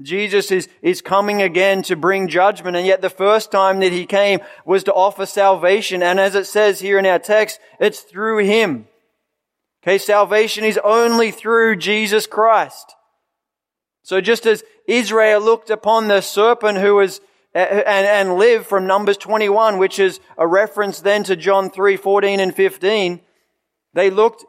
Jesus 0.02 0.52
is, 0.52 0.70
is 0.82 1.02
coming 1.02 1.42
again 1.42 1.82
to 1.84 1.98
bring 1.98 2.30
judgment, 2.30 2.78
and 2.78 2.88
yet 2.88 3.02
the 3.02 3.10
first 3.10 3.52
time 3.52 3.82
that 3.82 3.92
he 3.92 4.06
came 4.06 4.40
was 4.64 4.86
to 4.86 4.94
offer 4.94 5.26
salvation, 5.26 6.02
and 6.02 6.18
as 6.18 6.34
it 6.34 6.46
says 6.46 6.80
here 6.80 6.98
in 6.98 7.06
our 7.06 7.20
text, 7.20 7.60
it's 7.78 8.00
through 8.00 8.38
him. 8.46 8.88
Okay, 9.84 9.98
salvation 9.98 10.64
is 10.64 10.80
only 10.82 11.30
through 11.32 11.76
Jesus 11.76 12.26
Christ. 12.26 12.96
So 14.02 14.22
just 14.22 14.46
as 14.46 14.64
Israel 14.88 15.42
looked 15.42 15.70
upon 15.70 16.08
the 16.08 16.22
serpent 16.22 16.78
who 16.78 16.96
was 16.96 17.20
eh, 17.54 17.84
and, 17.86 18.08
and 18.08 18.38
lived 18.38 18.66
from 18.66 18.88
Numbers 18.88 19.18
21, 19.18 19.78
which 19.78 20.00
is 20.00 20.22
a 20.38 20.48
reference 20.48 21.02
then 21.02 21.26
to 21.26 21.36
John 21.36 21.70
3, 21.70 21.98
14 21.98 22.40
and 22.40 22.56
15, 22.56 23.22
they 23.98 24.12
looked 24.12 24.46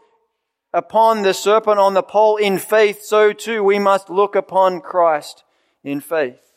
upon 0.74 1.22
the 1.22 1.32
serpent 1.32 1.78
on 1.78 1.94
the 1.94 2.02
pole 2.02 2.36
in 2.36 2.58
faith, 2.58 3.02
so 3.02 3.32
too 3.32 3.64
we 3.64 3.78
must 3.78 4.10
look 4.10 4.36
upon 4.36 4.82
Christ 4.82 5.42
in 5.82 6.02
faith. 6.02 6.52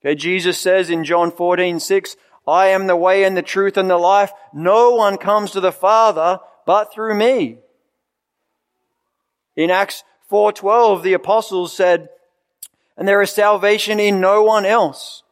Okay, 0.00 0.16
Jesus 0.16 0.58
says 0.58 0.90
in 0.90 1.04
John 1.04 1.30
14, 1.30 1.78
6, 1.78 2.16
I 2.48 2.66
am 2.66 2.88
the 2.88 2.96
way 2.96 3.22
and 3.22 3.36
the 3.36 3.42
truth 3.42 3.76
and 3.76 3.88
the 3.88 3.96
life. 3.96 4.32
No 4.52 4.90
one 4.90 5.18
comes 5.18 5.52
to 5.52 5.60
the 5.60 5.70
Father 5.70 6.40
but 6.66 6.92
through 6.92 7.14
me. 7.14 7.58
In 9.54 9.70
Acts 9.70 10.02
4:12 10.28 11.04
the 11.04 11.12
apostles 11.12 11.72
said, 11.72 12.08
"And 12.96 13.06
there 13.06 13.22
is 13.22 13.30
salvation 13.30 14.00
in 14.00 14.20
no 14.20 14.42
one 14.42 14.66
else, 14.66 15.22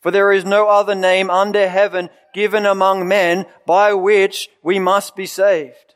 for 0.00 0.10
there 0.10 0.32
is 0.32 0.44
no 0.44 0.68
other 0.68 0.94
name 0.94 1.30
under 1.30 1.68
heaven 1.68 2.10
given 2.34 2.66
among 2.66 3.06
men 3.06 3.46
by 3.66 3.92
which 3.92 4.48
we 4.62 4.78
must 4.78 5.16
be 5.16 5.26
saved." 5.26 5.94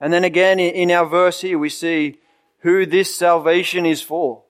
And 0.00 0.12
then 0.12 0.24
again 0.24 0.58
in 0.58 0.90
our 0.90 1.06
verse 1.06 1.40
here 1.40 1.58
we 1.58 1.68
see 1.68 2.18
who 2.60 2.86
this 2.86 3.14
salvation 3.14 3.84
is 3.84 4.00
for. 4.00 4.44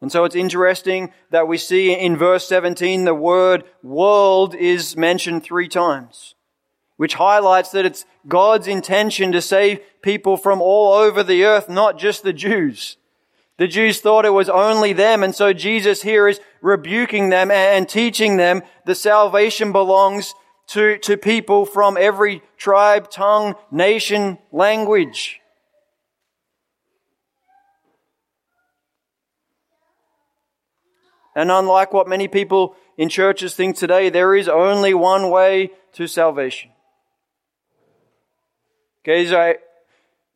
And 0.00 0.12
so 0.12 0.24
it's 0.24 0.36
interesting 0.36 1.12
that 1.30 1.48
we 1.48 1.58
see 1.58 1.92
in 1.92 2.16
verse 2.16 2.46
17 2.46 3.04
the 3.04 3.14
word 3.14 3.64
world 3.82 4.54
is 4.54 4.96
mentioned 4.96 5.42
three 5.42 5.68
times 5.68 6.35
which 6.96 7.14
highlights 7.14 7.70
that 7.70 7.84
it's 7.84 8.04
God's 8.26 8.66
intention 8.66 9.32
to 9.32 9.40
save 9.40 9.80
people 10.02 10.36
from 10.36 10.60
all 10.60 10.92
over 10.92 11.22
the 11.22 11.44
earth, 11.44 11.68
not 11.68 11.98
just 11.98 12.22
the 12.22 12.32
Jews. 12.32 12.96
The 13.58 13.68
Jews 13.68 14.00
thought 14.00 14.26
it 14.26 14.30
was 14.30 14.48
only 14.48 14.92
them, 14.92 15.22
and 15.22 15.34
so 15.34 15.52
Jesus 15.52 16.02
here 16.02 16.28
is 16.28 16.40
rebuking 16.60 17.30
them 17.30 17.50
and 17.50 17.88
teaching 17.88 18.36
them 18.36 18.62
the 18.84 18.94
salvation 18.94 19.72
belongs 19.72 20.34
to, 20.68 20.98
to 20.98 21.16
people 21.16 21.64
from 21.64 21.96
every 21.96 22.42
tribe, 22.56 23.10
tongue, 23.10 23.54
nation, 23.70 24.38
language. 24.52 25.40
And 31.34 31.50
unlike 31.50 31.92
what 31.92 32.08
many 32.08 32.28
people 32.28 32.74
in 32.96 33.10
churches 33.10 33.54
think 33.54 33.76
today, 33.76 34.08
there 34.08 34.34
is 34.34 34.48
only 34.48 34.94
one 34.94 35.30
way 35.30 35.70
to 35.92 36.06
salvation. 36.06 36.70
Okay, 39.06 39.24
as 39.24 39.32
I 39.32 39.58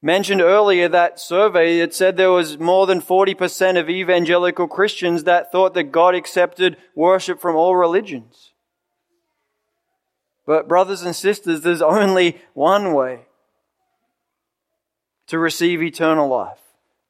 mentioned 0.00 0.40
earlier, 0.40 0.88
that 0.88 1.18
survey, 1.18 1.80
it 1.80 1.92
said 1.92 2.16
there 2.16 2.30
was 2.30 2.56
more 2.56 2.86
than 2.86 3.02
40% 3.02 3.76
of 3.76 3.90
evangelical 3.90 4.68
Christians 4.68 5.24
that 5.24 5.50
thought 5.50 5.74
that 5.74 5.90
God 5.90 6.14
accepted 6.14 6.76
worship 6.94 7.40
from 7.40 7.56
all 7.56 7.74
religions. 7.74 8.52
But 10.46 10.68
brothers 10.68 11.02
and 11.02 11.16
sisters, 11.16 11.62
there's 11.62 11.82
only 11.82 12.40
one 12.54 12.94
way 12.94 13.22
to 15.26 15.40
receive 15.40 15.82
eternal 15.82 16.28
life. 16.28 16.60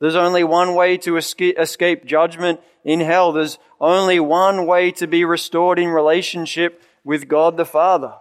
There's 0.00 0.16
only 0.16 0.44
one 0.44 0.74
way 0.74 0.96
to 0.96 1.18
escape 1.18 2.06
judgment 2.06 2.60
in 2.86 3.00
hell. 3.00 3.32
There's 3.32 3.58
only 3.78 4.18
one 4.18 4.66
way 4.66 4.92
to 4.92 5.06
be 5.06 5.26
restored 5.26 5.78
in 5.78 5.88
relationship 5.88 6.82
with 7.04 7.28
God 7.28 7.58
the 7.58 7.66
Father. 7.66 8.14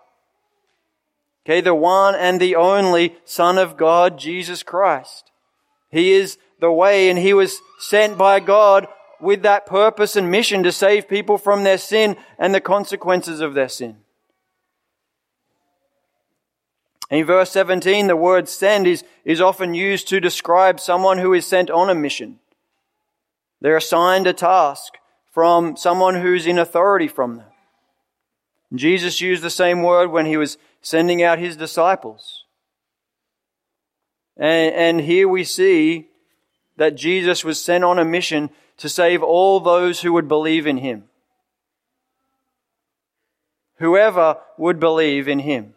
Okay, 1.49 1.61
the 1.61 1.73
one 1.73 2.13
and 2.13 2.39
the 2.39 2.55
only 2.55 3.15
Son 3.25 3.57
of 3.57 3.75
God, 3.75 4.19
Jesus 4.19 4.61
Christ. 4.61 5.31
He 5.89 6.11
is 6.11 6.37
the 6.59 6.71
way 6.71 7.09
and 7.09 7.17
He 7.17 7.33
was 7.33 7.59
sent 7.79 8.19
by 8.19 8.39
God 8.39 8.85
with 9.19 9.41
that 9.41 9.65
purpose 9.65 10.15
and 10.15 10.29
mission 10.29 10.61
to 10.61 10.71
save 10.71 11.09
people 11.09 11.39
from 11.39 11.63
their 11.63 11.79
sin 11.79 12.17
and 12.37 12.53
the 12.53 12.61
consequences 12.61 13.41
of 13.41 13.55
their 13.55 13.67
sin. 13.67 13.97
In 17.09 17.25
verse 17.25 17.49
17, 17.49 18.05
the 18.05 18.15
word 18.15 18.47
send 18.47 18.85
is, 18.85 19.03
is 19.25 19.41
often 19.41 19.73
used 19.73 20.07
to 20.09 20.19
describe 20.19 20.79
someone 20.79 21.17
who 21.17 21.33
is 21.33 21.47
sent 21.47 21.71
on 21.71 21.89
a 21.89 21.95
mission. 21.95 22.37
They're 23.59 23.77
assigned 23.77 24.27
a 24.27 24.33
task 24.33 24.99
from 25.33 25.75
someone 25.77 26.21
who's 26.21 26.45
in 26.45 26.59
authority 26.59 27.07
from 27.07 27.37
them. 27.37 27.47
Jesus 28.75 29.19
used 29.19 29.41
the 29.41 29.49
same 29.49 29.81
word 29.81 30.11
when 30.11 30.27
he 30.27 30.37
was 30.37 30.59
sending 30.81 31.21
out 31.23 31.39
his 31.39 31.55
disciples. 31.55 32.45
And, 34.37 34.73
and 34.73 35.01
here 35.01 35.27
we 35.27 35.43
see 35.43 36.07
that 36.77 36.95
Jesus 36.95 37.43
was 37.43 37.61
sent 37.61 37.83
on 37.83 37.99
a 37.99 38.05
mission 38.05 38.49
to 38.77 38.87
save 38.87 39.21
all 39.21 39.59
those 39.59 40.01
who 40.01 40.13
would 40.13 40.27
believe 40.27 40.65
in 40.65 40.77
him. 40.77 41.03
Whoever 43.75 44.37
would 44.57 44.79
believe 44.79 45.27
in 45.27 45.39
him 45.39 45.73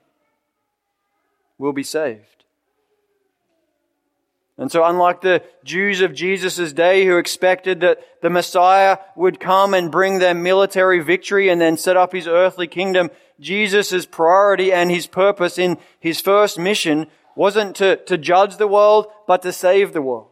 will 1.59 1.73
be 1.73 1.83
saved. 1.83 2.33
And 4.59 4.71
so, 4.71 4.85
unlike 4.85 5.23
the 5.23 5.43
Jews 5.65 6.01
of 6.01 6.15
Jesus' 6.15 6.73
day 6.73 7.05
who 7.07 7.17
expected 7.17 7.81
that 7.81 7.99
the 8.21 8.31
Messiah 8.31 8.99
would 9.17 9.41
come 9.41 9.73
and 9.75 9.91
bring 9.91 10.19
them 10.19 10.43
military 10.43 11.01
victory 11.01 11.49
and 11.49 11.61
then 11.61 11.77
set 11.77 11.97
up 11.97 12.13
his 12.13 12.29
earthly 12.29 12.69
kingdom, 12.69 13.11
Jesus' 13.43 14.07
priority 14.07 14.72
and 14.72 14.90
his 14.90 15.07
purpose 15.07 15.59
in 15.59 15.78
his 15.99 16.20
first 16.20 16.59
mission 16.59 17.09
wasn't 17.34 17.76
to, 17.76 17.97
to 18.05 18.16
judge 18.16 18.57
the 18.57 18.68
world, 18.68 19.09
but 19.26 19.43
to 19.43 19.53
save 19.53 19.93
the 19.93 20.01
world. 20.01 20.28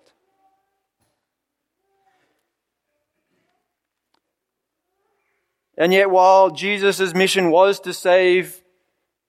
And 5.77 5.93
yet, 5.93 6.11
while 6.11 6.51
Jesus' 6.51 7.15
mission 7.15 7.51
was 7.51 7.81
to 7.81 7.93
save 7.93 8.63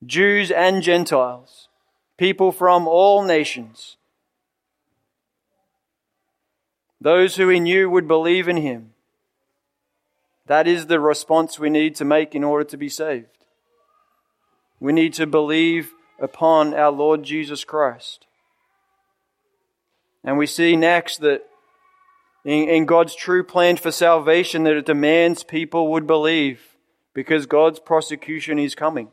Jews 0.06 0.52
and 0.52 0.84
Gentiles, 0.84 1.70
people 2.18 2.52
from 2.52 2.88
all 2.88 3.24
nations. 3.24 3.98
Those 7.00 7.38
who 7.38 7.48
he 7.50 7.60
knew 7.60 7.90
would 7.90 8.08
believe 8.08 8.48
in 8.48 8.58
him. 8.58 8.92
That 10.46 10.68
is 10.68 10.88
the 10.88 11.00
response 11.00 11.58
we 11.58 11.70
need 11.70 11.96
to 11.96 12.06
make 12.06 12.36
in 12.36 12.44
order 12.44 12.66
to 12.66 12.78
be 12.78 12.90
saved. 12.90 13.41
We 14.82 14.92
need 14.92 15.14
to 15.14 15.28
believe 15.28 15.94
upon 16.20 16.74
our 16.74 16.92
Lord 16.92 17.22
Jesus 17.24 17.64
Christ. 17.64 18.26
And 20.24 20.40
we 20.40 20.48
see 20.48 20.76
next 20.76 21.20
that 21.22 21.44
in, 22.44 22.68
in, 22.68 22.86
God's 22.86 23.16
true 23.16 23.44
plan 23.44 23.78
for 23.78 23.92
salvation 23.92 24.64
that 24.64 24.76
it 24.76 24.88
demands 24.88 25.44
people 25.44 25.92
would 25.92 26.08
believe 26.08 26.76
because 27.14 27.46
God's 27.46 27.80
prosecution 27.80 28.58
is 28.58 28.74
coming. 28.74 29.10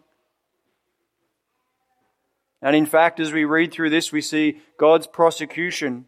And 2.63 2.75
in 2.75 2.87
fact, 2.87 3.21
as 3.21 3.31
we 3.31 3.45
read 3.45 3.71
through 3.71 3.91
this, 3.91 4.11
we 4.11 4.23
see 4.23 4.63
God's 4.79 5.07
prosecution 5.07 6.07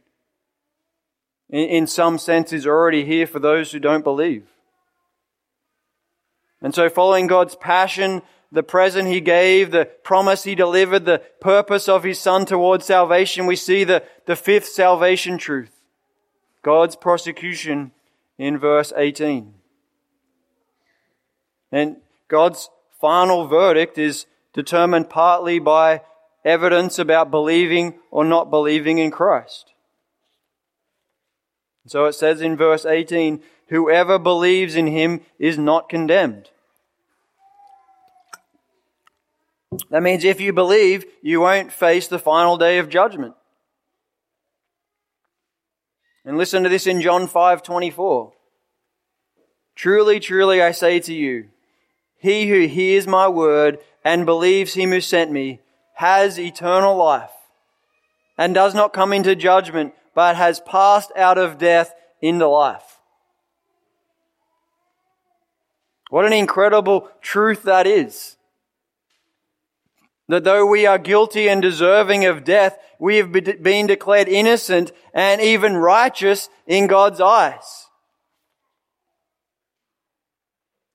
in, 1.51 1.69
in 1.69 1.87
some 1.87 2.17
sense 2.17 2.55
is 2.55 2.67
already 2.67 3.05
here 3.05 3.27
for 3.27 3.39
those 3.39 3.73
who 3.73 3.79
don't 3.79 4.05
believe. 4.05 4.47
And 6.63 6.75
so 6.75 6.89
following 6.89 7.27
God's 7.27 7.57
passion, 7.57 8.23
the 8.53 8.63
present 8.63 9.09
he 9.09 9.21
gave, 9.21 9.71
the 9.71 9.85
promise 9.85 10.45
he 10.45 10.55
delivered, 10.55 11.05
the 11.05 11.23
purpose 11.41 11.89
of 11.89 12.03
his 12.03 12.19
son 12.19 12.45
towards 12.45 12.85
salvation, 12.87 13.47
we 13.47 13.57
see 13.57 13.85
the, 13.85 14.03
the 14.27 14.37
fifth 14.37 14.67
salvation 14.67 15.39
truth. 15.39 15.71
God's 16.63 16.97
prosecution 16.97 17.93
in 18.39 18.59
verse 18.59 18.93
18. 18.97 19.55
And 21.73 21.97
God's 22.29 22.69
final 23.01 23.47
verdict 23.47 23.99
is 23.99 24.27
determined 24.53 25.09
partly 25.09 25.59
by 25.59 26.03
evidence 26.45 26.99
about 26.99 27.31
believing 27.31 27.95
or 28.11 28.25
not 28.25 28.51
believing 28.51 28.99
in 28.99 29.11
Christ. 29.11 29.73
So 31.87 32.07
it 32.07 32.15
says 32.15 32.41
in 32.41 32.57
verse 32.57 32.85
18, 32.85 33.43
whoever 33.69 34.19
believes 34.19 34.75
in 34.75 34.89
him 34.89 35.21
is 35.39 35.57
not 35.59 35.89
condemned. 35.89 36.51
That 39.91 40.03
means 40.03 40.25
if 40.25 40.41
you 40.41 40.53
believe, 40.53 41.05
you 41.23 41.41
won't 41.41 41.73
face 41.73 42.09
the 42.09 42.19
final 42.19 42.57
day 42.57 42.79
of 42.79 42.89
judgment. 42.89 43.35
And 46.25 46.37
listen 46.37 46.65
to 46.65 46.69
this 46.69 46.87
in 46.87 47.01
John 47.01 47.27
5:24. 47.27 48.33
Truly, 49.77 50.21
truly 50.21 50.61
I 50.61 50.73
say 50.73 51.01
to 51.01 51.15
you, 51.15 51.51
he 52.19 52.49
who 52.49 52.67
hears 52.67 53.07
my 53.07 53.29
word 53.29 53.79
and 54.05 54.27
believes 54.27 54.75
him 54.75 54.91
who 54.91 55.01
sent 55.01 55.31
me 55.31 55.61
has 55.95 56.39
eternal 56.39 56.97
life 56.97 57.31
and 58.37 58.55
does 58.55 58.75
not 58.75 58.93
come 58.93 59.13
into 59.13 59.37
judgment, 59.37 59.95
but 60.15 60.37
has 60.37 60.61
passed 60.61 61.13
out 61.17 61.39
of 61.39 61.59
death 61.59 61.95
into 62.21 62.49
life. 62.49 62.99
What 66.11 66.27
an 66.27 66.33
incredible 66.33 67.09
truth 67.21 67.63
that 67.63 67.87
is. 67.87 68.37
That 70.31 70.45
though 70.45 70.65
we 70.65 70.87
are 70.87 70.97
guilty 70.97 71.49
and 71.49 71.61
deserving 71.61 72.25
of 72.25 72.45
death, 72.45 72.79
we 73.01 73.17
have 73.17 73.33
been 73.33 73.89
declared 73.89 74.29
innocent 74.29 74.93
and 75.13 75.41
even 75.41 75.77
righteous 75.77 76.49
in 76.69 76.87
God's 76.87 77.21
eyes. 77.21 77.89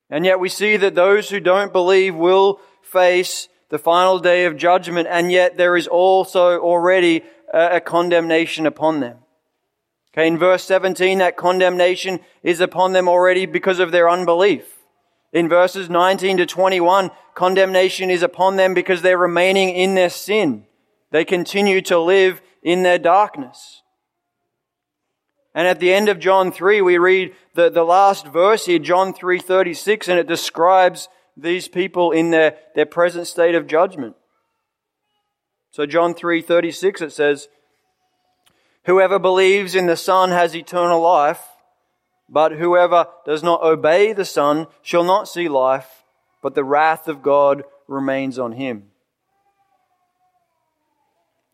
And 0.10 0.26
yet 0.26 0.40
we 0.40 0.48
see 0.48 0.78
that 0.78 0.96
those 0.96 1.30
who 1.30 1.42
don't 1.42 1.74
believe 1.74 2.16
will 2.16 2.62
face 2.82 3.50
the 3.68 3.78
final 3.78 4.20
day 4.20 4.46
of 4.46 4.56
judgment, 4.56 5.10
and 5.12 5.30
yet 5.30 5.58
there 5.58 5.76
is 5.76 5.88
also 5.88 6.58
already 6.60 7.24
a, 7.54 7.82
condemnation 7.82 8.66
upon 8.66 9.02
them. 9.02 9.18
Okay, 10.14 10.28
in 10.28 10.38
verse 10.38 10.64
17, 10.64 11.18
that 11.18 11.36
condemnation 11.36 12.22
is 12.42 12.62
upon 12.62 12.94
them 12.94 13.10
already 13.10 13.46
because 13.46 13.80
of 13.80 13.92
their 13.92 14.10
unbelief. 14.10 14.75
In 15.36 15.50
verses 15.50 15.90
19 15.90 16.38
to 16.38 16.46
21, 16.46 17.12
condemnation 17.34 18.10
is 18.10 18.24
upon 18.24 18.56
them 18.56 18.74
because 18.74 19.02
they're 19.02 19.18
remaining 19.18 19.68
in 19.68 19.94
their 19.94 20.10
sin. 20.10 20.64
They 21.12 21.26
continue 21.26 21.82
to 21.82 22.00
live 22.00 22.42
in 22.64 22.84
their 22.84 22.98
darkness. 22.98 23.82
And 25.54 25.68
at 25.68 25.82
the 25.82 25.94
end 25.94 26.08
of 26.08 26.20
John 26.20 26.54
3, 26.54 26.80
we 26.80 26.98
read 26.98 27.36
the, 27.54 27.70
the 27.70 27.84
last 27.84 28.28
verse 28.28 28.66
here, 28.66 28.80
John 28.80 29.14
3.36, 29.14 30.08
and 30.08 30.18
it 30.18 30.26
describes 30.26 31.10
these 31.36 31.68
people 31.68 32.14
in 32.14 32.32
their, 32.32 32.58
their 32.74 32.86
present 32.86 33.28
state 33.28 33.56
of 33.56 33.68
judgment. 33.68 34.16
So 35.72 35.86
John 35.86 36.14
3.36, 36.14 37.02
it 37.02 37.12
says, 37.12 37.50
Whoever 38.86 39.20
believes 39.20 39.76
in 39.76 39.88
the 39.88 39.98
Son 39.98 40.30
has 40.30 40.56
eternal 40.56 41.02
life, 41.02 41.42
but 42.30 42.54
whoever 42.54 43.08
does 43.26 43.44
not 43.44 43.62
obey 43.62 44.14
the 44.14 44.26
Son 44.26 44.68
shall 44.82 45.04
not 45.04 45.28
see 45.28 45.48
life, 45.48 46.04
but 46.42 46.56
the 46.56 46.64
wrath 46.64 47.08
of 47.08 47.22
God 47.22 47.64
remains 47.88 48.40
on 48.40 48.54
him. 48.54 48.92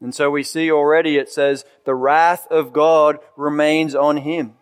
And 0.01 0.15
so 0.15 0.31
we 0.31 0.43
see 0.43 0.71
already 0.71 1.17
it 1.17 1.29
says, 1.29 1.63
the 1.85 1.93
wrath 1.93 2.47
of 2.49 2.73
God 2.73 3.19
remains 3.37 3.93
on 3.93 4.17
him. 4.17 4.55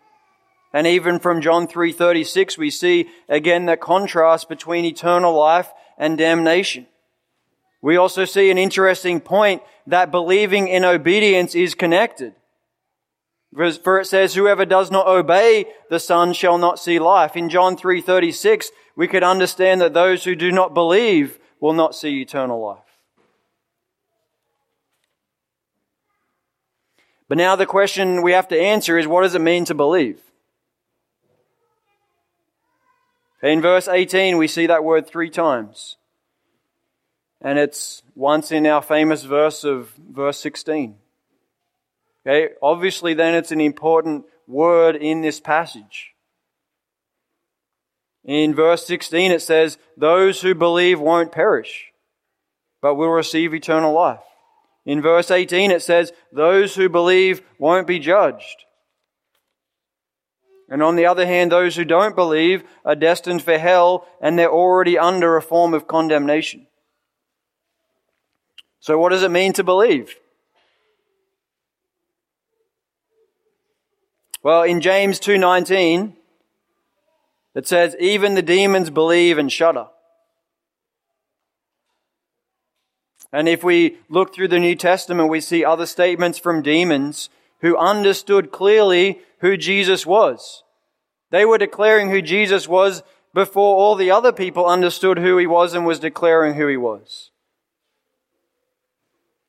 And 0.72 0.86
even 0.86 1.18
from 1.18 1.40
John 1.40 1.66
3:36 1.66 2.58
we 2.58 2.70
see 2.70 3.08
again 3.28 3.66
the 3.66 3.76
contrast 3.76 4.48
between 4.48 4.84
eternal 4.84 5.34
life 5.34 5.72
and 5.98 6.16
damnation. 6.16 6.86
We 7.82 7.96
also 7.96 8.24
see 8.24 8.50
an 8.50 8.58
interesting 8.58 9.20
point 9.20 9.62
that 9.86 10.10
believing 10.10 10.68
in 10.68 10.84
obedience 10.84 11.54
is 11.54 11.74
connected. 11.74 12.34
For 13.54 14.00
it 14.00 14.06
says, 14.06 14.34
whoever 14.34 14.64
does 14.64 14.90
not 14.90 15.08
obey 15.08 15.66
the 15.88 15.98
Son 15.98 16.32
shall 16.32 16.56
not 16.56 16.78
see 16.78 16.98
life. 17.00 17.36
In 17.36 17.48
John 17.48 17.76
3.36, 17.76 18.66
we 18.94 19.08
could 19.08 19.24
understand 19.24 19.80
that 19.80 19.92
those 19.92 20.24
who 20.24 20.36
do 20.36 20.52
not 20.52 20.72
believe 20.72 21.38
will 21.60 21.72
not 21.72 21.96
see 21.96 22.20
eternal 22.20 22.60
life. 22.60 22.78
But 27.28 27.38
now 27.38 27.56
the 27.56 27.66
question 27.66 28.22
we 28.22 28.32
have 28.32 28.48
to 28.48 28.60
answer 28.60 28.98
is, 28.98 29.06
what 29.06 29.22
does 29.22 29.34
it 29.34 29.40
mean 29.40 29.64
to 29.66 29.74
believe? 29.74 30.20
In 33.42 33.62
verse 33.62 33.88
18, 33.88 34.36
we 34.36 34.48
see 34.48 34.66
that 34.66 34.84
word 34.84 35.06
three 35.06 35.30
times. 35.30 35.96
And 37.40 37.58
it's 37.58 38.02
once 38.14 38.52
in 38.52 38.66
our 38.66 38.82
famous 38.82 39.24
verse 39.24 39.64
of 39.64 39.92
verse 39.96 40.38
16. 40.38 40.96
Okay, 42.26 42.54
obviously 42.62 43.14
then 43.14 43.34
it's 43.34 43.52
an 43.52 43.60
important 43.60 44.24
word 44.46 44.96
in 44.96 45.22
this 45.22 45.40
passage. 45.40 46.12
In 48.24 48.54
verse 48.54 48.86
16 48.86 49.30
it 49.30 49.42
says, 49.42 49.78
those 49.96 50.42
who 50.42 50.54
believe 50.54 51.00
won't 51.00 51.32
perish, 51.32 51.92
but 52.82 52.94
will 52.94 53.08
receive 53.08 53.54
eternal 53.54 53.94
life. 53.94 54.20
In 54.84 55.00
verse 55.00 55.30
18 55.30 55.70
it 55.70 55.82
says, 55.82 56.12
those 56.32 56.74
who 56.74 56.88
believe 56.88 57.42
won't 57.58 57.86
be 57.86 57.98
judged. 57.98 58.64
And 60.68 60.84
on 60.84 60.94
the 60.94 61.06
other 61.06 61.26
hand, 61.26 61.50
those 61.50 61.74
who 61.74 61.84
don't 61.84 62.14
believe 62.14 62.62
are 62.84 62.94
destined 62.94 63.42
for 63.42 63.58
hell 63.58 64.06
and 64.20 64.38
they're 64.38 64.52
already 64.52 64.96
under 64.96 65.36
a 65.36 65.42
form 65.42 65.74
of 65.74 65.88
condemnation. 65.88 66.68
So 68.78 68.96
what 68.96 69.08
does 69.08 69.24
it 69.24 69.32
mean 69.32 69.52
to 69.54 69.64
believe? 69.64 70.14
Well, 74.42 74.62
in 74.62 74.80
James 74.80 75.18
2:19 75.20 76.16
it 77.54 77.66
says 77.66 77.96
even 77.98 78.34
the 78.34 78.42
demons 78.42 78.90
believe 78.90 79.38
and 79.38 79.50
shudder. 79.50 79.88
And 83.32 83.48
if 83.48 83.62
we 83.62 83.98
look 84.08 84.34
through 84.34 84.48
the 84.48 84.58
New 84.58 84.74
Testament, 84.74 85.28
we 85.28 85.40
see 85.40 85.64
other 85.64 85.86
statements 85.86 86.38
from 86.38 86.62
demons 86.62 87.28
who 87.60 87.76
understood 87.76 88.50
clearly 88.50 89.20
who 89.38 89.56
Jesus 89.56 90.04
was. 90.04 90.64
They 91.30 91.44
were 91.44 91.58
declaring 91.58 92.10
who 92.10 92.22
Jesus 92.22 92.66
was 92.66 93.02
before 93.32 93.76
all 93.76 93.94
the 93.94 94.10
other 94.10 94.32
people 94.32 94.66
understood 94.66 95.18
who 95.18 95.38
he 95.38 95.46
was 95.46 95.74
and 95.74 95.86
was 95.86 96.00
declaring 96.00 96.54
who 96.54 96.66
he 96.66 96.76
was. 96.76 97.30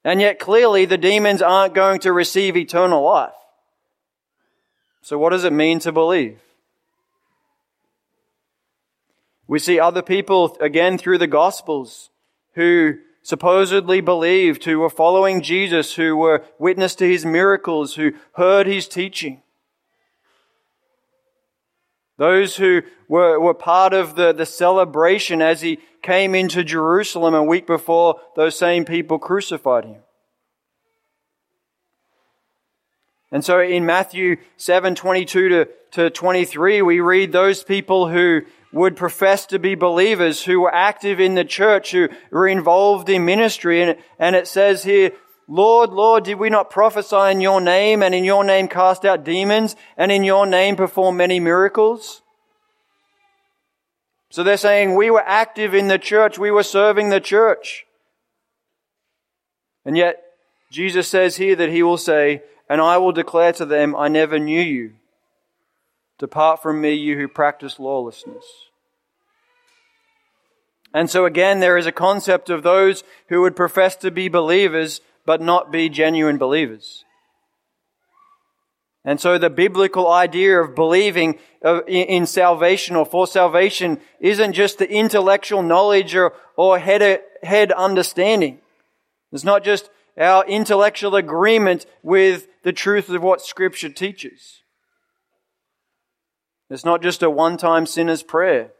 And 0.03 0.21
yet 0.21 0.39
clearly 0.39 0.85
the 0.85 0.97
demons 0.97 1.41
aren't 1.41 1.73
going 1.73 1.99
to 2.01 2.13
receive 2.13 2.55
eternal 2.55 3.03
life. 3.03 3.33
So 5.01 5.17
what 5.17 5.31
does 5.31 5.43
it 5.43 5.53
mean 5.53 5.79
to 5.79 5.91
believe? 5.91 6.39
We 9.47 9.59
see 9.59 9.79
other 9.79 10.01
people 10.01 10.55
again 10.61 10.97
through 10.97 11.17
the 11.17 11.27
gospels 11.27 12.09
who 12.53 12.99
supposedly 13.23 14.01
believed, 14.01 14.63
who 14.63 14.79
were 14.79 14.89
following 14.89 15.41
Jesus, 15.41 15.95
who 15.95 16.15
were 16.15 16.43
witness 16.57 16.95
to 16.95 17.09
his 17.09 17.25
miracles, 17.25 17.95
who 17.95 18.13
heard 18.33 18.67
his 18.67 18.87
teaching. 18.87 19.41
Those 22.17 22.57
who 22.57 22.83
were, 23.07 23.39
were 23.39 23.53
part 23.53 23.93
of 23.93 24.15
the, 24.15 24.31
the 24.31 24.45
celebration 24.45 25.41
as 25.41 25.61
he 25.61 25.79
came 26.01 26.35
into 26.35 26.63
Jerusalem 26.63 27.33
a 27.33 27.43
week 27.43 27.65
before 27.65 28.19
those 28.35 28.55
same 28.55 28.85
people 28.85 29.19
crucified 29.19 29.85
him. 29.85 30.01
And 33.31 33.45
so 33.45 33.61
in 33.61 33.85
Matthew 33.85 34.37
7, 34.57 34.95
22 34.95 35.49
to, 35.49 35.69
to 35.91 36.09
23, 36.09 36.81
we 36.81 36.99
read 36.99 37.31
those 37.31 37.63
people 37.63 38.09
who 38.09 38.41
would 38.73 38.95
profess 38.95 39.45
to 39.47 39.59
be 39.59 39.75
believers, 39.75 40.43
who 40.43 40.61
were 40.61 40.73
active 40.73 41.19
in 41.19 41.35
the 41.35 41.45
church, 41.45 41.91
who 41.91 42.09
were 42.29 42.47
involved 42.47 43.09
in 43.09 43.25
ministry. 43.25 43.81
And, 43.81 43.97
and 44.19 44.35
it 44.35 44.47
says 44.47 44.83
here, 44.83 45.11
Lord, 45.47 45.91
Lord, 45.91 46.23
did 46.23 46.39
we 46.39 46.49
not 46.49 46.69
prophesy 46.69 47.31
in 47.31 47.41
your 47.41 47.59
name 47.59 48.03
and 48.03 48.15
in 48.15 48.23
your 48.23 48.43
name 48.43 48.67
cast 48.67 49.03
out 49.05 49.23
demons 49.23 49.75
and 49.97 50.11
in 50.11 50.23
your 50.23 50.45
name 50.45 50.75
perform 50.75 51.17
many 51.17 51.39
miracles? 51.39 52.21
So 54.29 54.43
they're 54.43 54.55
saying 54.55 54.95
we 54.95 55.11
were 55.11 55.23
active 55.25 55.73
in 55.73 55.89
the 55.89 55.99
church. 55.99 56.39
We 56.39 56.51
were 56.51 56.63
serving 56.63 57.09
the 57.09 57.19
church. 57.19 57.85
And 59.83 59.97
yet 59.97 60.23
Jesus 60.71 61.09
says 61.09 61.35
here 61.35 61.55
that 61.57 61.69
he 61.69 61.83
will 61.83 61.97
say, 61.97 62.43
and 62.71 62.79
I 62.79 62.99
will 62.99 63.11
declare 63.11 63.51
to 63.51 63.65
them, 63.65 63.97
I 63.97 64.07
never 64.07 64.39
knew 64.39 64.61
you. 64.61 64.93
Depart 66.17 66.61
from 66.63 66.79
me, 66.79 66.93
you 66.93 67.17
who 67.17 67.27
practice 67.27 67.81
lawlessness. 67.81 68.45
And 70.93 71.09
so 71.09 71.25
again, 71.25 71.59
there 71.59 71.75
is 71.75 71.85
a 71.85 71.91
concept 71.91 72.49
of 72.49 72.63
those 72.63 73.03
who 73.27 73.41
would 73.41 73.57
profess 73.57 73.97
to 73.97 74.09
be 74.09 74.29
believers, 74.29 75.01
but 75.25 75.41
not 75.41 75.69
be 75.69 75.89
genuine 75.89 76.37
believers. 76.37 77.03
And 79.03 79.19
so 79.19 79.37
the 79.37 79.49
biblical 79.49 80.09
idea 80.09 80.61
of 80.61 80.73
believing 80.73 81.39
in 81.89 82.25
salvation 82.25 82.95
or 82.95 83.05
for 83.05 83.27
salvation 83.27 83.99
isn't 84.21 84.53
just 84.53 84.77
the 84.77 84.89
intellectual 84.89 85.61
knowledge 85.61 86.15
or, 86.15 86.31
or 86.55 86.79
head, 86.79 87.19
head 87.43 87.73
understanding. 87.73 88.59
It's 89.33 89.43
not 89.43 89.65
just 89.65 89.89
our 90.17 90.45
intellectual 90.45 91.17
agreement 91.17 91.85
with 92.01 92.47
the 92.63 92.73
truth 92.73 93.09
of 93.09 93.23
what 93.23 93.41
Scripture 93.41 93.89
teaches. 93.89 94.61
It's 96.69 96.85
not 96.85 97.01
just 97.01 97.21
a 97.21 97.29
one 97.29 97.57
time 97.57 97.85
sinner's 97.85 98.23
prayer 98.23 98.71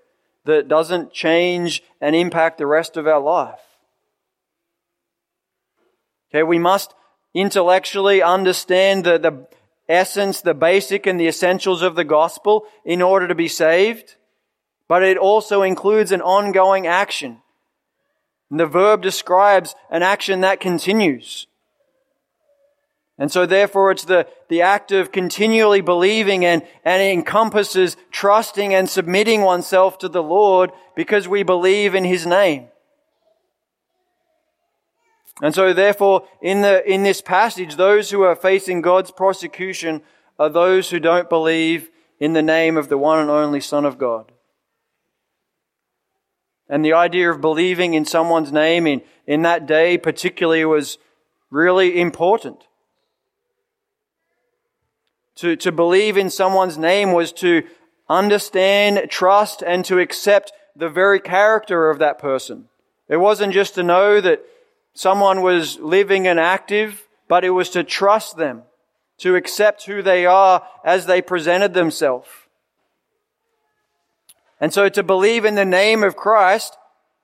that 0.46 0.68
doesn't 0.68 1.14
change 1.14 1.84
and 2.00 2.16
impact 2.16 2.58
the 2.58 2.66
rest 2.66 2.98
of 2.98 3.08
our 3.08 3.20
life. 3.20 3.60
Okay, 6.30 6.44
we 6.44 6.58
must 6.58 6.94
intellectually 7.34 8.22
understand 8.22 9.04
the, 9.04 9.18
the 9.18 9.48
essence, 9.90 10.42
the 10.42 10.54
basic 10.54 11.06
and 11.06 11.20
the 11.20 11.28
essentials 11.28 11.82
of 11.82 11.96
the 11.96 12.06
gospel 12.06 12.66
in 12.86 13.02
order 13.02 13.28
to 13.28 13.36
be 13.36 13.48
saved, 13.48 14.16
but 14.88 15.04
it 15.04 15.18
also 15.18 15.62
includes 15.62 16.12
an 16.12 16.22
ongoing 16.22 16.88
action. 16.88 17.42
And 18.50 18.60
the 18.60 18.66
verb 18.66 19.02
describes 19.02 19.76
an 19.90 20.02
action 20.02 20.42
that 20.42 20.60
continues. 20.60 21.48
And 23.22 23.32
so 23.32 23.46
therefore 23.46 23.92
it's 23.92 24.06
the, 24.06 24.26
the 24.48 24.64
act 24.64 24.92
of 24.92 25.12
continually 25.12 25.82
believing 25.82 26.44
and, 26.44 26.64
and 26.84 27.04
it 27.04 27.14
encompasses 27.14 27.96
trusting 28.10 28.74
and 28.74 28.90
submitting 28.90 29.42
oneself 29.42 30.00
to 30.00 30.10
the 30.10 30.24
Lord 30.24 30.72
because 30.96 31.28
we 31.28 31.44
believe 31.44 31.94
in 31.94 32.04
His 32.04 32.26
name. 32.26 32.70
And 35.40 35.54
so 35.54 35.72
therefore 35.72 36.28
in 36.42 36.62
the, 36.64 36.84
in 36.92 37.04
this 37.04 37.22
passage, 37.22 37.76
those 37.76 38.10
who 38.10 38.24
are 38.24 38.36
facing 38.36 38.82
God's 38.82 39.12
prosecution 39.12 40.02
are 40.40 40.50
those 40.50 40.90
who 40.90 41.00
don't 41.00 41.30
believe 41.30 41.92
in 42.20 42.34
the 42.34 42.42
name 42.42 42.76
of 42.76 42.90
the 42.90 42.98
one 42.98 43.20
and 43.20 43.30
only 43.30 43.62
Son 43.62 43.86
of 43.86 44.00
God. 44.00 44.32
And 46.68 46.84
the 46.84 46.94
idea 46.94 47.30
of 47.30 47.40
believing 47.40 47.94
in 47.94 48.04
someone's 48.04 48.52
name 48.52 48.88
in, 48.88 49.04
in 49.28 49.44
that 49.44 49.68
day 49.68 50.00
particularly 50.00 50.66
was 50.66 50.98
really 51.52 52.02
important. 52.02 52.64
To, 55.42 55.56
to 55.56 55.72
believe 55.72 56.18
in 56.18 56.30
someone's 56.30 56.78
name 56.78 57.14
was 57.14 57.32
to 57.34 57.64
understand, 58.08 59.10
trust, 59.10 59.64
and 59.64 59.84
to 59.86 59.98
accept 59.98 60.54
the 60.76 60.88
very 60.88 61.20
character 61.20 61.90
of 61.90 61.98
that 61.98 62.20
person. 62.20 62.66
It 63.10 63.18
wasn't 63.18 63.52
just 63.52 63.74
to 63.74 63.82
know 63.82 64.22
that 64.22 64.44
someone 64.94 65.42
was 65.42 65.80
living 65.80 66.28
and 66.28 66.40
active, 66.40 67.08
but 67.28 67.44
it 67.44 67.50
was 67.50 67.72
to 67.72 67.84
trust 67.84 68.38
them, 68.38 68.62
to 69.18 69.36
accept 69.36 69.88
who 69.88 70.04
they 70.04 70.28
are 70.28 70.64
as 70.86 71.08
they 71.08 71.24
presented 71.24 71.74
themselves. 71.74 72.30
And 74.60 74.72
so 74.72 74.90
to 74.90 75.02
believe 75.02 75.44
in 75.44 75.56
the 75.56 75.66
name 75.66 76.04
of 76.04 76.16
Christ 76.16 76.78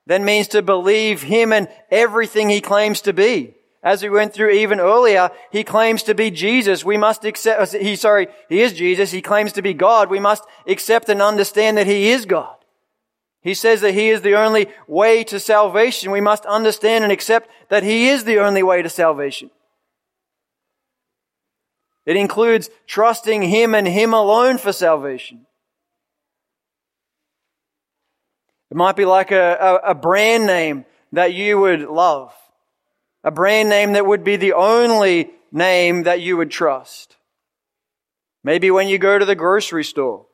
then 0.07 0.25
means 0.25 0.47
to 0.47 0.63
believe 0.63 1.21
Him 1.21 1.53
and 1.53 1.67
everything 1.91 2.49
He 2.49 2.61
claims 2.61 2.99
to 3.01 3.13
be. 3.13 3.53
As 3.87 4.03
we 4.03 4.09
went 4.09 4.33
through 4.33 4.49
even 4.49 4.81
earlier, 4.81 5.31
He 5.49 5.63
claims 5.63 6.03
to 6.03 6.13
be 6.13 6.29
Jesus. 6.29 6.83
We 6.83 6.97
must 6.97 7.23
accept, 7.23 7.73
uh, 7.73 7.79
He, 7.79 7.95
sorry, 7.95 8.27
He 8.49 8.59
is 8.59 8.73
Jesus. 8.73 9.11
He 9.11 9.21
claims 9.21 9.53
to 9.53 9.61
be 9.61 9.73
God. 9.73 10.09
We 10.09 10.19
must 10.19 10.43
accept 10.67 11.07
and 11.07 11.21
understand 11.21 11.77
that 11.77 11.87
He 11.87 12.09
is 12.09 12.25
God. 12.25 12.57
He 13.41 13.53
says 13.53 13.79
that 13.79 13.93
He 13.93 14.09
is 14.09 14.23
the 14.23 14.35
only 14.35 14.67
way 14.89 15.23
to 15.23 15.39
salvation. 15.39 16.11
We 16.11 16.19
must 16.19 16.45
understand 16.45 17.05
and 17.05 17.13
accept 17.13 17.49
that 17.69 17.83
He 17.83 18.09
is 18.09 18.25
the 18.25 18.39
only 18.39 18.61
way 18.61 18.81
to 18.81 18.89
salvation. 18.89 19.51
It 22.05 22.17
includes 22.17 22.69
trusting 22.87 23.41
Him 23.43 23.73
and 23.73 23.87
Him 23.87 24.13
alone 24.13 24.57
for 24.57 24.73
salvation. 24.73 25.45
It 28.69 28.75
might 28.75 28.97
be 28.97 29.05
like 29.05 29.31
a, 29.31 29.79
a, 29.85 29.91
a 29.91 29.95
brand 29.95 30.45
name 30.45 30.83
that 31.13 31.33
you 31.33 31.57
would 31.57 31.83
love. 31.83 32.33
A 33.27 33.31
brand 33.31 33.67
name 33.67 33.91
that 33.91 34.05
would 34.05 34.23
be 34.23 34.37
the 34.37 34.53
only 34.53 35.31
name 35.51 36.03
that 36.03 36.21
you 36.21 36.37
would 36.37 36.49
trust. 36.49 37.17
Maybe 38.41 38.71
when 38.71 38.87
you 38.87 38.97
go 38.97 39.19
to 39.19 39.25
the 39.25 39.35
grocery 39.35 39.83
store, 39.83 40.27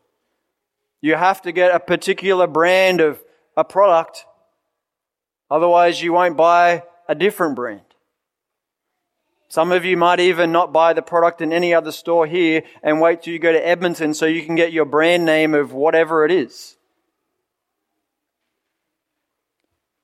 you 1.02 1.16
have 1.16 1.42
to 1.42 1.52
get 1.52 1.74
a 1.74 1.80
particular 1.80 2.46
brand 2.46 3.02
of 3.02 3.20
a 3.58 3.64
product. 3.64 4.28
Otherwise, 5.50 6.04
you 6.04 6.14
won't 6.14 6.38
buy 6.38 6.84
a 7.10 7.16
different 7.16 7.56
brand. 7.56 7.82
Some 9.48 9.72
of 9.72 9.86
you 9.86 9.98
might 9.98 10.20
even 10.20 10.52
not 10.52 10.72
buy 10.72 10.94
the 10.94 11.02
product 11.02 11.42
in 11.42 11.52
any 11.52 11.74
other 11.74 11.92
store 11.92 12.28
here 12.28 12.62
and 12.84 13.02
wait 13.02 13.24
till 13.24 13.34
you 13.34 13.40
go 13.40 13.52
to 13.52 13.68
Edmonton 13.68 14.14
so 14.14 14.28
you 14.28 14.46
can 14.46 14.54
get 14.54 14.72
your 14.72 14.86
brand 14.86 15.26
name 15.26 15.56
of 15.56 15.74
whatever 15.74 16.26
it 16.26 16.32
is. 16.32 16.78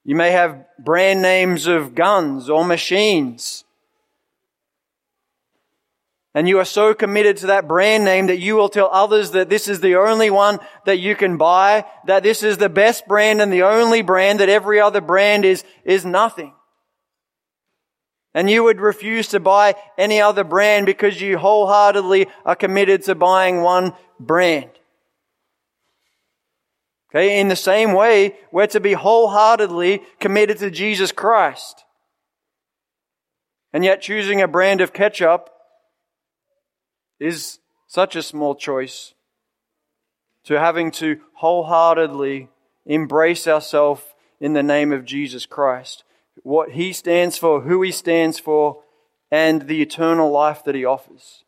You 0.09 0.15
may 0.15 0.31
have 0.31 0.65
brand 0.79 1.21
names 1.21 1.67
of 1.67 1.93
guns 1.93 2.49
or 2.49 2.65
machines. 2.65 3.63
And 6.33 6.49
you 6.49 6.57
are 6.57 6.65
so 6.65 6.95
committed 6.95 7.37
to 7.37 7.45
that 7.45 7.67
brand 7.67 8.05
name 8.05 8.25
that 8.25 8.39
you 8.39 8.55
will 8.55 8.69
tell 8.69 8.89
others 8.91 9.29
that 9.31 9.49
this 9.49 9.67
is 9.67 9.81
the 9.81 9.97
only 9.97 10.31
one 10.31 10.57
that 10.87 10.97
you 10.97 11.15
can 11.15 11.37
buy, 11.37 11.85
that 12.07 12.23
this 12.23 12.41
is 12.41 12.57
the 12.57 12.69
best 12.69 13.07
brand 13.07 13.39
and 13.39 13.53
the 13.53 13.61
only 13.61 14.01
brand, 14.01 14.39
that 14.39 14.49
every 14.49 14.79
other 14.79 14.99
brand 14.99 15.45
is, 15.45 15.63
is 15.85 16.03
nothing. 16.05 16.55
And 18.33 18.49
you 18.49 18.63
would 18.63 18.81
refuse 18.81 19.27
to 19.27 19.39
buy 19.39 19.75
any 19.95 20.21
other 20.21 20.43
brand 20.43 20.87
because 20.87 21.21
you 21.21 21.37
wholeheartedly 21.37 22.25
are 22.45 22.55
committed 22.55 23.03
to 23.03 23.13
buying 23.13 23.61
one 23.61 23.93
brand. 24.19 24.71
Okay, 27.11 27.39
in 27.39 27.47
the 27.47 27.55
same 27.55 27.93
way, 27.93 28.35
we're 28.51 28.67
to 28.67 28.79
be 28.79 28.93
wholeheartedly 28.93 30.03
committed 30.19 30.59
to 30.59 30.69
Jesus 30.69 31.11
Christ. 31.11 31.83
And 33.73 33.83
yet 33.83 34.01
choosing 34.01 34.41
a 34.41 34.47
brand 34.47 34.79
of 34.81 34.93
ketchup 34.93 35.49
is 37.19 37.59
such 37.87 38.15
a 38.15 38.23
small 38.23 38.53
choice 38.53 39.13
to 40.45 40.59
having 40.59 40.91
to 40.91 41.19
wholeheartedly 41.35 42.49
embrace 42.85 43.47
ourselves 43.47 44.03
in 44.39 44.53
the 44.53 44.63
name 44.63 44.91
of 44.91 45.05
Jesus 45.05 45.45
Christ. 45.45 46.03
What 46.43 46.71
He 46.71 46.93
stands 46.93 47.37
for, 47.37 47.61
who 47.61 47.81
He 47.81 47.91
stands 47.91 48.39
for, 48.39 48.83
and 49.31 49.63
the 49.63 49.81
eternal 49.81 50.31
life 50.31 50.63
that 50.63 50.75
He 50.75 50.85
offers. 50.85 51.43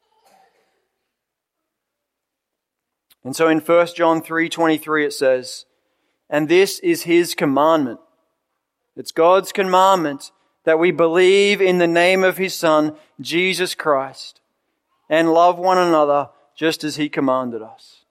And 3.24 3.36
so 3.36 3.48
in 3.48 3.60
1 3.60 3.96
John 3.96 4.22
3:23 4.22 5.06
it 5.06 5.14
says, 5.14 5.66
"And 6.30 6.50
this 6.50 6.80
is 6.80 7.04
his 7.04 7.36
commandment. 7.36 8.00
It's 8.96 9.12
God's 9.12 9.52
commandment 9.52 10.32
that 10.64 10.80
we 10.80 10.92
believe 10.92 11.62
in 11.62 11.78
the 11.78 11.88
name 11.88 12.24
of 12.24 12.38
his 12.38 12.54
son, 12.54 12.96
Jesus 13.20 13.76
Christ, 13.76 14.42
and 15.10 15.34
love 15.34 15.58
one 15.58 15.78
another 15.78 16.30
just 16.56 16.84
as 16.84 16.96
he 16.96 17.10
commanded 17.10 17.62
us." 17.62 18.02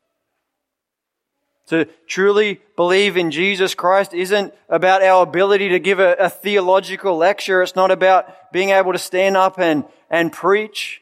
To 1.71 1.85
truly 2.09 2.61
believe 2.75 3.17
in 3.17 3.31
Jesus 3.31 3.77
Christ 3.77 4.13
isn't 4.13 4.53
about 4.69 5.05
our 5.05 5.23
ability 5.23 5.69
to 5.69 5.79
give 5.79 6.01
a, 6.01 6.15
a, 6.15 6.29
theological 6.29 7.17
lecture. 7.17 7.63
It's 7.63 7.77
not 7.77 7.93
about 7.93 8.51
being 8.53 8.71
able 8.71 8.91
to 8.91 8.99
stand 8.99 9.37
up 9.37 9.57
and, 9.57 9.85
and 10.11 10.33
preach. 10.33 11.01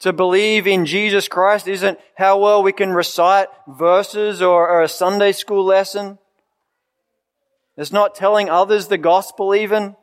To 0.00 0.12
believe 0.12 0.66
in 0.66 0.86
Jesus 0.86 1.26
Christ 1.26 1.66
isn't 1.66 1.98
how 2.16 2.38
well 2.38 2.62
we 2.62 2.72
can 2.72 2.90
recite 2.90 3.48
verses 3.66 4.40
or, 4.40 4.68
or 4.68 4.82
a 4.82 4.88
Sunday 4.88 5.32
school 5.32 5.64
lesson. 5.64 6.18
It's 7.76 7.92
not 7.92 8.14
telling 8.14 8.48
others 8.48 8.86
the 8.86 8.98
gospel 8.98 9.54
even. 9.54 9.96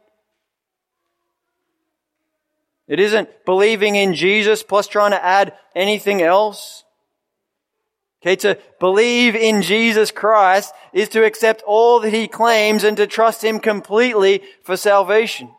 It 2.87 2.99
isn't 2.99 3.45
believing 3.45 3.95
in 3.95 4.13
Jesus 4.13 4.63
plus 4.63 4.87
trying 4.87 5.11
to 5.11 5.23
add 5.23 5.53
anything 5.75 6.21
else. 6.21 6.83
Okay, 8.21 8.35
to 8.37 8.57
believe 8.79 9.35
in 9.35 9.61
Jesus 9.61 10.11
Christ 10.11 10.73
is 10.93 11.09
to 11.09 11.23
accept 11.23 11.61
all 11.65 11.99
that 11.99 12.13
He 12.13 12.27
claims 12.27 12.83
and 12.83 12.97
to 12.97 13.07
trust 13.07 13.43
Him 13.43 13.59
completely 13.59 14.41
for 14.63 14.75
salvation. 14.75 15.51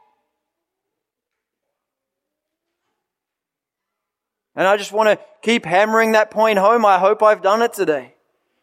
And 4.56 4.66
I 4.66 4.78
just 4.78 4.90
want 4.90 5.08
to 5.10 5.24
keep 5.42 5.66
hammering 5.66 6.12
that 6.12 6.30
point 6.30 6.58
home. 6.58 6.84
I 6.84 6.98
hope 6.98 7.22
I've 7.22 7.42
done 7.42 7.60
it 7.60 7.74
today. 7.74 8.14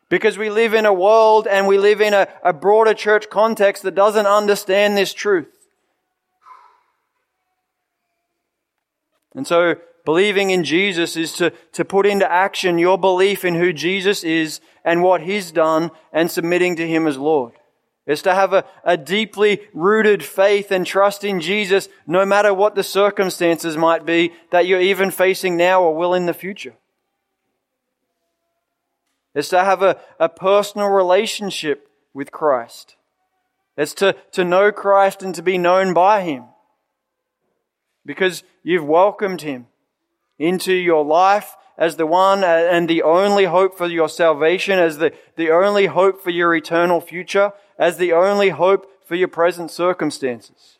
Because 0.09 0.37
we 0.37 0.49
live 0.49 0.73
in 0.73 0.85
a 0.85 0.93
world 0.93 1.47
and 1.47 1.67
we 1.67 1.77
live 1.77 2.01
in 2.01 2.13
a, 2.13 2.27
a 2.43 2.51
broader 2.51 2.93
church 2.93 3.29
context 3.29 3.83
that 3.83 3.95
doesn't 3.95 4.25
understand 4.25 4.97
this 4.97 5.13
truth. 5.13 5.47
And 9.35 9.47
so 9.47 9.75
believing 10.05 10.51
in 10.51 10.63
Jesus 10.63 11.15
is 11.15 11.33
to, 11.33 11.51
to 11.71 11.85
put 11.85 12.05
into 12.05 12.29
action 12.31 12.77
your 12.77 12.97
belief 12.97 13.45
in 13.45 13.55
who 13.55 13.73
Jesus 13.73 14.23
is 14.23 14.61
and 14.83 15.01
what 15.01 15.21
He's 15.21 15.51
done 15.51 15.91
and 16.11 16.29
submitting 16.29 16.75
to 16.75 16.87
Him 16.87 17.07
as 17.07 17.17
Lord. 17.17 17.53
It's 18.05 18.21
to 18.23 18.33
have 18.33 18.53
a, 18.53 18.65
a 18.83 18.97
deeply 18.97 19.61
rooted 19.73 20.23
faith 20.23 20.71
and 20.71 20.85
trust 20.85 21.23
in 21.23 21.39
Jesus 21.39 21.87
no 22.05 22.25
matter 22.25 22.53
what 22.53 22.75
the 22.75 22.83
circumstances 22.83 23.77
might 23.77 24.05
be 24.05 24.33
that 24.51 24.67
you're 24.67 24.81
even 24.81 25.09
facing 25.09 25.55
now 25.55 25.81
or 25.81 25.95
will 25.95 26.13
in 26.13 26.25
the 26.25 26.33
future. 26.33 26.73
It's 29.33 29.49
to 29.49 29.63
have 29.63 29.81
a, 29.81 29.99
a 30.19 30.29
personal 30.29 30.89
relationship 30.89 31.87
with 32.13 32.31
Christ. 32.31 32.95
It's 33.77 33.93
to, 33.95 34.15
to 34.33 34.43
know 34.43 34.71
Christ 34.71 35.23
and 35.23 35.33
to 35.35 35.41
be 35.41 35.57
known 35.57 35.93
by 35.93 36.21
Him 36.21 36.45
because 38.05 38.43
you've 38.63 38.85
welcomed 38.85 39.41
him 39.41 39.67
into 40.37 40.73
your 40.73 41.03
life 41.05 41.55
as 41.77 41.95
the 41.95 42.05
one 42.05 42.43
and 42.43 42.87
the 42.87 43.01
only 43.01 43.45
hope 43.45 43.77
for 43.77 43.87
your 43.87 44.09
salvation, 44.09 44.77
as 44.77 44.97
the, 44.97 45.11
the 45.35 45.49
only 45.49 45.87
hope 45.87 46.21
for 46.21 46.29
your 46.29 46.53
eternal 46.53 47.01
future, 47.01 47.51
as 47.77 47.97
the 47.97 48.13
only 48.13 48.49
hope 48.49 48.87
for 49.05 49.15
your 49.15 49.27
present 49.27 49.71
circumstances. 49.71 50.77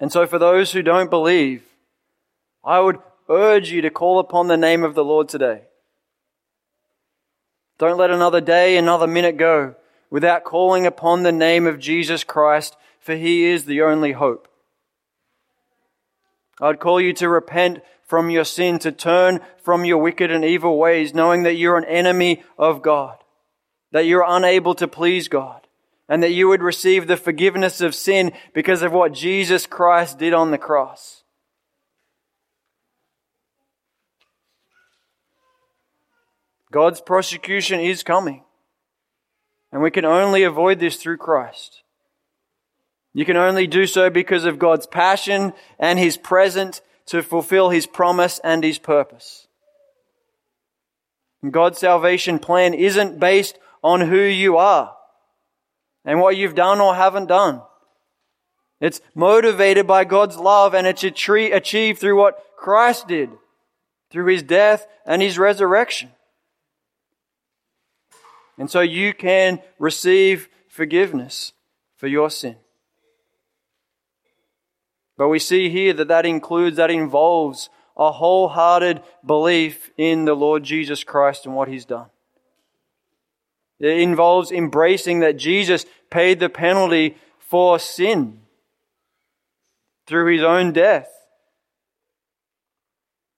And 0.00 0.12
so 0.12 0.26
for 0.26 0.38
those 0.38 0.72
who 0.72 0.82
don't 0.82 1.10
believe, 1.10 1.64
I 2.64 2.80
would 2.80 2.98
urge 3.28 3.70
you 3.70 3.82
to 3.82 3.90
call 3.90 4.18
upon 4.18 4.46
the 4.46 4.56
name 4.56 4.84
of 4.84 4.94
the 4.94 5.04
Lord 5.04 5.28
today. 5.28 5.62
Don't 7.78 7.98
let 7.98 8.10
another 8.10 8.40
day, 8.40 8.76
another 8.76 9.06
minute 9.06 9.36
go 9.36 9.74
without 10.10 10.44
calling 10.44 10.86
upon 10.86 11.22
the 11.22 11.32
name 11.32 11.66
of 11.66 11.78
Jesus 11.78 12.24
Christ, 12.24 12.76
for 12.98 13.14
he 13.14 13.44
is 13.44 13.64
the 13.64 13.82
only 13.82 14.12
hope. 14.12 14.48
I'd 16.60 16.80
call 16.80 17.00
you 17.00 17.12
to 17.14 17.28
repent 17.28 17.80
from 18.04 18.30
your 18.30 18.44
sin, 18.44 18.78
to 18.80 18.90
turn 18.90 19.40
from 19.62 19.84
your 19.84 19.98
wicked 19.98 20.30
and 20.30 20.44
evil 20.44 20.78
ways, 20.78 21.14
knowing 21.14 21.42
that 21.42 21.54
you're 21.54 21.76
an 21.76 21.84
enemy 21.84 22.42
of 22.56 22.82
God, 22.82 23.18
that 23.92 24.06
you're 24.06 24.24
unable 24.26 24.74
to 24.74 24.88
please 24.88 25.28
God, 25.28 25.66
and 26.08 26.22
that 26.22 26.32
you 26.32 26.48
would 26.48 26.62
receive 26.62 27.06
the 27.06 27.16
forgiveness 27.16 27.80
of 27.80 27.94
sin 27.94 28.32
because 28.54 28.82
of 28.82 28.92
what 28.92 29.12
Jesus 29.12 29.66
Christ 29.66 30.18
did 30.18 30.34
on 30.34 30.50
the 30.50 30.58
cross. 30.58 31.22
God's 36.70 37.00
prosecution 37.00 37.80
is 37.80 38.02
coming, 38.02 38.42
and 39.72 39.80
we 39.82 39.90
can 39.90 40.04
only 40.04 40.42
avoid 40.42 40.80
this 40.80 40.96
through 40.96 41.16
Christ. 41.16 41.82
You 43.14 43.24
can 43.24 43.36
only 43.36 43.66
do 43.66 43.86
so 43.86 44.10
because 44.10 44.44
of 44.44 44.58
God's 44.58 44.86
passion 44.86 45.54
and 45.78 45.98
His 45.98 46.16
presence 46.16 46.82
to 47.06 47.22
fulfill 47.22 47.70
His 47.70 47.86
promise 47.86 48.38
and 48.44 48.62
His 48.62 48.78
purpose. 48.78 49.46
God's 51.50 51.78
salvation 51.78 52.38
plan 52.38 52.74
isn't 52.74 53.18
based 53.18 53.58
on 53.82 54.00
who 54.02 54.20
you 54.20 54.56
are 54.56 54.94
and 56.04 56.20
what 56.20 56.36
you've 56.36 56.54
done 56.54 56.80
or 56.80 56.94
haven't 56.94 57.26
done. 57.26 57.62
It's 58.80 59.00
motivated 59.14 59.86
by 59.86 60.04
God's 60.04 60.36
love 60.36 60.74
and 60.74 60.86
it's 60.86 61.04
achieved 61.04 62.00
through 62.00 62.16
what 62.16 62.42
Christ 62.56 63.08
did, 63.08 63.30
through 64.10 64.26
His 64.26 64.42
death 64.42 64.86
and 65.04 65.20
His 65.20 65.38
resurrection. 65.38 66.10
And 68.56 68.70
so 68.70 68.80
you 68.80 69.14
can 69.14 69.60
receive 69.78 70.48
forgiveness 70.68 71.52
for 71.96 72.06
your 72.06 72.30
sin. 72.30 72.56
But 75.16 75.28
we 75.28 75.40
see 75.40 75.68
here 75.68 75.92
that 75.94 76.08
that 76.08 76.26
includes, 76.26 76.76
that 76.76 76.90
involves 76.90 77.70
a 77.96 78.12
wholehearted 78.12 79.02
belief 79.26 79.90
in 79.96 80.24
the 80.24 80.34
Lord 80.34 80.62
Jesus 80.62 81.02
Christ 81.02 81.44
and 81.44 81.54
what 81.54 81.68
He's 81.68 81.84
done. 81.84 82.06
It 83.80 84.00
involves 84.00 84.50
embracing 84.50 85.20
that 85.20 85.36
Jesus 85.36 85.86
paid 86.10 86.40
the 86.40 86.48
penalty 86.48 87.16
for 87.38 87.78
sin 87.78 88.40
through 90.06 90.32
His 90.32 90.42
own 90.42 90.72
death. 90.72 91.10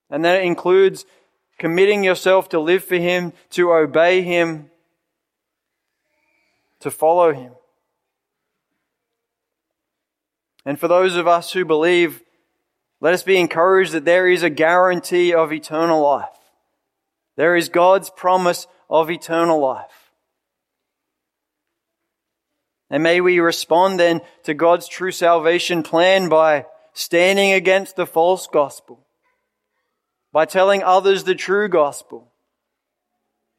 And 0.09 0.25
that 0.25 0.43
includes 0.43 1.05
committing 1.59 2.03
yourself 2.03 2.49
to 2.49 2.59
live 2.59 2.83
for 2.83 2.97
Him, 2.97 3.33
to 3.51 3.73
obey 3.73 4.23
Him, 4.23 4.71
to 6.81 6.91
follow 6.91 7.33
Him. 7.33 7.53
And 10.65 10.79
for 10.79 10.89
those 10.89 11.17
of 11.17 11.29
us 11.29 11.53
who 11.53 11.65
believe, 11.65 12.23
let 13.01 13.15
us 13.15 13.23
be 13.23 13.39
encouraged 13.39 13.93
that 13.93 14.05
there 14.05 14.29
is 14.29 14.43
a 14.43 14.51
guarantee 14.51 15.33
of 15.33 15.53
eternal 15.53 16.03
life. 16.03 16.29
There 17.37 17.57
is 17.57 17.69
God's 17.69 18.11
promise 18.11 18.67
of 18.89 19.11
eternal 19.11 19.59
life. 19.59 20.00
And 22.91 23.05
may 23.05 23.21
we 23.21 23.39
respond 23.39 24.01
then 24.01 24.21
to 24.43 24.53
God's 24.53 24.89
true 24.89 25.13
salvation 25.13 25.83
plan 25.85 26.29
by 26.29 26.67
standing 26.93 27.53
against 27.53 27.95
the 27.95 28.07
false 28.07 28.49
gospel, 28.49 29.07
by 30.33 30.45
telling 30.45 30.83
others 30.83 31.23
the 31.23 31.37
true 31.37 31.69
gospel. 31.69 32.33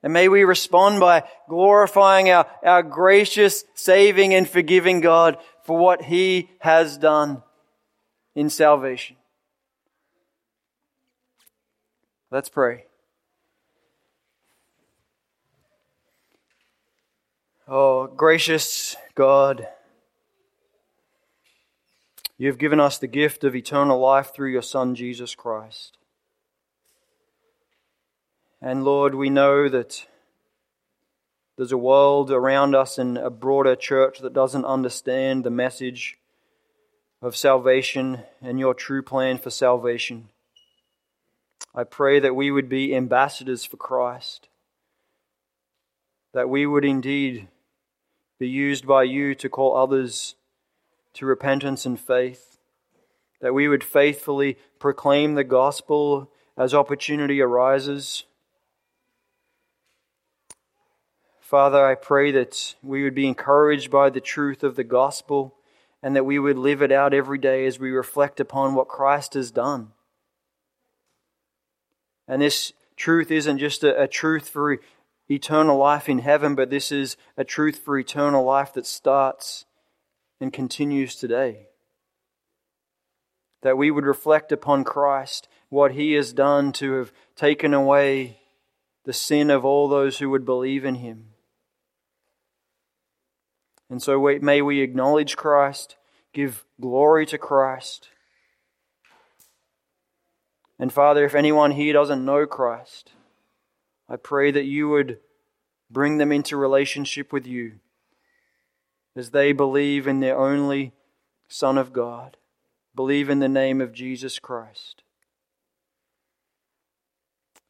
And 0.04 0.12
may 0.12 0.28
we 0.28 0.44
respond 0.44 1.00
by 1.00 1.24
glorifying 1.48 2.30
our, 2.30 2.46
our 2.64 2.84
gracious, 2.84 3.64
saving, 3.74 4.34
and 4.34 4.50
forgiving 4.50 5.00
God 5.00 5.38
for 5.64 5.78
what 5.78 6.02
he 6.02 6.50
has 6.60 6.98
done 6.98 7.42
in 8.36 8.50
salvation. 8.50 9.16
Let's 12.32 12.50
pray. 12.50 12.86
Oh, 17.68 18.08
gracious 18.08 18.96
God, 19.14 19.68
you 22.38 22.48
have 22.48 22.58
given 22.58 22.80
us 22.80 22.98
the 22.98 23.08
gift 23.08 23.44
of 23.44 23.56
eternal 23.56 24.00
life 24.00 24.34
through 24.34 24.52
your 24.52 24.62
Son, 24.62 24.96
Jesus 24.96 25.36
Christ. 25.36 25.98
And 28.62 28.86
Lord, 28.86 29.16
we 29.16 29.30
know 29.30 29.68
that 29.68 30.06
there's 31.58 31.72
a 31.72 31.78
world 31.78 32.32
around 32.32 32.74
us 32.74 32.98
and 32.98 33.18
a 33.18 33.30
broader 33.30 33.76
church 33.76 34.20
that 34.20 34.34
doesn't 34.34 34.66
understand 34.66 35.44
the 35.44 35.52
message 35.52 36.18
of 37.22 37.36
salvation 37.36 38.24
and 38.42 38.60
your 38.60 38.74
true 38.74 39.04
plan 39.04 39.38
for 39.38 39.50
salvation. 39.50 40.30
I 41.76 41.84
pray 41.84 42.20
that 42.20 42.36
we 42.36 42.50
would 42.50 42.70
be 42.70 42.96
ambassadors 42.96 43.66
for 43.66 43.78
Christ, 43.78 44.48
that 46.34 46.50
we 46.50 46.66
would 46.66 46.86
indeed 46.86 47.48
be 48.42 48.50
used 48.50 48.86
by 48.86 49.04
you 49.04 49.36
to 49.36 49.48
call 49.48 49.78
others 49.78 50.36
to 51.14 51.26
repentance 51.26 51.86
and 51.86 52.00
faith, 52.00 52.58
that 53.40 53.54
we 53.54 53.68
would 53.68 53.84
faithfully 53.84 54.58
proclaim 54.80 55.36
the 55.36 55.44
gospel 55.44 56.30
as 56.58 56.74
opportunity 56.74 57.42
arises 57.42 58.26
Father, 61.52 61.86
I 61.86 61.96
pray 61.96 62.32
that 62.32 62.76
we 62.82 63.04
would 63.04 63.14
be 63.14 63.28
encouraged 63.28 63.92
by 63.92 64.10
the 64.10 64.22
truth 64.22 64.64
of 64.64 64.78
the 64.78 64.86
gospel 64.86 65.54
and 66.02 66.16
that 66.16 66.24
we 66.24 66.40
would 66.40 66.58
live 66.58 66.82
it 66.82 66.94
out 66.94 67.14
every 67.14 67.38
day 67.38 67.66
as 67.66 67.78
we 67.78 67.92
reflect 67.92 68.40
upon 68.40 68.74
what 68.74 68.88
Christ 68.88 69.34
has 69.34 69.52
done. 69.52 69.90
And 72.26 72.42
this 72.42 72.72
truth 72.96 73.32
isn't 73.32 73.58
just 73.58 73.84
a, 73.84 74.04
a 74.04 74.08
truth 74.08 74.48
for 74.48 74.80
eternal 75.32 75.78
life 75.78 76.10
in 76.10 76.20
heaven, 76.20 76.54
but 76.56 76.70
this 76.70 76.92
is 76.92 77.18
a 77.38 77.44
truth 77.44 77.80
for 77.80 77.98
eternal 77.98 78.44
life 78.44 78.74
that 78.74 78.86
starts 78.86 79.66
and 80.40 80.52
continues 80.52 81.16
today. 81.16 81.68
that 83.62 83.78
we 83.78 83.92
would 83.92 84.06
reflect 84.06 84.52
upon 84.52 84.84
Christ, 84.84 85.48
what 85.70 85.94
he 85.94 86.14
has 86.14 86.34
done 86.34 86.72
to 86.74 86.94
have 86.94 87.14
taken 87.36 87.74
away 87.74 88.40
the 89.06 89.14
sin 89.14 89.50
of 89.50 89.64
all 89.66 89.88
those 89.88 90.20
who 90.20 90.30
would 90.30 90.46
believe 90.46 90.86
in 90.86 90.96
him. 90.96 91.28
And 93.90 94.02
so 94.02 94.20
may 94.42 94.62
we 94.62 94.82
acknowledge 94.82 95.36
Christ, 95.36 95.96
give 96.34 96.66
glory 96.80 97.26
to 97.28 97.38
Christ. 97.38 98.10
And 100.80 100.92
Father, 100.92 101.26
if 101.26 101.36
anyone 101.36 101.72
here 101.72 101.94
doesn't 101.94 102.26
know 102.26 102.46
Christ, 102.46 103.12
I 104.12 104.18
pray 104.18 104.52
that 104.52 104.66
you 104.66 104.90
would 104.90 105.20
bring 105.90 106.18
them 106.18 106.34
into 106.34 106.58
relationship 106.58 107.32
with 107.32 107.48
you 107.48 107.80
as 109.16 109.32
they 109.32 109.54
believe 109.54 110.06
in 110.06 110.20
their 110.20 110.38
only 110.38 110.92
Son 111.48 111.78
of 111.78 111.94
God, 111.94 112.36
believe 112.94 113.30
in 113.30 113.40
the 113.40 113.48
name 113.48 113.80
of 113.80 113.94
Jesus 113.94 114.38
Christ. 114.38 115.04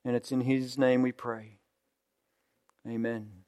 And 0.03 0.15
it's 0.15 0.31
in 0.31 0.41
His 0.41 0.79
name 0.79 1.03
we 1.03 1.11
pray. 1.11 1.59
Amen. 2.87 3.40